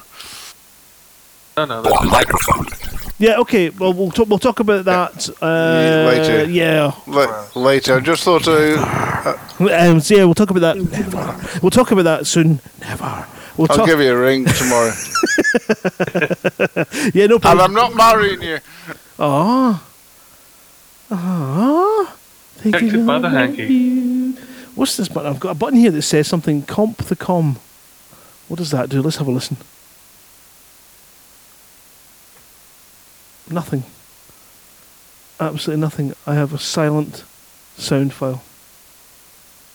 [1.58, 2.66] No, no, that's microphone.
[3.18, 3.70] Yeah, okay.
[3.70, 6.44] Well, we'll talk, we'll talk about that uh, later.
[6.52, 6.92] Yeah.
[7.08, 7.96] La- later.
[7.96, 10.78] I just thought uh, Um, so yeah, we'll talk about that.
[10.78, 11.60] Never.
[11.62, 12.60] We'll talk about that soon.
[12.82, 13.26] Never.
[13.58, 14.92] We'll I'll talk- give you a ring tomorrow.
[17.14, 17.62] yeah, no and.
[17.62, 18.60] I'm not marrying you.
[19.18, 19.82] Ah.
[21.10, 22.16] Ah.
[22.60, 24.32] Protected by the hanky.
[24.76, 25.32] What's this button?
[25.32, 27.58] I've got a button here that says something comp the com.
[28.50, 29.02] What does that do?
[29.02, 29.56] Let's have a listen.
[33.50, 33.84] Nothing.
[35.40, 36.14] Absolutely nothing.
[36.26, 37.24] I have a silent
[37.78, 38.42] sound file.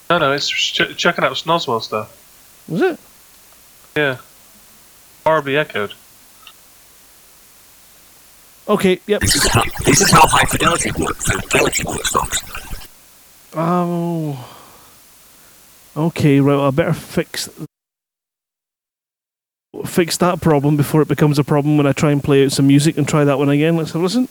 [0.09, 2.17] No, no, it's ch- checking out Snoswell stuff.
[2.69, 2.99] Was it?
[3.97, 4.19] Yeah.
[5.25, 5.95] Horribly echoed.
[8.69, 9.21] Okay, yep.
[9.21, 11.25] This is how, this is how high fidelity works.
[11.29, 12.43] Fidelity works, folks.
[13.55, 14.57] Oh.
[15.97, 16.55] Okay, right.
[16.55, 17.49] Well, I better fix
[19.87, 22.67] fix that problem before it becomes a problem when I try and play out some
[22.67, 23.77] music and try that one again.
[23.77, 24.29] Let's have a listen.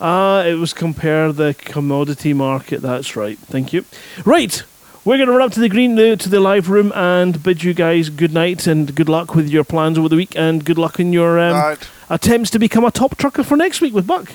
[0.00, 2.82] Ah, it was compare the commodity market.
[2.82, 3.38] That's right.
[3.38, 3.84] Thank you.
[4.24, 4.62] Right.
[5.06, 7.62] We're going to run up to the green uh, to the live room and bid
[7.62, 10.78] you guys good night and good luck with your plans over the week and good
[10.78, 11.88] luck in your um, Night.
[12.10, 14.32] attempts to become a top trucker for next week with Buck.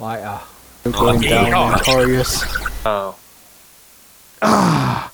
[0.00, 0.40] Later.
[0.84, 2.42] You're going down notorious.
[2.84, 3.16] Oh.
[4.42, 5.12] Ah.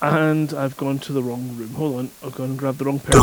[0.00, 1.74] And I've gone to the wrong room.
[1.74, 3.20] Hold on, I've gone and grabbed the wrong person.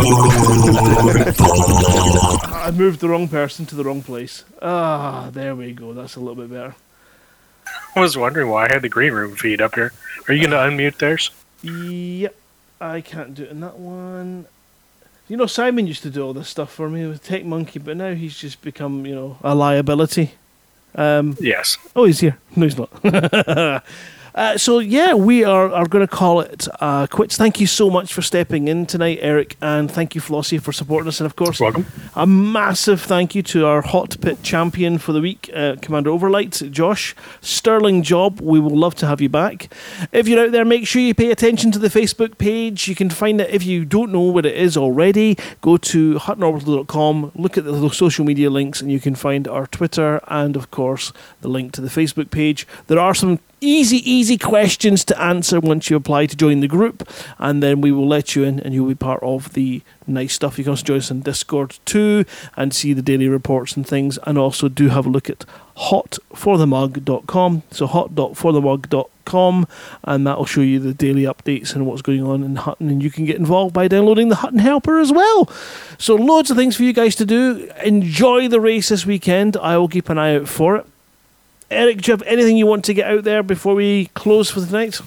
[2.54, 4.44] I moved the wrong person to the wrong place.
[4.62, 5.94] Ah, there we go.
[5.94, 6.76] That's a little bit better.
[7.96, 9.94] I was wondering why I had the green room feed up here.
[10.28, 11.32] Are you going to unmute theirs?
[11.62, 12.36] Yep,
[12.82, 14.46] I can't do it in that one.
[15.28, 17.98] You know, Simon used to do all this stuff for me with Tech Monkey, but
[17.98, 20.34] now he's just become, you know, a liability.
[20.96, 21.78] Um, yes.
[21.96, 22.38] Oh, he's here.
[22.56, 22.90] No, he's not.
[24.36, 27.38] Uh, so yeah, we are, are going to call it uh, quits.
[27.38, 31.08] Thank you so much for stepping in tonight, Eric, and thank you, Flossie, for supporting
[31.08, 31.20] us.
[31.20, 31.86] And of course, welcome.
[32.16, 36.72] A massive thank you to our hot pit champion for the week, uh, Commander Overlight,
[36.72, 37.16] Josh.
[37.42, 38.42] Sterling job.
[38.42, 39.72] We will love to have you back.
[40.12, 42.88] If you're out there, make sure you pay attention to the Facebook page.
[42.88, 45.38] You can find it if you don't know what it is already.
[45.62, 50.22] Go to huttonorbital.com, look at the social media links, and you can find our Twitter
[50.28, 52.68] and, of course, the link to the Facebook page.
[52.88, 57.08] There are some easy, easy questions to answer once you apply to join the group,
[57.40, 60.58] and then we will let you in and you'll be part of the nice stuff.
[60.58, 62.26] You can also join us on Discord too
[62.58, 65.46] and see the daily reports and things, and also do have a look at
[65.78, 67.64] hotforthemug.com.
[67.72, 69.68] So hot.forthemug.com,
[70.04, 73.02] and that will show you the daily updates and what's going on in Hutton, and
[73.02, 75.50] you can get involved by downloading the Hutton Helper as well.
[75.98, 77.72] So loads of things for you guys to do.
[77.84, 79.58] Enjoy the race this weekend.
[79.58, 80.86] I will keep an eye out for it.
[81.74, 84.62] Eric, do you have anything you want to get out there before we close for
[84.62, 85.00] the night?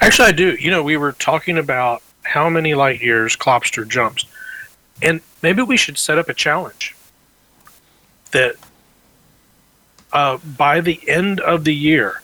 [0.00, 0.56] Actually, I do.
[0.56, 4.26] You know, we were talking about how many light years Klopster jumps,
[5.02, 6.94] and maybe we should set up a challenge
[8.32, 8.56] that
[10.12, 12.22] uh, by the end of the year,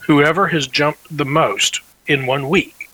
[0.00, 2.90] whoever has jumped the most in one week,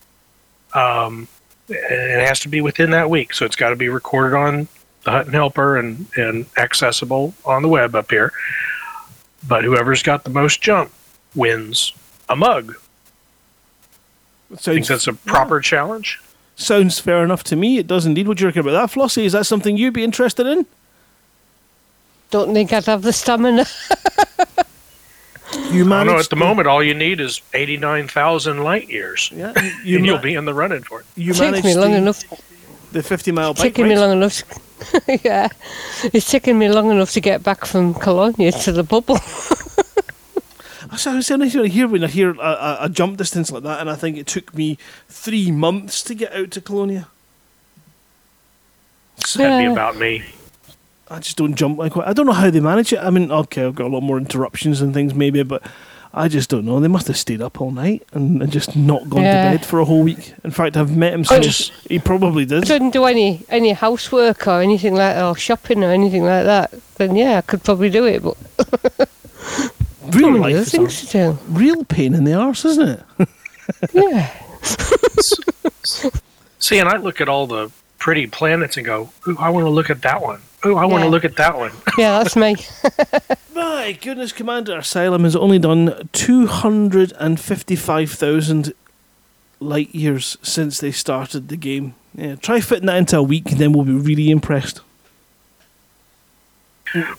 [0.74, 1.28] um,
[1.69, 4.69] and it has to be within that week, so it's got to be recorded on
[5.05, 8.32] the Hutton Helper and, and accessible on the web up here.
[9.47, 10.93] But whoever's got the most jump
[11.35, 11.93] wins
[12.29, 12.77] a mug.
[14.57, 16.21] Think that's a proper challenge?
[16.57, 17.79] Sounds fair enough to me.
[17.79, 18.29] It does indeed.
[18.29, 19.25] What do you reckon about that, Flossie?
[19.25, 20.67] Is that something you'd be interested in?
[22.31, 23.67] Don't think I'd have the stamina.
[25.71, 26.19] You I know.
[26.19, 29.31] At the moment, all you need is 89,000 light years.
[29.35, 31.07] Yeah, you you and you'll be in the running for it.
[31.17, 32.23] You Takes managed me long the, enough.
[32.93, 34.43] The 50 mile bike taking me long enough.
[34.43, 35.49] To, yeah,
[36.12, 39.19] it's taken me long enough to get back from Cologne to the bubble.
[40.91, 41.43] That's what I'm saying.
[41.43, 44.17] I hear when I hear a, a, a jump distance like that, and I think
[44.17, 44.77] it took me
[45.09, 47.09] three months to get out to Colonia.
[49.37, 50.25] That'd be about me.
[51.09, 53.01] I just don't jump like I don't know how they manage it.
[53.01, 55.62] I mean, okay, I've got a lot more interruptions and things maybe, but
[56.12, 56.81] I just don't know.
[56.81, 59.53] They must have stayed up all night and, and just not gone Yeah.
[59.53, 60.35] to bed for a whole week.
[60.43, 61.70] In fact, I've met him I since.
[61.89, 62.65] he probably did.
[62.65, 66.73] didn't do any any housework or anything like that, or shopping or anything like that,
[66.97, 68.23] then yeah, I could probably do it.
[68.23, 68.37] But
[70.15, 71.39] Real life is things to do.
[71.49, 73.28] real pain in the arse, isn't it?
[73.93, 74.31] yeah.
[76.59, 79.70] See, and I look at all the pretty planets and go, "Ooh, I want to
[79.70, 80.41] look at that one.
[80.66, 82.57] Ooh, I want to look at that one." Yeah, that's me.
[83.81, 88.74] My goodness, Commander Asylum has only done 255,000
[89.59, 91.94] light years since they started the game.
[92.15, 94.82] Yeah, try fitting that into a week, then we'll be really impressed.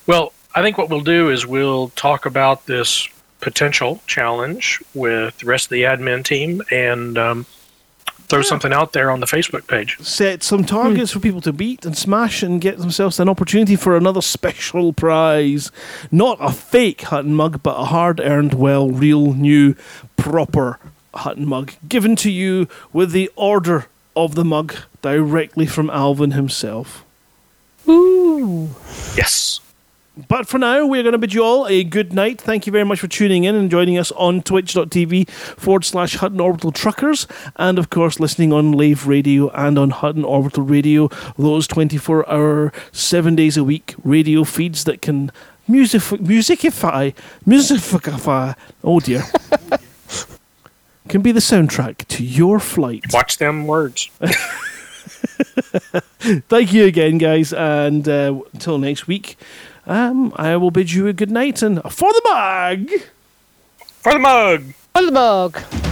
[0.05, 3.07] Well, I think what we'll do is we'll talk about this
[3.39, 7.47] potential challenge with the rest of the admin team and um,
[8.31, 9.99] throw something out there on the Facebook page.
[9.99, 11.19] Set some targets hmm.
[11.19, 15.71] for people to beat and smash and get themselves an opportunity for another special prize.
[16.11, 19.75] Not a fake Hutton mug, but a hard earned, well, real, new,
[20.17, 20.79] proper
[21.13, 27.05] Hutton mug given to you with the order of the mug directly from Alvin himself.
[27.87, 28.69] Ooh.
[29.15, 29.59] Yes.
[30.17, 32.41] But for now, we're going to bid you all a good night.
[32.41, 36.41] Thank you very much for tuning in and joining us on twitch.tv forward slash Hutton
[36.41, 37.27] Orbital Truckers.
[37.55, 41.07] And of course, listening on Lave Radio and on Hutton Orbital Radio,
[41.37, 45.31] those 24 hour, seven days a week radio feeds that can
[45.65, 47.15] music- musicify,
[47.47, 49.23] musicify, oh dear,
[51.07, 53.05] can be the soundtrack to your flight.
[53.13, 54.09] Watch them words.
[56.49, 57.53] Thank you again, guys.
[57.53, 59.37] And uh, until next week,
[59.85, 62.89] um, I will bid you a good night and for the mug.
[64.01, 64.73] For the mug.
[64.93, 65.90] For the mug.